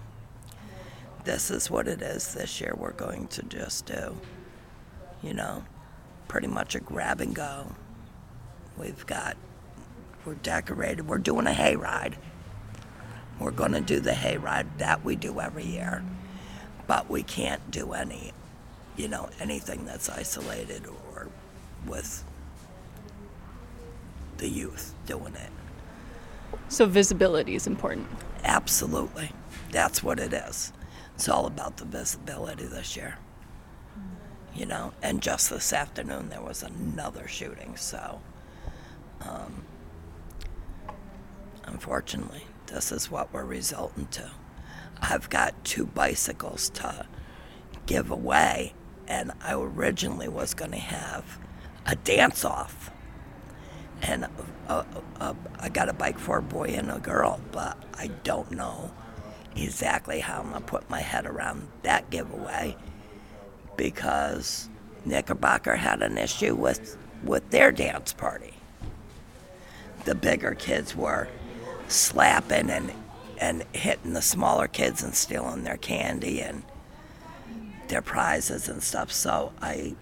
this 1.25 1.51
is 1.51 1.71
what 1.71 1.87
it 1.87 2.01
is 2.01 2.35
this 2.35 2.61
year. 2.61 2.75
We're 2.77 2.93
going 2.93 3.29
to 3.29 3.43
just 3.43 3.87
do, 3.87 4.17
you 5.23 5.35
know, 5.35 5.65
pretty 6.29 6.47
much 6.47 6.75
a 6.75 6.81
grab 6.81 7.21
and 7.21 7.35
go. 7.35 7.67
We've 8.81 9.07
got, 9.07 9.37
we're 10.25 10.35
decorated. 10.35 11.07
We're 11.07 11.19
doing 11.19 11.47
a 11.47 11.51
hayride. 11.51 12.15
We're 13.39 13.51
going 13.51 13.73
to 13.73 13.81
do 13.83 14.01
the 14.01 14.13
hayride 14.13 14.79
that 14.79 15.05
we 15.05 15.17
do 15.17 15.39
every 15.39 15.67
year, 15.67 16.03
but 16.87 17.11
we 17.11 17.23
can't 17.23 17.71
do 17.71 17.93
any, 17.93 18.33
you 18.97 19.09
know, 19.09 19.29
anything 19.39 19.85
that's 19.85 20.09
isolated 20.09 20.87
or 20.87 21.29
with 21.87 22.25
the 24.39 24.49
youth 24.49 24.95
doing 25.07 25.35
it. 25.35 25.51
So 26.69 26.87
visibility 26.87 27.55
is 27.55 27.67
important. 27.67 28.09
Absolutely. 28.45 29.31
That's 29.71 30.03
what 30.03 30.19
it 30.19 30.33
is 30.33 30.73
it's 31.21 31.29
all 31.29 31.45
about 31.45 31.77
the 31.77 31.85
visibility 31.85 32.65
this 32.65 32.97
year. 32.97 33.19
Hmm. 33.95 34.59
You 34.59 34.65
know, 34.65 34.95
and 35.03 35.21
just 35.21 35.51
this 35.51 35.71
afternoon 35.71 36.31
there 36.31 36.41
was 36.41 36.63
another 36.63 37.29
shooting, 37.29 37.77
so 37.77 38.23
um, 39.23 39.65
unfortunately, 41.65 42.45
this 42.67 42.93
is 42.93 43.11
what 43.11 43.33
we're 43.33 43.45
resulting 43.45 44.07
to. 44.09 44.31
I've 45.01 45.29
got 45.31 45.65
two 45.65 45.87
bicycles 45.87 46.69
to 46.71 47.07
give 47.87 48.11
away, 48.11 48.75
and 49.09 49.33
I 49.43 49.55
originally 49.55 50.29
was 50.29 50.55
going 50.55 50.73
to 50.73 50.79
have 50.79 51.39
a 51.87 51.97
dance 51.97 52.45
off. 52.45 52.91
And 54.03 54.27
uh, 54.69 54.85
uh, 55.19 55.35
I 55.59 55.69
got 55.69 55.89
a 55.89 55.93
bike 55.93 56.19
for 56.19 56.39
a 56.39 56.43
boy 56.43 56.69
and 56.69 56.91
a 56.91 56.99
girl, 56.99 57.41
but 57.53 57.77
I 57.95 58.09
don't 58.25 58.51
know 58.53 58.93
exactly 59.57 60.21
how 60.21 60.41
I'm 60.41 60.51
going 60.51 60.63
to 60.63 60.67
put 60.67 60.89
my 60.89 61.01
head 61.01 61.27
around 61.27 61.69
that 61.83 62.09
giveaway 62.11 62.77
because 63.77 64.69
Knickerbocker 65.05 65.77
had 65.77 66.03
an 66.03 66.19
issue 66.19 66.55
with, 66.55 66.97
with 67.25 67.51
their 67.51 67.73
dance 67.73 68.13
party. 68.13 68.55
The 70.05 70.15
bigger 70.15 70.55
kids 70.55 70.97
were 70.97 71.29
slapping 71.89 72.71
and, 72.71 72.93
and 73.39 73.65
hitting 73.73 74.13
the 74.13 74.23
smaller 74.23 74.69
kids 74.69 75.03
and 75.03 75.15
stealing 75.15 75.65
their 75.65 75.77
candy 75.77 76.41
and 76.41 76.63
their 77.89 78.03
prizes 78.03 78.69
and 78.69 78.83
stuff. 78.83 79.13
So 79.13 79.53
I, 79.61 79.95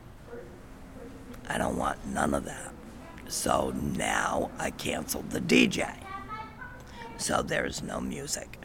I 1.49 1.59
don't 1.59 1.77
want 1.77 2.07
none 2.07 2.35
of 2.35 2.45
that. 2.45 2.73
So 3.29 3.71
now 3.71 4.51
I 4.59 4.71
canceled 4.71 5.31
the 5.31 5.41
DJ. 5.41 5.95
So 7.19 7.43
there's 7.43 7.83
no 7.83 8.01
music. 8.01 8.59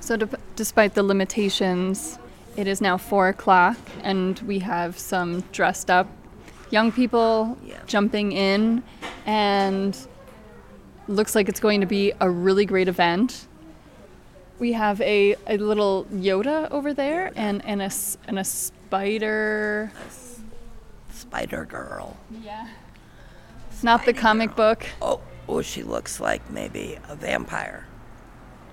So, 0.00 0.16
despite 0.56 0.94
the 0.94 1.02
limitations, 1.02 2.18
it 2.56 2.66
is 2.66 2.80
now 2.80 2.96
four 2.96 3.28
o'clock, 3.28 3.76
and 4.02 4.38
we 4.40 4.58
have 4.60 4.98
some 4.98 5.42
dressed 5.52 5.90
up 5.90 6.08
young 6.70 6.92
people 6.92 7.58
yeah. 7.64 7.78
jumping 7.86 8.32
in, 8.32 8.82
and 9.26 9.96
looks 11.08 11.34
like 11.34 11.48
it's 11.48 11.60
going 11.60 11.80
to 11.80 11.86
be 11.86 12.12
a 12.20 12.30
really 12.30 12.64
great 12.64 12.88
event. 12.88 13.46
We 14.58 14.72
have 14.72 15.00
a, 15.00 15.36
a 15.46 15.56
little 15.56 16.06
Yoda 16.12 16.70
over 16.70 16.94
there, 16.94 17.32
and, 17.36 17.64
and 17.64 17.82
a 17.82 17.90
and 18.28 18.38
a 18.38 18.44
spider. 18.44 19.90
Spider 21.10 21.64
girl. 21.64 22.16
Yeah. 22.42 22.68
It's 23.70 23.82
Not 23.82 24.04
the 24.04 24.12
comic 24.12 24.50
girl. 24.50 24.74
book. 24.74 24.86
Oh, 25.00 25.20
oh, 25.48 25.62
she 25.62 25.82
looks 25.82 26.20
like 26.20 26.50
maybe 26.50 26.98
a 27.08 27.16
vampire 27.16 27.86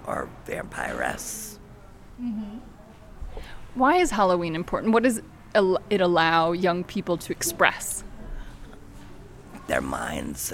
or 0.05 0.29
vampiress. 0.45 1.57
Mm-hmm. 2.21 2.57
Why 3.75 3.97
is 3.97 4.11
Halloween 4.11 4.55
important? 4.55 4.93
What 4.93 5.03
does 5.03 5.21
it 5.53 6.01
allow 6.01 6.51
young 6.51 6.83
people 6.83 7.17
to 7.17 7.31
express? 7.31 8.03
Their 9.67 9.81
minds 9.81 10.53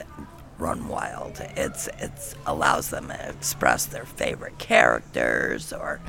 run 0.58 0.88
wild. 0.88 1.41
It's 1.58 1.88
it's 2.00 2.36
allows 2.46 2.89
them 2.89 3.08
to 3.10 3.30
express 3.30 3.86
their 3.86 4.06
favorite 4.06 4.58
characters 4.60 5.74
or 5.74 6.00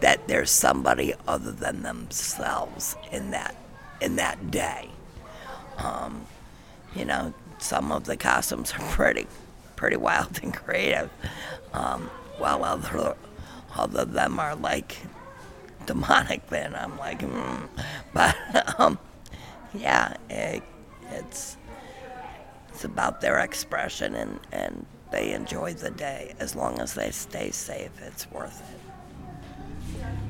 that 0.00 0.28
there's 0.28 0.50
somebody 0.50 1.14
other 1.26 1.52
than 1.52 1.82
themselves 1.82 2.96
in 3.10 3.30
that 3.32 3.56
in 4.00 4.16
that 4.16 4.50
day. 4.50 4.90
Um, 5.78 6.26
you 6.94 7.04
know, 7.04 7.34
some 7.58 7.92
of 7.92 8.04
the 8.04 8.16
costumes 8.16 8.72
are 8.72 8.78
pretty 8.90 9.26
pretty 9.76 9.96
wild 9.96 10.40
and 10.42 10.54
creative. 10.54 11.10
Um, 11.72 12.10
while 12.38 12.64
other, 12.64 13.14
other 13.74 14.04
them 14.04 14.38
are 14.38 14.54
like 14.56 14.96
demonic, 15.84 16.46
then 16.50 16.74
I'm 16.74 16.96
like, 16.98 17.20
mm. 17.20 17.68
but 18.12 18.34
um, 18.80 18.98
yeah, 19.74 20.16
it, 20.30 20.62
it's 21.10 21.56
it's 22.68 22.84
about 22.84 23.22
their 23.22 23.38
expression 23.38 24.14
and, 24.14 24.38
and 24.52 24.84
they 25.10 25.32
enjoy 25.32 25.72
the 25.72 25.90
day. 25.90 26.34
As 26.38 26.54
long 26.54 26.78
as 26.78 26.92
they 26.92 27.10
stay 27.10 27.50
safe, 27.50 27.90
it's 28.02 28.30
worth 28.30 28.60
it. 28.60 28.76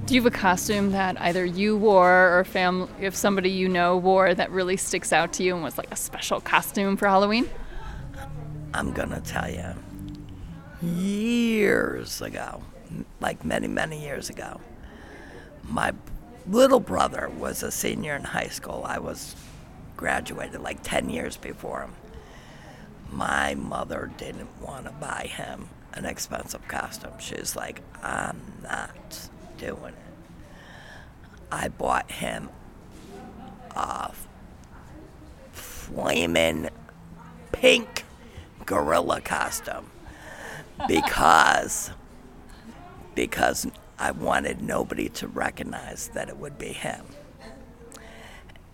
Do 0.07 0.15
you 0.15 0.23
have 0.23 0.33
a 0.33 0.37
costume 0.37 0.93
that 0.93 1.21
either 1.21 1.45
you 1.45 1.77
wore 1.77 2.39
or 2.39 2.45
fam- 2.45 2.89
if 3.01 3.17
somebody 3.17 3.51
you 3.51 3.69
know 3.69 3.97
wore 3.97 4.33
that 4.33 4.53
really 4.53 4.77
sticks 4.77 5.13
out 5.13 5.33
to 5.35 5.43
you 5.43 5.55
and 5.55 5.65
was 5.65 5.77
like 5.77 5.91
a 5.91 5.97
special 5.97 6.41
costume 6.41 6.97
for 6.97 7.09
Halloween? 7.09 7.51
I'm 8.73 8.93
gonna 8.93 9.21
tell 9.21 9.51
you, 9.51 9.75
years 10.89 12.21
ago, 12.23 12.63
like 13.21 13.45
many, 13.45 13.67
many 13.67 14.01
years 14.01 14.31
ago, 14.31 14.61
my 15.69 15.93
little 16.49 16.81
brother 16.81 17.29
was 17.29 17.63
a 17.63 17.71
senior 17.71 18.15
in 18.17 18.25
high 18.25 18.49
school. 18.49 18.83
I 18.87 18.99
was 18.99 19.35
graduated 19.97 20.61
like 20.61 20.83
10 20.83 21.11
years 21.11 21.37
before 21.37 21.83
him. 21.83 21.95
My 23.11 23.55
mother 23.55 24.11
didn't 24.17 24.61
want 24.61 24.85
to 24.87 24.93
buy 24.93 25.29
him 25.31 25.69
an 25.95 26.05
expensive 26.05 26.67
costume. 26.69 27.19
She's 27.19 27.57
like, 27.57 27.81
I'm 28.03 28.41
not 28.63 29.29
doing 29.59 29.95
it. 29.95 29.95
I 31.51 31.69
bought 31.69 32.11
him 32.11 32.49
a 33.75 34.13
flaming 35.53 36.69
pink 37.53 38.05
gorilla 38.65 39.21
costume 39.21 39.91
because 40.89 41.91
because 43.15 43.67
I 43.99 44.11
wanted 44.11 44.61
nobody 44.61 45.09
to 45.11 45.29
recognize 45.29 46.09
that 46.09 46.29
it 46.29 46.37
would 46.37 46.59
be 46.59 46.73
him. 46.73 47.07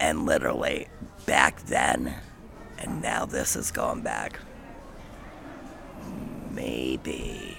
And 0.01 0.27
literally 0.27 0.89
back 1.27 1.65
then 1.67 2.15
and 2.79 3.01
now 3.01 3.25
this 3.25 3.55
is 3.55 3.71
going 3.71 4.03
back 4.03 4.41
maybe 6.51 7.59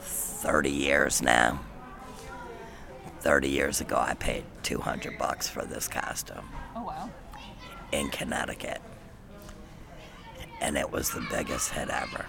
30 0.00 0.70
years 0.70 1.22
now. 1.22 1.60
30 3.20 3.48
years 3.48 3.80
ago 3.80 3.96
I 3.96 4.14
paid 4.14 4.44
200 4.64 5.18
bucks 5.18 5.48
for 5.48 5.64
this 5.64 5.86
costume. 5.86 6.48
Oh 6.74 6.82
wow. 6.82 7.10
In 7.92 8.08
Connecticut 8.08 8.80
and 10.60 10.76
it 10.76 10.90
was 10.90 11.10
the 11.10 11.26
biggest 11.30 11.70
hit 11.72 11.88
ever. 11.90 12.26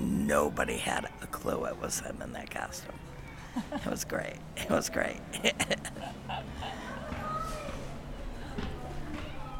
Nobody 0.00 0.76
had 0.76 1.08
a 1.22 1.26
clue 1.26 1.64
it 1.66 1.80
was 1.80 2.00
him 2.00 2.20
in 2.22 2.32
that 2.32 2.50
costume. 2.50 2.92
It 3.72 3.86
was 3.86 4.04
great. 4.04 4.36
It 4.56 4.68
was 4.68 4.90
great. 4.90 5.16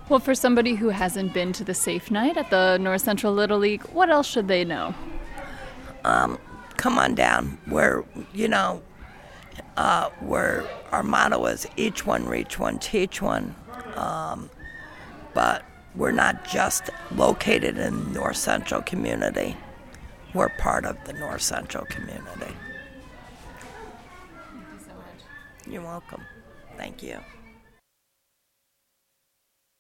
well, 0.08 0.20
for 0.20 0.34
somebody 0.34 0.74
who 0.74 0.88
hasn't 0.90 1.32
been 1.32 1.52
to 1.54 1.64
the 1.64 1.74
safe 1.74 2.10
night 2.10 2.36
at 2.36 2.50
the 2.50 2.76
North 2.78 3.02
Central 3.02 3.32
Little 3.32 3.58
League, 3.58 3.82
what 3.92 4.10
else 4.10 4.26
should 4.26 4.48
they 4.48 4.64
know? 4.64 4.94
Um, 6.04 6.38
come 6.76 6.98
on 6.98 7.14
down. 7.14 7.58
Where 7.66 8.04
you 8.34 8.48
know, 8.48 8.82
uh, 9.76 10.10
where 10.20 10.64
our 10.92 11.02
motto 11.02 11.46
is 11.46 11.66
each 11.76 12.06
one 12.06 12.26
reach 12.26 12.58
one, 12.58 12.78
teach 12.78 13.22
one. 13.22 13.54
Um, 13.94 14.50
but 15.32 15.64
we're 15.94 16.12
not 16.12 16.44
just 16.46 16.90
located 17.12 17.78
in 17.78 18.12
North 18.12 18.36
Central 18.36 18.82
community. 18.82 19.56
We're 20.36 20.50
part 20.50 20.84
of 20.84 21.02
the 21.06 21.14
North 21.14 21.40
Central 21.40 21.86
community. 21.86 22.28
Thank 22.34 22.52
you 24.70 24.78
so 24.86 24.94
much. 24.94 25.66
You're 25.66 25.80
welcome. 25.80 26.20
Thank 26.76 27.02
you. 27.02 27.20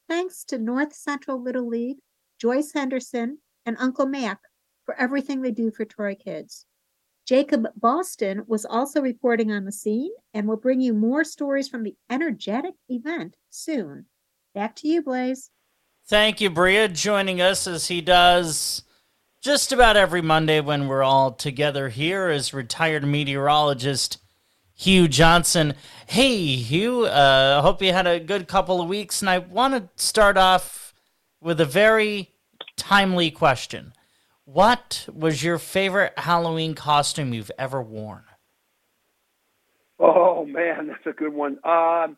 Thanks 0.08 0.44
to 0.44 0.56
North 0.56 0.94
Central 0.94 1.42
Little 1.42 1.68
League, 1.68 1.98
Joyce 2.40 2.72
Henderson, 2.72 3.36
and 3.66 3.76
Uncle 3.78 4.06
Mac 4.06 4.38
for 4.86 4.98
everything 4.98 5.42
they 5.42 5.50
do 5.50 5.70
for 5.70 5.84
Troy 5.84 6.14
kids. 6.14 6.64
Jacob 7.26 7.66
Boston 7.76 8.42
was 8.46 8.64
also 8.64 9.02
reporting 9.02 9.52
on 9.52 9.66
the 9.66 9.72
scene 9.72 10.12
and 10.32 10.48
will 10.48 10.56
bring 10.56 10.80
you 10.80 10.94
more 10.94 11.22
stories 11.22 11.68
from 11.68 11.82
the 11.82 11.96
energetic 12.08 12.76
event 12.88 13.36
soon. 13.50 14.06
Back 14.54 14.74
to 14.76 14.88
you, 14.88 15.02
Blaze. 15.02 15.50
Thank 16.06 16.40
you, 16.40 16.48
Bria, 16.48 16.88
joining 16.88 17.42
us 17.42 17.66
as 17.66 17.88
he 17.88 18.00
does 18.00 18.84
just 19.46 19.70
about 19.70 19.96
every 19.96 20.20
Monday 20.20 20.60
when 20.60 20.88
we're 20.88 21.04
all 21.04 21.30
together 21.30 21.88
here 21.88 22.26
as 22.26 22.52
retired 22.52 23.06
meteorologist 23.06 24.18
Hugh 24.74 25.06
Johnson. 25.06 25.74
Hey, 26.08 26.56
Hugh, 26.56 27.06
I 27.06 27.10
uh, 27.10 27.62
hope 27.62 27.80
you 27.80 27.92
had 27.92 28.08
a 28.08 28.18
good 28.18 28.48
couple 28.48 28.82
of 28.82 28.88
weeks, 28.88 29.22
and 29.22 29.30
I 29.30 29.38
want 29.38 29.74
to 29.74 30.04
start 30.04 30.36
off 30.36 30.92
with 31.40 31.60
a 31.60 31.64
very 31.64 32.32
timely 32.76 33.30
question. 33.30 33.92
What 34.46 35.08
was 35.14 35.44
your 35.44 35.58
favorite 35.58 36.14
Halloween 36.18 36.74
costume 36.74 37.32
you've 37.32 37.52
ever 37.56 37.80
worn? 37.80 38.24
Oh 40.00 40.44
man, 40.44 40.88
that's 40.88 41.06
a 41.06 41.12
good 41.12 41.32
one. 41.32 41.60
Um, 41.62 42.16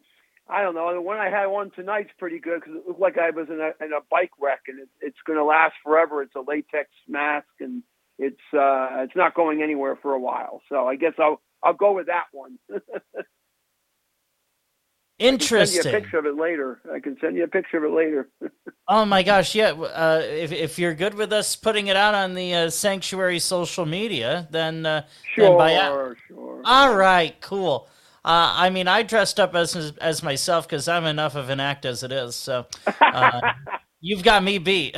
I 0.49 0.63
don't 0.63 0.75
know. 0.75 0.93
The 0.95 1.01
one 1.01 1.19
I 1.19 1.29
had 1.29 1.47
on 1.47 1.71
tonight's 1.71 2.11
pretty 2.19 2.39
good 2.39 2.61
because 2.61 2.77
it 2.77 2.89
looked 2.89 3.01
like 3.01 3.19
I 3.19 3.31
was 3.31 3.49
in 3.49 3.61
a 3.61 3.85
in 3.85 3.93
a 3.93 4.01
bike 4.11 4.31
wreck, 4.41 4.63
and 4.69 4.81
it, 4.81 4.89
it's 5.01 5.19
going 5.27 5.39
to 5.39 5.45
last 5.45 5.75
forever. 5.85 6.23
It's 6.23 6.35
a 6.35 6.41
latex 6.41 6.89
mask, 7.07 7.47
and 7.61 7.83
it's 8.19 8.41
uh, 8.55 9.03
it's 9.05 9.17
not 9.17 9.35
going 9.35 9.63
anywhere 9.63 9.97
for 10.01 10.15
a 10.15 10.21
while. 10.21 10.63
So 10.71 10.87
I 10.89 10.97
guess 10.97 11.13
I'll 11.19 11.41
I'll 11.63 11.75
go 11.75 11.93
with 11.93 12.07
that 12.07 12.25
one. 12.33 12.59
Interesting. 15.19 15.81
I 15.81 15.83
can 15.83 15.83
send 15.83 15.93
you 15.93 15.99
a 15.99 16.01
picture 16.01 16.19
of 16.19 16.27
it 16.27 16.37
later. 16.37 16.81
I 16.95 17.01
can 17.01 17.17
send 17.21 17.37
you 17.37 17.45
a 17.45 17.49
picture 17.49 17.77
of 17.77 17.85
it 17.85 17.95
later. 17.95 18.29
oh 18.89 19.05
my 19.05 19.23
gosh, 19.23 19.55
yeah. 19.55 19.73
Uh, 19.73 20.23
if 20.25 20.51
if 20.51 20.79
you're 20.79 20.95
good 20.95 21.13
with 21.13 21.31
us 21.31 21.57
putting 21.57 21.89
it 21.89 21.97
out 21.97 22.15
on 22.15 22.33
the 22.33 22.55
uh, 22.55 22.71
sanctuary 22.71 23.39
social 23.39 23.85
media, 23.85 24.49
then 24.51 24.87
uh, 24.87 25.05
sure, 25.35 25.45
then 25.45 25.59
by 25.59 25.73
sure. 26.27 26.63
All 26.65 26.95
right, 26.95 27.39
cool. 27.43 27.89
Uh, 28.25 28.53
I 28.57 28.71
mean, 28.71 28.89
I 28.89 29.03
dressed 29.03 29.39
up 29.39 29.55
as 29.55 29.75
as 30.01 30.23
myself 30.23 30.69
because 30.69 30.89
I'm 30.89 31.05
enough 31.05 31.35
of 31.35 31.51
an 31.51 31.61
act 31.61 31.85
as 31.85 32.03
it 32.03 32.13
is. 32.13 32.35
So 32.35 32.67
uh, 33.01 33.41
you've 34.01 34.23
got 34.23 34.43
me 34.43 34.59
beat. 34.59 34.97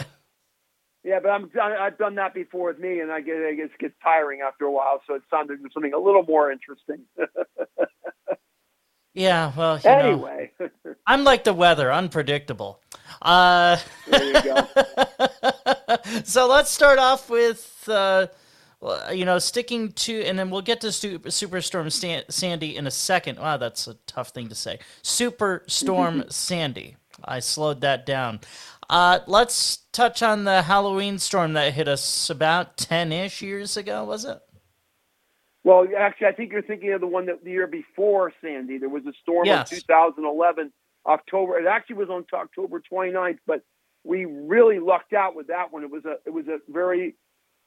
Yeah, 1.03 1.21
but 1.23 1.31
I'm 1.31 1.51
I've 1.61 1.97
done 1.97 2.17
that 2.17 2.35
before 2.35 2.69
with 2.69 2.79
me, 2.79 3.01
and 3.01 3.11
I 3.11 3.21
get 3.21 3.37
it 3.37 3.57
gets, 3.57 3.73
gets 3.79 3.95
tiring 4.03 4.41
after 4.41 4.65
a 4.67 4.71
while. 4.71 5.01
So 5.07 5.15
it's 5.15 5.29
time 5.31 5.49
to 5.49 5.57
do 5.57 5.69
something 5.73 5.95
a 5.95 5.99
little 5.99 6.23
more 6.25 6.53
interesting. 6.53 7.01
yeah, 9.15 9.53
well, 9.57 9.81
anyway, 9.85 10.53
know, 10.61 10.69
I'm 11.07 11.25
like 11.25 11.45
the 11.45 11.55
weather, 11.55 11.91
unpredictable. 11.91 12.81
Uh, 13.23 13.79
there 14.09 14.25
you 14.25 14.43
go. 14.43 14.67
so 16.25 16.49
let's 16.49 16.71
start 16.71 16.99
off 16.99 17.31
with. 17.31 17.89
Uh, 18.83 18.87
well, 18.87 19.15
you 19.15 19.25
know, 19.25 19.39
sticking 19.39 19.93
to, 19.93 20.23
and 20.25 20.39
then 20.39 20.51
we'll 20.51 20.63
get 20.63 20.81
to 20.83 20.89
Superstorm 20.89 22.31
Sandy 22.31 22.77
in 22.77 22.87
a 22.87 22.91
second. 22.91 23.39
Wow, 23.39 23.57
that's 23.57 23.87
a 23.87 23.95
tough 24.07 24.31
thing 24.31 24.49
to 24.49 24.55
say. 24.55 24.79
Superstorm 25.03 26.31
Sandy. 26.33 26.97
I 27.25 27.41
slowed 27.41 27.83
that 27.83 28.07
down. 28.07 28.41
Uh, 28.89 29.21
let's 29.27 29.79
touch 29.93 30.23
on 30.23 30.45
the 30.45 30.63
Halloween 30.63 31.19
storm 31.19 31.53
that 31.53 31.75
hit 31.75 31.87
us 31.87 32.31
about 32.31 32.77
10 32.77 33.13
ish 33.13 33.43
years 33.43 33.77
ago, 33.77 34.05
was 34.05 34.25
it? 34.25 34.41
Well, 35.63 35.87
actually, 35.97 36.29
I 36.29 36.33
think 36.33 36.53
you're 36.53 36.63
thinking 36.63 36.93
of 36.93 37.01
the 37.01 37.07
one 37.07 37.27
that 37.27 37.45
the 37.45 37.51
year 37.51 37.67
before 37.67 38.33
Sandy. 38.41 38.79
There 38.79 38.89
was 38.89 39.05
a 39.07 39.13
storm 39.23 39.45
yes. 39.45 39.71
in 39.71 39.79
2011, 39.79 40.73
October. 41.07 41.59
It 41.59 41.67
actually 41.67 41.97
was 41.97 42.09
on 42.09 42.25
October 42.33 42.83
29th, 42.91 43.39
but 43.47 43.63
we 44.03 44.25
really 44.25 44.79
lucked 44.79 45.13
out 45.13 45.37
with 45.37 45.49
that 45.49 45.71
one. 45.71 45.83
It 45.83 45.91
was 45.91 46.07
a 46.07 46.17
it 46.25 46.31
was 46.31 46.49
a 46.49 46.59
very 46.71 47.15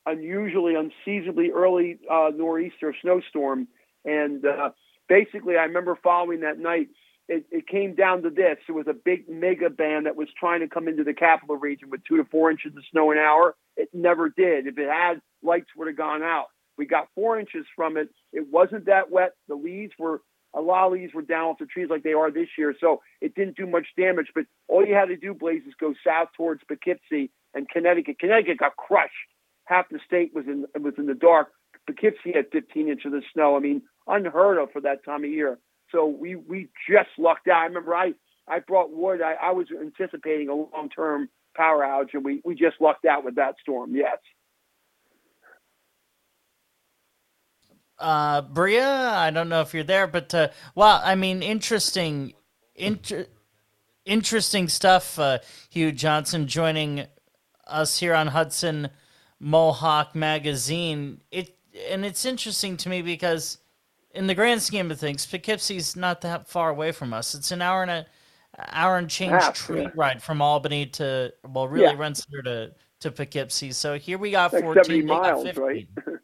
unusually, 0.05 0.75
unseasonably 0.75 1.51
early 1.51 1.99
uh, 2.09 2.31
nor'easter 2.35 2.95
snowstorm. 3.01 3.67
And 4.05 4.45
uh, 4.45 4.71
basically, 5.07 5.55
I 5.57 5.63
remember 5.63 5.97
following 6.01 6.41
that 6.41 6.59
night. 6.59 6.89
It, 7.29 7.45
it, 7.51 7.67
came 7.67 7.95
down 7.95 8.23
to 8.23 8.29
this: 8.29 8.57
it 8.67 8.73
was 8.73 8.87
a 8.87 8.93
big 8.93 9.29
mega 9.29 9.69
band 9.69 10.07
that 10.07 10.17
was 10.17 10.27
trying 10.37 10.59
to 10.59 10.67
come 10.67 10.89
into 10.89 11.05
the 11.05 11.13
capital 11.13 11.55
region 11.55 11.89
with 11.89 12.01
two 12.03 12.17
to 12.17 12.25
four 12.25 12.51
inches 12.51 12.75
of 12.75 12.83
snow 12.91 13.11
an 13.11 13.17
hour. 13.17 13.55
It 13.77 13.89
never 13.93 14.27
did. 14.27 14.67
If 14.67 14.77
it 14.77 14.89
had, 14.89 15.21
lights 15.41 15.69
would 15.77 15.87
have 15.87 15.95
gone 15.95 16.21
out. 16.21 16.47
We 16.77 16.85
got 16.85 17.07
four 17.15 17.39
inches 17.39 17.65
from 17.77 17.95
it. 17.95 18.09
It 18.33 18.51
wasn't 18.51 18.87
that 18.87 19.09
wet. 19.09 19.35
The 19.47 19.55
leaves 19.55 19.93
were 19.97 20.21
a 20.53 20.59
lot 20.59 20.87
of 20.87 20.93
leaves 20.93 21.13
were 21.13 21.21
down 21.21 21.45
off 21.45 21.59
the 21.59 21.65
trees 21.65 21.87
like 21.89 22.03
they 22.03 22.13
are 22.13 22.29
this 22.29 22.49
year, 22.57 22.75
so 22.79 23.01
it 23.21 23.35
didn't 23.35 23.55
do 23.55 23.65
much 23.65 23.87
damage. 23.97 24.27
But 24.35 24.43
all 24.67 24.85
you 24.85 24.93
had 24.93 25.05
to 25.05 25.15
do, 25.15 25.33
Blaze, 25.33 25.63
is 25.65 25.73
go 25.79 25.93
south 26.05 26.27
towards 26.35 26.61
Poughkeepsie 26.67 27.31
and 27.53 27.69
Connecticut. 27.69 28.19
Connecticut 28.19 28.57
got 28.57 28.75
crushed 28.75 29.13
half 29.65 29.89
the 29.89 29.99
state 30.05 30.33
was 30.33 30.45
in 30.47 30.65
was 30.81 30.93
in 30.97 31.05
the 31.05 31.13
dark. 31.13 31.49
Poughkeepsie 31.85 32.31
had 32.33 32.45
15 32.51 32.87
inches 32.87 33.13
of 33.13 33.23
snow. 33.33 33.57
I 33.57 33.59
mean, 33.59 33.81
unheard 34.07 34.57
of 34.57 34.71
for 34.71 34.81
that 34.81 35.03
time 35.03 35.23
of 35.23 35.29
year. 35.29 35.59
So 35.91 36.05
we 36.07 36.35
we 36.35 36.69
just 36.89 37.09
lucked 37.17 37.47
out. 37.47 37.61
I 37.61 37.65
remember 37.65 37.95
I 37.95 38.13
I 38.47 38.59
brought 38.59 38.91
wood. 38.91 39.21
I, 39.21 39.33
I 39.33 39.51
was 39.51 39.67
anticipating 39.71 40.49
a 40.49 40.53
long 40.53 40.89
term 40.95 41.29
power 41.55 41.81
outage, 41.81 42.13
and 42.13 42.25
we 42.25 42.41
we 42.43 42.55
just 42.55 42.77
lucked 42.79 43.05
out 43.05 43.23
with 43.23 43.35
that 43.35 43.55
storm. 43.61 43.95
Yes. 43.95 44.17
Uh, 47.99 48.41
Bria, 48.41 49.11
I 49.11 49.29
don't 49.29 49.47
know 49.49 49.61
if 49.61 49.73
you're 49.73 49.83
there, 49.83 50.07
but 50.07 50.33
uh, 50.33 50.49
well, 50.75 51.01
I 51.03 51.15
mean, 51.15 51.41
interesting. 51.41 52.33
Inter- 52.75 53.27
interesting 54.03 54.67
stuff. 54.67 55.17
Uh, 55.19 55.39
Hugh 55.69 55.91
Johnson 55.91 56.47
joining 56.47 57.05
us 57.67 57.99
here 57.99 58.13
on 58.13 58.27
Hudson 58.27 58.89
Mohawk 59.43 60.15
Magazine. 60.15 61.19
It 61.29 61.57
and 61.89 62.05
it's 62.05 62.23
interesting 62.23 62.77
to 62.77 62.89
me 62.89 63.01
because 63.01 63.57
in 64.11 64.27
the 64.27 64.35
grand 64.35 64.61
scheme 64.61 64.89
of 64.89 64.99
things, 64.99 65.25
Poughkeepsie's 65.25 65.95
not 65.95 66.21
that 66.21 66.47
far 66.47 66.69
away 66.69 66.91
from 66.91 67.13
us. 67.13 67.35
It's 67.35 67.51
an 67.51 67.61
hour 67.61 67.81
and 67.81 67.91
a 67.91 68.05
hour 68.69 68.97
and 68.97 69.09
change 69.09 69.43
train 69.53 69.83
yeah. 69.83 69.89
ride 69.95 70.23
from 70.23 70.41
Albany 70.41 70.85
to 70.85 71.33
well, 71.47 71.67
really 71.67 71.85
Yeah. 71.85 71.97
Rensselaer 71.97 72.41
to 72.43 72.71
to 73.01 73.11
Poughkeepsie. 73.11 73.73
So 73.73 73.97
here 73.97 74.17
we 74.17 74.31
got 74.31 74.53
Like 74.53 74.63
14, 74.63 74.83
70 74.85 75.01
they 75.01 75.07
got 75.07 75.21
miles, 75.21 75.57
right? 75.57 75.87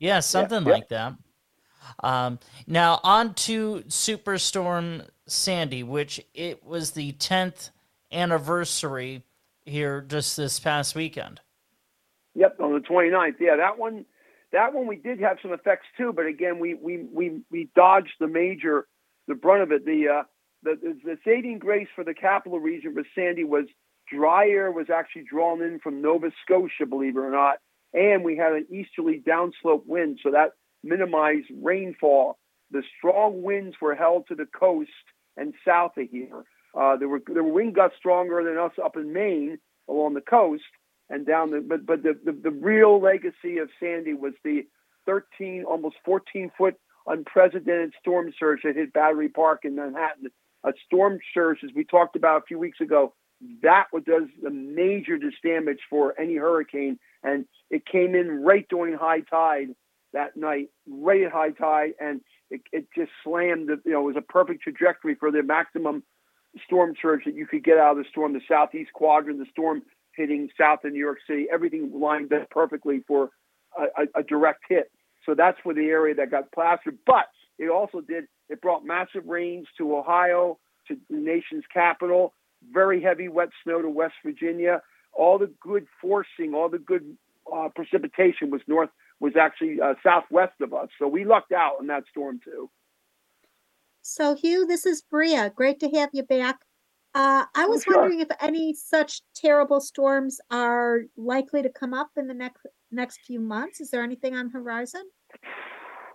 Yeah, 0.00 0.20
something 0.20 0.66
yeah. 0.66 0.72
like 0.72 0.88
that. 0.88 1.14
Um, 2.02 2.40
now 2.66 3.00
on 3.04 3.32
to 3.34 3.84
Superstorm 3.86 5.06
Sandy, 5.26 5.82
which 5.84 6.20
it 6.34 6.64
was 6.64 6.90
the 6.90 7.12
10th 7.12 7.70
anniversary 8.12 9.22
here 9.64 10.02
just 10.02 10.36
this 10.36 10.58
past 10.58 10.94
weekend. 10.94 11.40
Yep, 12.34 12.56
on 12.60 12.72
the 12.72 12.80
29th. 12.80 13.36
Yeah, 13.40 13.56
that 13.56 13.78
one, 13.78 14.04
that 14.52 14.74
one 14.74 14.86
we 14.86 14.96
did 14.96 15.20
have 15.20 15.38
some 15.40 15.52
effects 15.52 15.86
too, 15.96 16.12
but 16.12 16.26
again, 16.26 16.58
we 16.58 16.74
we 16.74 17.04
we 17.12 17.40
we 17.50 17.70
dodged 17.76 18.14
the 18.18 18.26
major, 18.26 18.86
the 19.28 19.34
brunt 19.34 19.62
of 19.62 19.72
it. 19.72 19.84
The 19.84 20.20
uh, 20.20 20.22
the 20.62 20.96
the, 21.04 21.18
saving 21.24 21.58
grace 21.58 21.88
for 21.94 22.04
the 22.04 22.14
capital 22.14 22.58
region 22.58 22.94
for 22.94 23.04
Sandy 23.14 23.44
was 23.44 23.66
dry 24.10 24.48
air 24.48 24.70
was 24.70 24.90
actually 24.90 25.24
drawn 25.30 25.62
in 25.62 25.78
from 25.78 26.02
Nova 26.02 26.30
Scotia, 26.44 26.86
believe 26.88 27.16
it 27.16 27.20
or 27.20 27.30
not, 27.30 27.58
and 27.92 28.24
we 28.24 28.36
had 28.36 28.52
an 28.52 28.66
easterly 28.70 29.22
downslope 29.26 29.86
wind, 29.86 30.18
so 30.22 30.32
that 30.32 30.52
minimized 30.82 31.46
rainfall. 31.62 32.38
The 32.70 32.82
strong 32.98 33.42
winds 33.42 33.76
were 33.80 33.94
held 33.94 34.26
to 34.28 34.34
the 34.34 34.46
coast 34.46 34.90
and 35.36 35.54
south 35.66 35.92
of 35.96 36.08
here. 36.10 36.44
Uh, 36.76 36.96
there 36.96 37.08
were 37.08 37.22
there 37.28 37.44
were 37.44 37.52
wind 37.52 37.76
gusts 37.76 37.96
stronger 37.98 38.42
than 38.42 38.58
us 38.58 38.72
up 38.84 38.96
in 38.96 39.12
Maine 39.12 39.58
along 39.88 40.14
the 40.14 40.20
coast 40.20 40.64
and 41.10 41.26
down 41.26 41.50
the 41.50 41.60
but 41.60 41.86
but 41.86 42.02
the, 42.02 42.18
the 42.24 42.32
the 42.32 42.50
real 42.50 43.00
legacy 43.00 43.58
of 43.58 43.68
Sandy 43.80 44.14
was 44.14 44.34
the 44.44 44.66
13 45.06 45.64
almost 45.64 45.96
14 46.04 46.50
foot 46.56 46.76
unprecedented 47.06 47.92
storm 48.00 48.32
surge 48.38 48.60
that 48.64 48.76
hit 48.76 48.92
Battery 48.92 49.28
Park 49.28 49.64
in 49.64 49.74
Manhattan. 49.74 50.30
A 50.64 50.72
storm 50.86 51.18
surge, 51.34 51.58
as 51.62 51.70
we 51.74 51.84
talked 51.84 52.16
about 52.16 52.42
a 52.42 52.46
few 52.46 52.58
weeks 52.58 52.80
ago, 52.80 53.12
that 53.62 53.86
does 54.06 54.28
the 54.42 54.50
major 54.50 55.18
damage 55.42 55.80
for 55.90 56.18
any 56.18 56.36
hurricane, 56.36 56.98
and 57.22 57.44
it 57.70 57.84
came 57.84 58.14
in 58.14 58.42
right 58.42 58.66
during 58.70 58.94
high 58.94 59.20
tide 59.20 59.68
that 60.14 60.36
night, 60.36 60.68
right 60.88 61.22
at 61.22 61.32
high 61.32 61.50
tide, 61.50 61.92
and 62.00 62.20
it, 62.50 62.62
it 62.72 62.86
just 62.96 63.10
slammed. 63.22 63.68
You 63.84 63.92
know, 63.92 64.00
it 64.00 64.14
was 64.14 64.16
a 64.16 64.22
perfect 64.22 64.62
trajectory 64.62 65.14
for 65.14 65.30
the 65.30 65.42
maximum 65.42 66.02
storm 66.64 66.94
surge 67.00 67.24
that 67.26 67.34
you 67.34 67.46
could 67.46 67.64
get 67.64 67.76
out 67.76 67.98
of 67.98 68.04
the 68.04 68.08
storm. 68.08 68.32
The 68.32 68.40
southeast 68.48 68.92
quadrant, 68.94 69.38
the 69.38 69.46
storm 69.50 69.82
hitting 70.16 70.48
south 70.58 70.84
of 70.84 70.92
New 70.92 70.98
York 70.98 71.18
City, 71.26 71.46
everything 71.52 71.90
lined 71.94 72.32
up 72.32 72.50
perfectly 72.50 73.02
for 73.06 73.30
a, 73.78 74.02
a, 74.02 74.20
a 74.20 74.22
direct 74.22 74.62
hit. 74.68 74.90
So 75.26 75.34
that's 75.34 75.58
for 75.62 75.74
the 75.74 75.86
area 75.86 76.14
that 76.16 76.30
got 76.30 76.52
plastered. 76.52 76.98
But 77.06 77.26
it 77.58 77.70
also 77.70 78.00
did. 78.00 78.24
It 78.48 78.60
brought 78.60 78.84
massive 78.84 79.26
rains 79.26 79.66
to 79.78 79.96
Ohio, 79.96 80.58
to 80.88 80.96
the 81.08 81.16
nation's 81.16 81.64
capital. 81.72 82.34
Very 82.72 83.02
heavy 83.02 83.28
wet 83.28 83.48
snow 83.62 83.82
to 83.82 83.88
West 83.88 84.14
Virginia. 84.24 84.82
All 85.12 85.38
the 85.38 85.50
good 85.60 85.86
forcing, 86.00 86.54
all 86.54 86.68
the 86.68 86.78
good 86.78 87.16
uh, 87.52 87.68
precipitation 87.74 88.50
was 88.50 88.60
north 88.66 88.90
was 89.20 89.34
actually 89.40 89.80
uh, 89.80 89.94
southwest 90.02 90.60
of 90.60 90.74
us. 90.74 90.88
So 90.98 91.08
we 91.08 91.24
lucked 91.24 91.52
out 91.52 91.76
in 91.80 91.86
that 91.86 92.04
storm 92.10 92.40
too. 92.44 92.70
So, 94.02 94.34
Hugh, 94.34 94.66
this 94.66 94.84
is 94.84 95.00
Bria. 95.00 95.48
Great 95.48 95.80
to 95.80 95.88
have 95.90 96.10
you 96.12 96.22
back. 96.22 96.63
Uh, 97.14 97.44
I 97.54 97.64
Oh, 97.64 97.68
was 97.70 97.84
sure. 97.84 97.96
wondering 97.96 98.20
if 98.20 98.28
any 98.40 98.74
such 98.74 99.22
terrible 99.34 99.80
storms 99.80 100.40
are 100.50 101.02
likely 101.16 101.62
to 101.62 101.68
come 101.68 101.94
up 101.94 102.10
in 102.16 102.26
the 102.26 102.34
next 102.34 102.66
next 102.90 103.20
few 103.26 103.40
months. 103.40 103.80
Is 103.80 103.90
there 103.90 104.02
anything 104.02 104.34
on 104.36 104.50
horizon? 104.50 105.02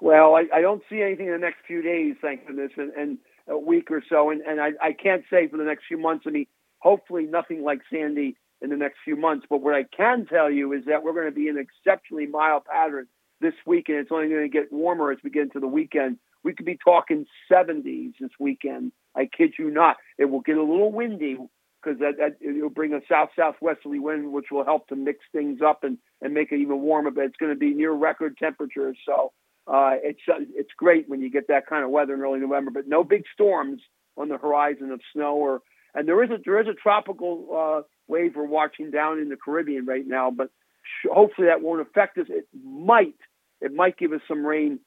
Well, 0.02 0.36
I, 0.36 0.46
I 0.54 0.62
don't 0.62 0.82
see 0.90 1.02
anything 1.02 1.26
in 1.28 1.34
the 1.34 1.38
next 1.40 1.60
few 1.68 1.82
days, 1.82 2.16
thank 2.22 2.48
goodness, 2.48 2.72
and, 2.78 2.92
and 2.94 3.18
a 3.50 3.58
week 3.58 3.92
or 3.92 4.02
so. 4.08 4.30
And, 4.30 4.42
and 4.42 4.62
I, 4.62 4.70
I 4.82 4.94
can't 4.94 5.24
say 5.30 5.48
for 5.50 5.58
the 5.58 5.66
next 5.66 5.86
few 5.88 5.98
months. 5.98 6.24
I 6.28 6.32
mean, 6.32 6.46
hopefully 6.80 7.26
nothing 7.26 7.64
like 7.64 7.80
Sandy 7.92 8.38
in 8.62 8.70
the 8.70 8.78
next 8.78 9.00
few 9.04 9.18
months. 9.18 9.46
But 9.50 9.62
what 9.62 9.76
I 9.76 9.84
can 9.96 10.26
tell 10.26 10.50
you 10.50 10.72
is 10.74 10.86
that 10.86 11.04
we're 11.04 11.14
going 11.14 11.26
to 11.26 11.32
be 11.32 11.48
in 11.50 11.58
an 11.58 11.66
exceptionally 11.66 12.28
mild 12.28 12.64
pattern 12.66 13.08
this 13.42 13.54
week, 13.66 13.90
and 13.90 13.98
it's 13.98 14.12
only 14.12 14.30
going 14.30 14.44
to 14.44 14.50
get 14.50 14.72
warmer 14.72 15.12
as 15.12 15.18
we 15.24 15.30
get 15.30 15.44
into 15.44 15.60
the 15.60 15.68
weekend. 15.68 16.18
We 16.44 16.54
could 16.54 16.66
be 16.66 16.78
talking 16.82 17.26
70s 17.52 18.14
this 18.22 18.32
weekend. 18.40 18.94
I 19.20 19.30
kid 19.36 19.54
you 19.60 19.70
not. 19.70 19.98
It 20.18 20.26
will 20.26 20.42
get 20.42 20.58
a 20.58 20.64
little 20.64 20.92
windy 20.92 21.38
because 21.84 22.00
that, 22.00 22.14
that 22.18 22.38
it'll 22.42 22.70
bring 22.70 22.94
a 22.94 23.02
south 23.10 23.30
southwesterly 23.38 24.00
wind, 24.00 24.32
which 24.32 24.48
will 24.52 24.66
help 24.66 24.88
to 24.88 24.96
mix 24.96 25.20
things 25.32 25.60
up 25.66 25.84
and, 25.84 25.98
and 26.22 26.34
make 26.34 26.52
it 26.52 26.60
even 26.60 26.82
warmer. 26.82 27.12
But 27.12 27.26
it's 27.26 27.38
going 27.38 27.54
to 27.54 27.60
be 27.60 27.74
near 27.74 27.92
record 27.92 28.38
temperatures, 28.38 28.98
so 29.06 29.32
uh, 29.68 29.96
it's 30.04 30.22
uh, 30.30 30.40
it's 30.56 30.72
great 30.78 31.10
when 31.10 31.22
you 31.22 31.30
get 31.30 31.48
that 31.50 31.68
kind 31.68 31.84
of 31.84 31.92
weather 31.92 32.14
in 32.14 32.22
early 32.22 32.40
November. 32.40 32.72
But 32.72 32.88
no 32.88 33.04
big 33.04 33.24
storms 33.34 33.82
on 34.18 34.30
the 34.30 34.38
horizon 34.38 34.92
of 34.92 35.02
snow 35.14 35.36
or 35.36 35.62
and 35.94 36.08
there 36.08 36.24
is 36.24 36.30
a 36.30 36.38
there 36.46 36.62
is 36.62 36.68
a 36.68 36.74
tropical 36.74 37.48
uh, 37.56 37.82
wave 38.08 38.34
we're 38.36 38.46
watching 38.46 38.92
down 38.92 39.20
in 39.20 39.30
the 39.30 39.38
Caribbean 39.38 39.86
right 39.86 40.06
now. 40.06 40.32
But 40.32 40.50
sh- 40.84 41.10
hopefully 41.12 41.48
that 41.48 41.62
won't 41.62 41.82
affect 41.82 42.18
us. 42.18 42.28
It 42.30 42.46
might 42.64 43.16
it 43.62 43.74
might 43.74 43.98
give 43.98 44.14
us 44.14 44.22
some 44.28 44.46
rain 44.46 44.80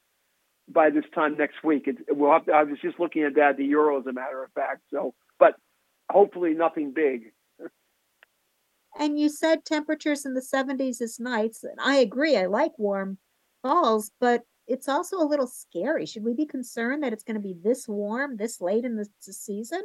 by 0.67 0.89
this 0.89 1.05
time 1.13 1.37
next 1.37 1.63
week. 1.63 1.87
It, 1.87 1.97
we'll 2.09 2.31
have 2.31 2.45
to, 2.45 2.53
I 2.53 2.63
was 2.63 2.79
just 2.81 2.99
looking 2.99 3.23
at 3.23 3.35
that 3.35 3.57
the 3.57 3.65
euro 3.65 3.99
as 3.99 4.05
a 4.05 4.13
matter 4.13 4.43
of 4.43 4.51
fact. 4.53 4.81
So, 4.91 5.13
but 5.39 5.55
hopefully 6.09 6.53
nothing 6.53 6.91
big. 6.93 7.31
And 8.99 9.17
you 9.19 9.27
said 9.27 9.65
temperatures 9.65 10.23
in 10.23 10.35
the 10.35 10.39
70s 10.39 11.01
is 11.01 11.19
nice. 11.19 11.63
And 11.63 11.79
I 11.83 11.95
agree. 11.95 12.37
I 12.37 12.45
like 12.45 12.77
warm 12.77 13.17
falls, 13.63 14.11
but 14.19 14.43
it's 14.67 14.87
also 14.87 15.17
a 15.17 15.25
little 15.25 15.47
scary. 15.47 16.05
Should 16.05 16.23
we 16.23 16.33
be 16.33 16.45
concerned 16.45 17.03
that 17.03 17.11
it's 17.11 17.23
going 17.23 17.35
to 17.35 17.41
be 17.41 17.55
this 17.63 17.87
warm 17.87 18.37
this 18.37 18.61
late 18.61 18.85
in 18.85 18.95
the, 18.95 19.07
the 19.25 19.33
season? 19.33 19.81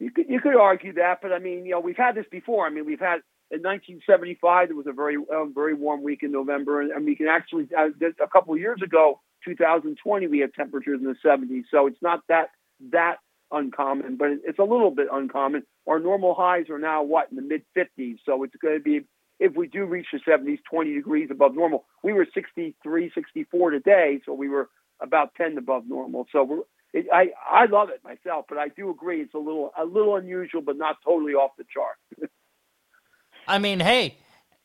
You 0.00 0.10
could 0.10 0.28
you 0.28 0.40
could 0.40 0.56
argue 0.56 0.92
that, 0.94 1.20
but 1.22 1.32
I 1.32 1.38
mean, 1.38 1.64
you 1.64 1.72
know, 1.72 1.80
we've 1.80 1.96
had 1.96 2.16
this 2.16 2.26
before. 2.30 2.66
I 2.66 2.70
mean, 2.70 2.84
we've 2.84 3.00
had 3.00 3.20
in 3.50 3.62
1975 3.62 4.68
there 4.68 4.76
was 4.76 4.86
a 4.86 4.92
very 4.92 5.16
uh, 5.16 5.44
very 5.54 5.74
warm 5.74 6.02
week 6.02 6.22
in 6.22 6.32
November, 6.32 6.80
and, 6.80 6.90
and 6.90 7.04
we 7.04 7.14
can 7.14 7.28
actually 7.28 7.68
uh, 7.76 7.88
a 8.22 8.28
couple 8.28 8.52
of 8.54 8.60
years 8.60 8.82
ago, 8.82 9.20
2020, 9.44 10.26
we 10.26 10.38
had 10.40 10.54
temperatures 10.54 11.00
in 11.00 11.06
the 11.06 11.16
70s. 11.24 11.64
So 11.70 11.86
it's 11.86 12.02
not 12.02 12.20
that 12.28 12.50
that 12.92 13.18
uncommon, 13.50 14.16
but 14.16 14.28
it's 14.44 14.58
a 14.58 14.64
little 14.64 14.90
bit 14.90 15.08
uncommon. 15.12 15.64
Our 15.86 16.00
normal 16.00 16.34
highs 16.34 16.68
are 16.70 16.78
now 16.78 17.02
what 17.02 17.28
in 17.30 17.36
the 17.36 17.42
mid 17.42 17.62
50s, 17.76 18.18
so 18.24 18.42
it's 18.42 18.54
going 18.60 18.74
to 18.74 18.82
be 18.82 19.06
if 19.40 19.54
we 19.56 19.66
do 19.66 19.84
reach 19.84 20.06
the 20.12 20.20
70s, 20.20 20.58
20 20.70 20.94
degrees 20.94 21.28
above 21.30 21.54
normal. 21.54 21.84
We 22.02 22.12
were 22.12 22.26
63, 22.32 23.10
64 23.14 23.70
today, 23.70 24.20
so 24.24 24.32
we 24.32 24.48
were 24.48 24.70
about 25.00 25.34
10 25.34 25.58
above 25.58 25.84
normal. 25.88 26.26
So 26.32 26.44
we're 26.44 26.60
it, 26.92 27.06
I 27.12 27.30
I 27.50 27.66
love 27.66 27.88
it 27.90 28.00
myself, 28.04 28.46
but 28.48 28.58
I 28.58 28.68
do 28.68 28.90
agree 28.90 29.20
it's 29.20 29.34
a 29.34 29.38
little 29.38 29.72
a 29.78 29.84
little 29.84 30.16
unusual, 30.16 30.62
but 30.62 30.76
not 30.76 30.96
totally 31.04 31.34
off 31.34 31.50
the 31.58 31.64
chart. 31.64 31.96
I 33.48 33.58
mean, 33.58 33.80
hey, 33.80 34.16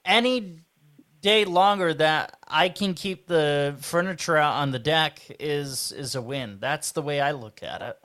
any 0.06 0.60
day 1.22 1.46
longer 1.46 1.94
that 1.94 2.38
I 2.48 2.70
can 2.70 2.94
keep 2.94 3.28
the 3.28 3.76
furniture 3.80 4.38
out 4.38 4.56
on 4.56 4.72
the 4.72 4.80
deck 4.80 5.22
is 5.40 5.92
is 5.92 6.16
a 6.16 6.22
win. 6.22 6.58
That's 6.60 6.92
the 6.92 7.02
way 7.02 7.22
I 7.22 7.32
look 7.32 7.64
at 7.64 7.82
it. 7.82 7.98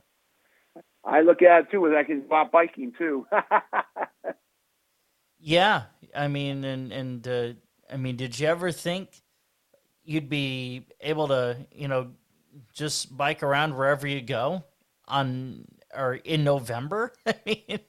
I 1.04 1.20
look 1.20 1.42
at 1.42 1.60
it 1.60 1.70
too, 1.70 1.84
and 1.86 1.96
I 1.96 2.04
can 2.04 2.26
go 2.28 2.36
out 2.36 2.52
biking 2.52 2.92
too. 2.96 3.26
Yeah, 5.46 5.82
I 6.14 6.28
mean, 6.28 6.64
and 6.64 6.90
and 6.90 7.28
uh, 7.28 7.52
I 7.92 7.98
mean, 7.98 8.16
did 8.16 8.38
you 8.40 8.46
ever 8.46 8.72
think 8.72 9.10
you'd 10.02 10.30
be 10.30 10.86
able 11.02 11.28
to, 11.28 11.58
you 11.70 11.86
know, 11.86 12.12
just 12.72 13.14
bike 13.14 13.42
around 13.42 13.76
wherever 13.76 14.06
you 14.06 14.22
go 14.22 14.64
on 15.06 15.66
or 15.94 16.14
in 16.14 16.44
November? 16.44 17.12
I 17.26 17.34
mean, 17.44 17.80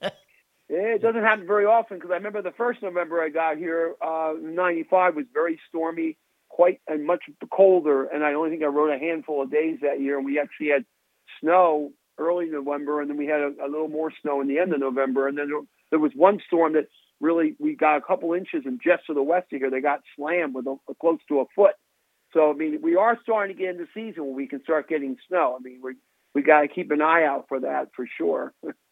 it 0.70 1.02
doesn't 1.02 1.24
happen 1.24 1.46
very 1.46 1.66
often 1.66 1.98
because 1.98 2.12
I 2.12 2.16
remember 2.16 2.42
the 2.42 2.52
first 2.52 2.82
November 2.82 3.22
I 3.22 3.30
got 3.30 3.58
here, 3.58 3.96
uh, 4.02 4.34
'95 4.40 5.16
was 5.16 5.26
very 5.34 5.60
stormy, 5.70 6.18
quite 6.50 6.80
and 6.88 7.06
much 7.06 7.24
colder, 7.52 8.06
and 8.06 8.24
I 8.24 8.34
only 8.34 8.50
think 8.50 8.64
I 8.64 8.68
rode 8.68 8.94
a 8.94 9.00
handful 9.00 9.42
of 9.44 9.52
days 9.52 9.80
that 9.82 10.02
year, 10.02 10.18
and 10.18 10.26
we 10.26 10.40
actually 10.40 10.70
had 10.70 10.86
snow 11.40 11.92
early 12.18 12.50
November, 12.50 13.02
and 13.02 13.10
then 13.10 13.18
we 13.18 13.28
had 13.28 13.42
a, 13.42 13.52
a 13.64 13.70
little 13.70 13.90
more 13.90 14.12
snow 14.22 14.42
in 14.42 14.48
the 14.48 14.60
end 14.60 14.74
of 14.74 14.80
November, 14.80 15.28
and 15.28 15.38
then 15.38 15.50
there, 15.50 15.62
there 15.92 16.00
was 16.00 16.12
one 16.16 16.40
storm 16.48 16.74
that 16.74 16.88
really 17.22 17.56
we 17.60 17.76
got 17.76 17.98
a 17.98 18.02
couple 18.02 18.34
inches, 18.34 18.64
and 18.66 18.80
just 18.84 19.06
to 19.08 19.14
the 19.14 19.24
west 19.24 19.52
of 19.54 19.60
here, 19.60 19.70
they 19.70 19.82
got 19.82 20.02
slammed 20.16 20.56
with 20.56 20.66
a, 20.66 20.78
close 21.00 21.20
to 21.28 21.42
a 21.42 21.46
foot. 21.56 21.76
So 22.34 22.50
I 22.50 22.54
mean, 22.54 22.80
we 22.82 22.96
are 22.96 23.18
starting 23.22 23.56
to 23.56 23.62
get 23.62 23.72
into 23.72 23.88
season 23.94 24.26
when 24.26 24.36
we 24.36 24.48
can 24.48 24.64
start 24.64 24.90
getting 24.90 25.18
snow. 25.28 25.56
I 25.58 25.62
mean, 25.62 25.80
we 25.84 25.96
we 26.34 26.42
got 26.42 26.62
to 26.62 26.68
keep 26.68 26.92
an 26.92 27.02
eye 27.02 27.26
out 27.26 27.46
for 27.48 27.62
that 27.62 27.90
for 27.96 28.08
sure. 28.18 28.54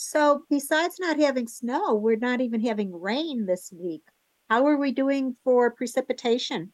So, 0.00 0.44
besides 0.48 1.00
not 1.00 1.18
having 1.18 1.48
snow, 1.48 1.92
we're 1.92 2.14
not 2.14 2.40
even 2.40 2.64
having 2.64 2.94
rain 2.94 3.46
this 3.46 3.72
week. 3.76 4.04
How 4.48 4.64
are 4.68 4.76
we 4.76 4.92
doing 4.92 5.34
for 5.42 5.72
precipitation? 5.72 6.72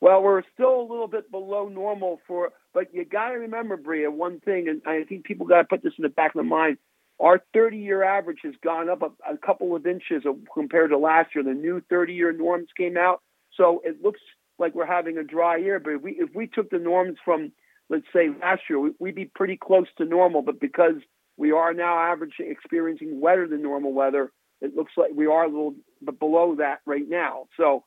Well, 0.00 0.22
we're 0.22 0.42
still 0.54 0.80
a 0.80 0.88
little 0.88 1.06
bit 1.06 1.30
below 1.30 1.68
normal 1.68 2.18
for 2.26 2.54
But 2.72 2.94
you 2.94 3.04
got 3.04 3.28
to 3.28 3.34
remember, 3.34 3.76
Bria, 3.76 4.10
one 4.10 4.40
thing, 4.40 4.68
and 4.68 4.80
I 4.86 5.04
think 5.04 5.24
people 5.24 5.44
got 5.44 5.58
to 5.58 5.64
put 5.64 5.82
this 5.82 5.92
in 5.98 6.02
the 6.02 6.08
back 6.08 6.30
of 6.30 6.36
their 6.36 6.44
mind. 6.44 6.78
Our 7.20 7.42
30 7.52 7.76
year 7.76 8.02
average 8.02 8.40
has 8.44 8.54
gone 8.64 8.88
up 8.88 9.02
a, 9.02 9.10
a 9.30 9.36
couple 9.36 9.76
of 9.76 9.86
inches 9.86 10.22
compared 10.54 10.92
to 10.92 10.98
last 10.98 11.34
year. 11.34 11.44
The 11.44 11.52
new 11.52 11.82
30 11.90 12.14
year 12.14 12.32
norms 12.32 12.68
came 12.74 12.96
out. 12.96 13.20
So 13.54 13.82
it 13.84 14.02
looks 14.02 14.20
like 14.58 14.74
we're 14.74 14.86
having 14.86 15.18
a 15.18 15.24
dry 15.24 15.58
year. 15.58 15.78
But 15.78 15.90
if 15.90 16.02
we, 16.02 16.12
if 16.12 16.34
we 16.34 16.46
took 16.46 16.70
the 16.70 16.78
norms 16.78 17.18
from, 17.22 17.52
let's 17.90 18.06
say, 18.14 18.30
last 18.40 18.62
year, 18.70 18.80
we, 18.80 18.92
we'd 18.98 19.14
be 19.14 19.26
pretty 19.26 19.58
close 19.58 19.88
to 19.98 20.06
normal. 20.06 20.40
But 20.40 20.58
because 20.58 20.94
we 21.36 21.52
are 21.52 21.72
now 21.72 21.98
averaging 21.98 22.50
experiencing 22.50 23.20
wetter 23.20 23.48
than 23.48 23.62
normal 23.62 23.92
weather, 23.92 24.32
it 24.60 24.76
looks 24.76 24.92
like 24.96 25.10
we 25.14 25.26
are 25.26 25.44
a 25.44 25.48
little 25.48 25.74
but 26.00 26.18
below 26.18 26.56
that 26.56 26.80
right 26.86 27.08
now. 27.08 27.46
So 27.56 27.84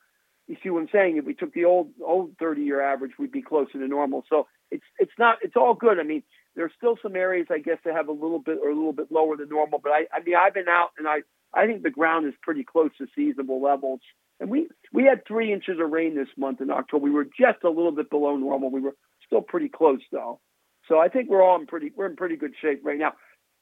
you 0.48 0.58
see 0.62 0.70
what 0.70 0.82
I'm 0.82 0.90
saying? 0.92 1.18
If 1.18 1.26
we 1.26 1.34
took 1.34 1.54
the 1.54 1.66
old 1.66 1.90
old 2.06 2.36
30 2.40 2.62
year 2.62 2.82
average, 2.82 3.14
we'd 3.18 3.32
be 3.32 3.42
closer 3.42 3.74
to 3.74 3.88
normal. 3.88 4.24
So 4.30 4.48
it's 4.72 4.84
it's 5.00 5.12
not 5.18 5.38
it's 5.42 5.56
all 5.56 5.74
good. 5.74 6.00
I 6.00 6.04
mean, 6.04 6.24
there's 6.56 6.72
still 6.78 6.98
some 7.02 7.16
areas 7.16 7.48
I 7.50 7.60
guess 7.60 7.78
that 7.86 7.96
have 7.96 8.08
a 8.08 8.14
little 8.14 8.40
bit 8.40 8.60
or 8.62 8.70
a 8.70 8.76
little 8.76 8.94
bit 8.94 9.12
lower 9.12 9.38
than 9.38 9.50
normal, 9.50 9.80
but 9.80 9.92
I 9.92 10.06
I 10.14 10.22
mean 10.24 10.36
I've 10.36 10.54
been 10.54 10.70
out 10.70 10.90
and 10.98 11.08
I 11.08 11.22
I 11.54 11.66
think 11.66 11.84
the 11.84 11.90
ground 11.90 12.28
is 12.28 12.34
pretty 12.42 12.64
close 12.64 12.92
to 12.98 13.08
seasonable 13.16 13.62
levels. 13.62 14.02
And 14.40 14.50
we 14.50 14.68
we 14.92 15.06
had 15.06 15.26
three 15.26 15.54
inches 15.54 15.80
of 15.80 15.90
rain 15.90 16.16
this 16.16 16.28
month 16.38 16.62
in 16.62 16.70
October. 16.70 17.04
We 17.04 17.12
were 17.12 17.26
just 17.26 17.64
a 17.64 17.70
little 17.70 17.94
bit 17.94 18.10
below 18.10 18.36
normal. 18.36 18.70
We 18.70 18.82
were 18.82 18.96
still 19.26 19.42
pretty 19.42 19.70
close 19.70 20.02
though. 20.12 20.40
So 20.88 21.00
I 21.00 21.08
think 21.08 21.30
we're 21.30 21.44
all 21.44 21.60
in 21.60 21.68
pretty 21.68 21.92
we're 21.96 22.08
in 22.08 22.16
pretty 22.16 22.36
good 22.36 22.54
shape 22.62 22.82
right 22.84 23.00
now. 23.00 23.14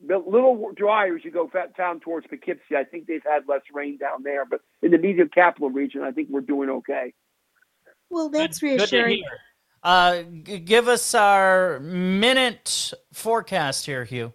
A 0.02 0.18
little 0.18 0.72
drier 0.76 1.16
as 1.16 1.24
you 1.24 1.32
go 1.32 1.50
down 1.78 2.00
towards 2.02 2.28
Poughkeepsie. 2.28 2.76
I 2.76 2.84
think 2.84 3.08
they've 3.08 3.24
had 3.24 3.44
less 3.48 3.62
rain 3.74 3.98
down 3.98 4.24
there, 4.24 4.46
but 4.46 4.62
in 4.82 4.92
the 4.92 4.98
media 4.98 5.28
capital 5.28 5.70
region, 5.70 6.02
I 6.02 6.12
think 6.12 6.28
we're 6.30 6.42
doing 6.42 6.70
okay. 6.70 7.14
Well, 8.10 8.30
that's 8.30 8.60
good, 8.60 8.80
reassuring. 8.80 9.18
Good 9.18 9.40
uh, 9.84 10.24
g- 10.44 10.60
give 10.60 10.88
us 10.88 11.14
our 11.14 11.80
minute 11.80 12.94
forecast 13.12 13.86
here, 13.86 14.06
Hugh. 14.06 14.34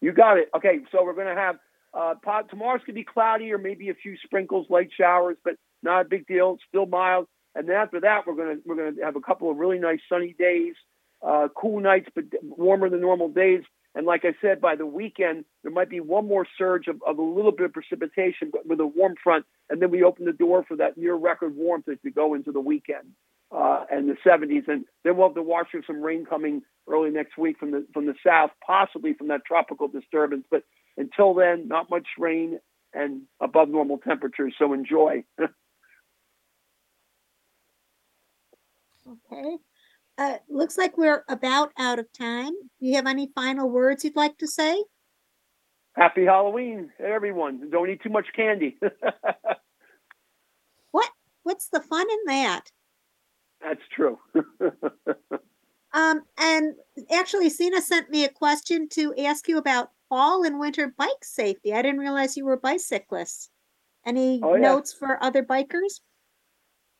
You 0.00 0.12
got 0.12 0.38
it. 0.38 0.48
Okay, 0.56 0.80
so 0.92 1.04
we're 1.04 1.14
going 1.14 1.34
to 1.34 1.40
have 1.40 1.56
uh, 1.92 2.14
tomorrow's 2.48 2.80
going 2.80 2.88
to 2.88 2.92
be 2.92 3.04
cloudy 3.04 3.52
or 3.52 3.58
maybe 3.58 3.88
a 3.88 3.94
few 3.94 4.16
sprinkles, 4.24 4.66
light 4.68 4.90
showers, 4.96 5.36
but 5.44 5.54
not 5.82 6.02
a 6.02 6.08
big 6.08 6.26
deal. 6.26 6.58
Still 6.68 6.86
mild. 6.86 7.26
And 7.54 7.68
then 7.68 7.76
after 7.76 8.00
that, 8.00 8.26
we're 8.26 8.34
going 8.34 8.56
to 8.56 8.62
we're 8.66 8.76
going 8.76 8.96
to 8.96 9.02
have 9.02 9.16
a 9.16 9.20
couple 9.20 9.50
of 9.50 9.56
really 9.56 9.78
nice 9.78 10.00
sunny 10.08 10.34
days, 10.38 10.74
uh, 11.26 11.48
cool 11.56 11.80
nights, 11.80 12.08
but 12.14 12.24
warmer 12.42 12.90
than 12.90 13.00
normal 13.00 13.30
days. 13.30 13.62
And 13.96 14.06
like 14.06 14.26
I 14.26 14.34
said, 14.42 14.60
by 14.60 14.76
the 14.76 14.84
weekend, 14.84 15.46
there 15.62 15.72
might 15.72 15.88
be 15.88 16.00
one 16.00 16.28
more 16.28 16.46
surge 16.58 16.86
of, 16.86 17.02
of 17.06 17.18
a 17.18 17.22
little 17.22 17.50
bit 17.50 17.64
of 17.64 17.72
precipitation, 17.72 18.50
but 18.52 18.66
with 18.66 18.78
a 18.78 18.86
warm 18.86 19.14
front. 19.24 19.46
And 19.70 19.80
then 19.80 19.90
we 19.90 20.04
open 20.04 20.26
the 20.26 20.34
door 20.34 20.64
for 20.68 20.76
that 20.76 20.98
near 20.98 21.14
record 21.14 21.56
warmth 21.56 21.88
as 21.88 21.96
we 22.04 22.10
go 22.10 22.34
into 22.34 22.52
the 22.52 22.60
weekend 22.60 23.12
uh, 23.50 23.84
and 23.90 24.06
the 24.06 24.16
70s. 24.24 24.68
And 24.68 24.84
then 25.02 25.16
we'll 25.16 25.28
have 25.28 25.34
to 25.36 25.42
watch 25.42 25.68
for 25.72 25.80
some 25.86 26.02
rain 26.02 26.26
coming 26.26 26.60
early 26.86 27.08
next 27.10 27.38
week 27.38 27.58
from 27.58 27.70
the 27.70 27.86
from 27.94 28.04
the 28.04 28.14
south, 28.24 28.50
possibly 28.64 29.14
from 29.14 29.28
that 29.28 29.46
tropical 29.46 29.88
disturbance. 29.88 30.44
But 30.50 30.64
until 30.98 31.32
then, 31.32 31.66
not 31.66 31.88
much 31.88 32.06
rain 32.18 32.60
and 32.92 33.22
above 33.40 33.70
normal 33.70 33.96
temperatures. 33.96 34.54
So 34.58 34.74
enjoy. 34.74 35.24
okay. 39.08 39.56
Uh, 40.18 40.36
looks 40.48 40.78
like 40.78 40.96
we're 40.96 41.24
about 41.28 41.72
out 41.78 41.98
of 41.98 42.10
time. 42.12 42.52
Do 42.80 42.86
you 42.86 42.96
have 42.96 43.06
any 43.06 43.30
final 43.34 43.68
words 43.68 44.04
you'd 44.04 44.16
like 44.16 44.38
to 44.38 44.46
say? 44.46 44.84
Happy 45.94 46.24
Halloween, 46.24 46.90
everyone. 46.98 47.70
Don't 47.70 47.90
eat 47.90 48.02
too 48.02 48.10
much 48.10 48.26
candy. 48.34 48.78
what? 50.90 51.10
What's 51.42 51.68
the 51.68 51.80
fun 51.80 52.06
in 52.10 52.18
that? 52.26 52.70
That's 53.62 53.82
true. 53.94 54.18
um, 55.92 56.22
and 56.38 56.74
actually, 57.10 57.50
Sina 57.50 57.80
sent 57.80 58.10
me 58.10 58.24
a 58.24 58.28
question 58.28 58.88
to 58.90 59.14
ask 59.18 59.48
you 59.48 59.58
about 59.58 59.90
fall 60.08 60.44
and 60.44 60.58
winter 60.58 60.92
bike 60.96 61.24
safety. 61.24 61.72
I 61.72 61.82
didn't 61.82 62.00
realize 62.00 62.36
you 62.36 62.44
were 62.44 62.58
bicyclists. 62.58 63.50
Any 64.04 64.40
oh, 64.42 64.54
yeah. 64.54 64.62
notes 64.62 64.92
for 64.92 65.22
other 65.22 65.42
bikers? 65.42 66.00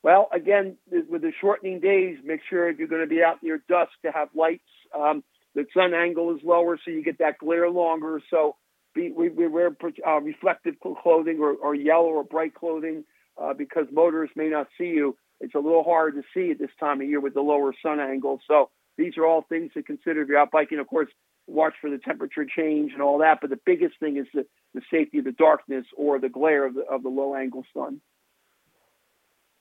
Well, 0.03 0.29
again, 0.33 0.77
with 0.91 1.23
the 1.23 1.33
shortening 1.41 1.81
days, 1.81 2.19
make 2.25 2.41
sure 2.49 2.69
if 2.69 2.79
you're 2.79 2.89
going 2.89 3.03
to 3.03 3.09
be 3.09 3.23
out 3.23 3.43
near 3.43 3.63
dusk 3.69 3.91
to 4.05 4.13
have 4.13 4.29
lights. 4.35 4.63
Um, 4.97 5.25
the 5.55 5.67
sun 5.75 5.95
angle 5.95 6.35
is 6.37 6.43
lower, 6.45 6.79
so 6.85 6.91
you 6.91 7.03
get 7.03 7.19
that 7.19 7.39
glare 7.39 7.69
longer. 7.71 8.21
So 8.31 8.57
be, 8.95 9.11
we, 9.11 9.31
we, 9.31 9.49
wear 9.49 9.77
uh, 10.07 10.21
reflective 10.21 10.75
clothing 10.81 11.39
or, 11.41 11.55
or, 11.55 11.75
yellow 11.75 12.09
or 12.09 12.25
bright 12.25 12.55
clothing 12.55 13.05
uh, 13.41 13.55
because 13.55 13.87
motorists 13.93 14.37
may 14.37 14.49
not 14.49 14.69
see 14.79 14.89
you. 14.89 15.17
It's 15.41 15.55
a 15.55 15.59
little 15.59 15.85
hard 15.85 16.15
to 16.15 16.23
see 16.33 16.51
at 16.51 16.59
this 16.59 16.71
time 16.79 17.01
of 17.01 17.09
year 17.09 17.21
with 17.21 17.35
the 17.35 17.41
lower 17.41 17.75
sun 17.83 18.01
angle. 18.01 18.41
So 18.47 18.71
these 18.97 19.17
are 19.19 19.27
all 19.27 19.43
things 19.49 19.73
to 19.75 19.83
consider 19.83 20.23
if 20.23 20.29
you're 20.29 20.39
out 20.39 20.51
biking. 20.51 20.79
Of 20.79 20.87
course, 20.87 21.09
watch 21.47 21.75
for 21.81 21.91
the 21.91 21.99
temperature 21.99 22.45
change 22.45 22.93
and 22.93 23.03
all 23.03 23.19
that. 23.19 23.39
But 23.41 23.51
the 23.51 23.61
biggest 23.65 23.99
thing 24.01 24.17
is 24.17 24.27
the, 24.33 24.47
the 24.75 24.83
safety 24.91 25.19
of 25.19 25.25
the 25.25 25.33
darkness 25.33 25.85
or 25.97 26.19
the 26.19 26.29
glare 26.29 26.67
of 26.67 26.75
the, 26.75 26.83
of 26.83 27.03
the 27.03 27.09
low 27.09 27.35
angle 27.35 27.65
sun. 27.75 28.01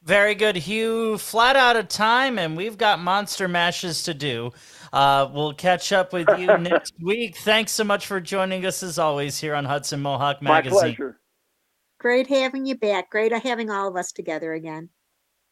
Very 0.06 0.36
good, 0.36 0.56
Hugh. 0.56 1.18
Flat 1.18 1.56
out 1.56 1.76
of 1.76 1.88
time, 1.88 2.38
and 2.38 2.56
we've 2.56 2.78
got 2.78 2.99
monster 2.99 3.47
mashes 3.47 4.03
to 4.03 4.14
do. 4.14 4.51
Uh, 4.93 5.28
we'll 5.34 5.53
catch 5.53 5.91
up 5.91 6.14
with 6.14 6.28
you 6.38 6.45
next 6.60 6.93
week. 7.01 7.36
Thanks 7.38 7.72
so 7.72 7.84
much 7.84 8.06
for 8.06 8.22
joining 8.22 8.68
us, 8.68 8.84
as 8.84 8.99
always, 8.99 9.39
here 9.39 9.56
on 9.56 9.66
Hudson 9.66 10.03
Mohawk 10.03 10.43
Magazine. 10.43 10.76
My 10.76 10.80
pleasure. 10.80 11.20
Great 11.99 12.28
having 12.28 12.68
you 12.68 12.76
back. 12.76 13.10
Great 13.10 13.34
having 13.34 13.72
all 13.72 13.88
of 13.88 13.95
us 13.95 14.12
together 14.12 14.53
again. 14.53 14.89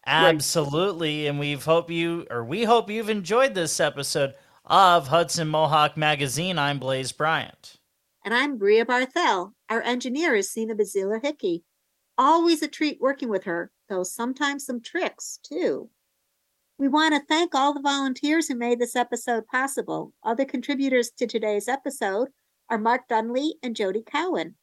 Absolutely, 0.06 1.26
and 1.26 1.39
we 1.39 1.54
hope 1.54 1.89
you, 1.89 2.28
or 2.30 2.45
we 2.45 2.64
hope 2.64 2.91
you've 2.91 3.10
enjoyed 3.10 3.56
this 3.56 3.80
episode 3.80 4.36
of 4.66 5.08
Hudson 5.08 5.47
Mohawk 5.47 5.97
Magazine. 5.97 6.60
I'm 6.60 6.78
Blaze 6.78 7.12
Bryant, 7.12 7.78
and 8.24 8.36
I'm 8.36 8.60
Bria 8.60 8.86
Barthel. 8.86 9.54
Our 9.70 9.82
engineer 9.82 10.36
is 10.36 10.51
Sina 10.51 10.76
Bazila 10.76 11.24
Hickey. 11.24 11.64
Always 12.20 12.62
a 12.62 12.68
treat 12.68 12.99
working 13.01 13.30
with 13.30 13.45
her 13.45 13.72
though 13.93 14.03
sometimes 14.03 14.65
some 14.65 14.81
tricks 14.81 15.39
too. 15.43 15.87
We 16.79 16.87
want 16.87 17.13
to 17.13 17.21
thank 17.27 17.53
all 17.53 17.75
the 17.75 17.79
volunteers 17.79 18.47
who 18.47 18.55
made 18.55 18.79
this 18.79 18.95
episode 18.95 19.45
possible. 19.45 20.13
Other 20.23 20.45
contributors 20.45 21.11
to 21.11 21.27
today's 21.27 21.67
episode 21.67 22.29
are 22.69 22.79
Mark 22.79 23.07
Dunley 23.07 23.51
and 23.61 23.75
Jody 23.75 24.01
Cowan. 24.01 24.55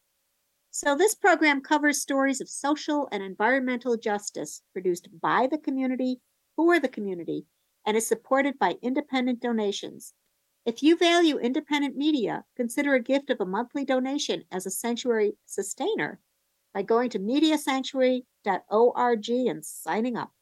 So, 0.73 0.97
this 0.97 1.15
program 1.15 1.61
covers 1.61 2.03
stories 2.03 2.41
of 2.41 2.49
social 2.49 3.09
and 3.13 3.23
environmental 3.23 3.97
justice 3.97 4.63
produced 4.73 5.09
by 5.23 5.47
the 5.49 5.59
community 5.59 6.21
for 6.57 6.81
the 6.81 6.89
community 6.89 7.47
and 7.87 7.97
is 7.97 8.09
supported 8.09 8.59
by 8.59 8.75
independent 8.83 9.41
donations. 9.41 10.13
If 10.67 10.83
you 10.83 10.97
value 10.97 11.39
independent 11.39 11.97
media, 11.97 12.45
consider 12.57 12.95
a 12.95 13.03
gift 13.03 13.31
of 13.31 13.41
a 13.41 13.47
monthly 13.47 13.85
donation 13.85 14.43
as 14.51 14.67
a 14.67 14.71
sanctuary 14.71 15.35
sustainer 15.47 16.19
by 16.75 16.83
going 16.83 17.11
to 17.11 17.21
mediasanctuary.org 17.21 18.25
and 19.49 19.65
signing 19.65 20.17
up. 20.17 20.33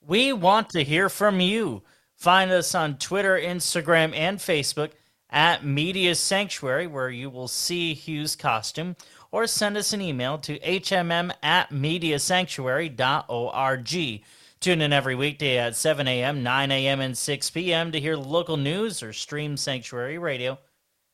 We 0.00 0.32
want 0.32 0.70
to 0.70 0.84
hear 0.84 1.08
from 1.08 1.40
you. 1.40 1.82
Find 2.14 2.50
us 2.50 2.74
on 2.74 2.98
Twitter, 2.98 3.38
Instagram, 3.38 4.14
and 4.14 4.38
Facebook 4.38 4.90
at 5.30 5.64
Media 5.64 6.14
Sanctuary, 6.14 6.86
where 6.86 7.10
you 7.10 7.30
will 7.30 7.48
see 7.48 7.94
Hugh's 7.94 8.36
costume, 8.36 8.96
or 9.32 9.46
send 9.46 9.76
us 9.76 9.92
an 9.92 10.00
email 10.00 10.38
to 10.38 10.56
hmm 10.56 11.32
at 11.42 11.70
mediasanctuary.org. 11.70 14.22
Tune 14.60 14.80
in 14.80 14.92
every 14.92 15.14
weekday 15.14 15.58
at 15.58 15.76
7 15.76 16.06
a.m., 16.06 16.42
9 16.42 16.70
a.m., 16.70 17.00
and 17.00 17.18
6 17.18 17.50
p.m. 17.50 17.92
to 17.92 18.00
hear 18.00 18.16
local 18.16 18.56
news 18.56 19.02
or 19.02 19.12
stream 19.12 19.56
Sanctuary 19.56 20.18
Radio 20.18 20.58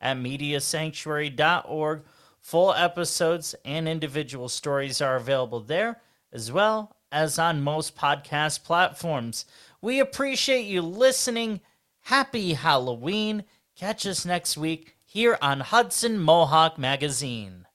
at 0.01 0.18
mediasanctuary.org 0.18 2.03
Full 2.41 2.73
episodes 2.73 3.55
and 3.64 3.87
individual 3.87 4.49
stories 4.49 5.01
are 5.01 5.16
available 5.16 5.61
there, 5.61 6.01
as 6.33 6.53
well 6.53 6.97
as 7.12 7.39
on 7.39 7.61
most 7.61 7.97
podcast 7.97 8.64
platforms. 8.64 9.45
We 9.81 10.01
appreciate 10.01 10.66
you 10.66 10.83
listening. 10.83 11.61
Happy 12.03 12.55
Halloween. 12.55 13.45
Catch 13.76 14.07
us 14.07 14.24
next 14.24 14.57
week 14.57 14.97
here 15.05 15.39
on 15.43 15.61
Hudson 15.61 16.18
Mohawk 16.18 16.78
Magazine. 16.78 17.66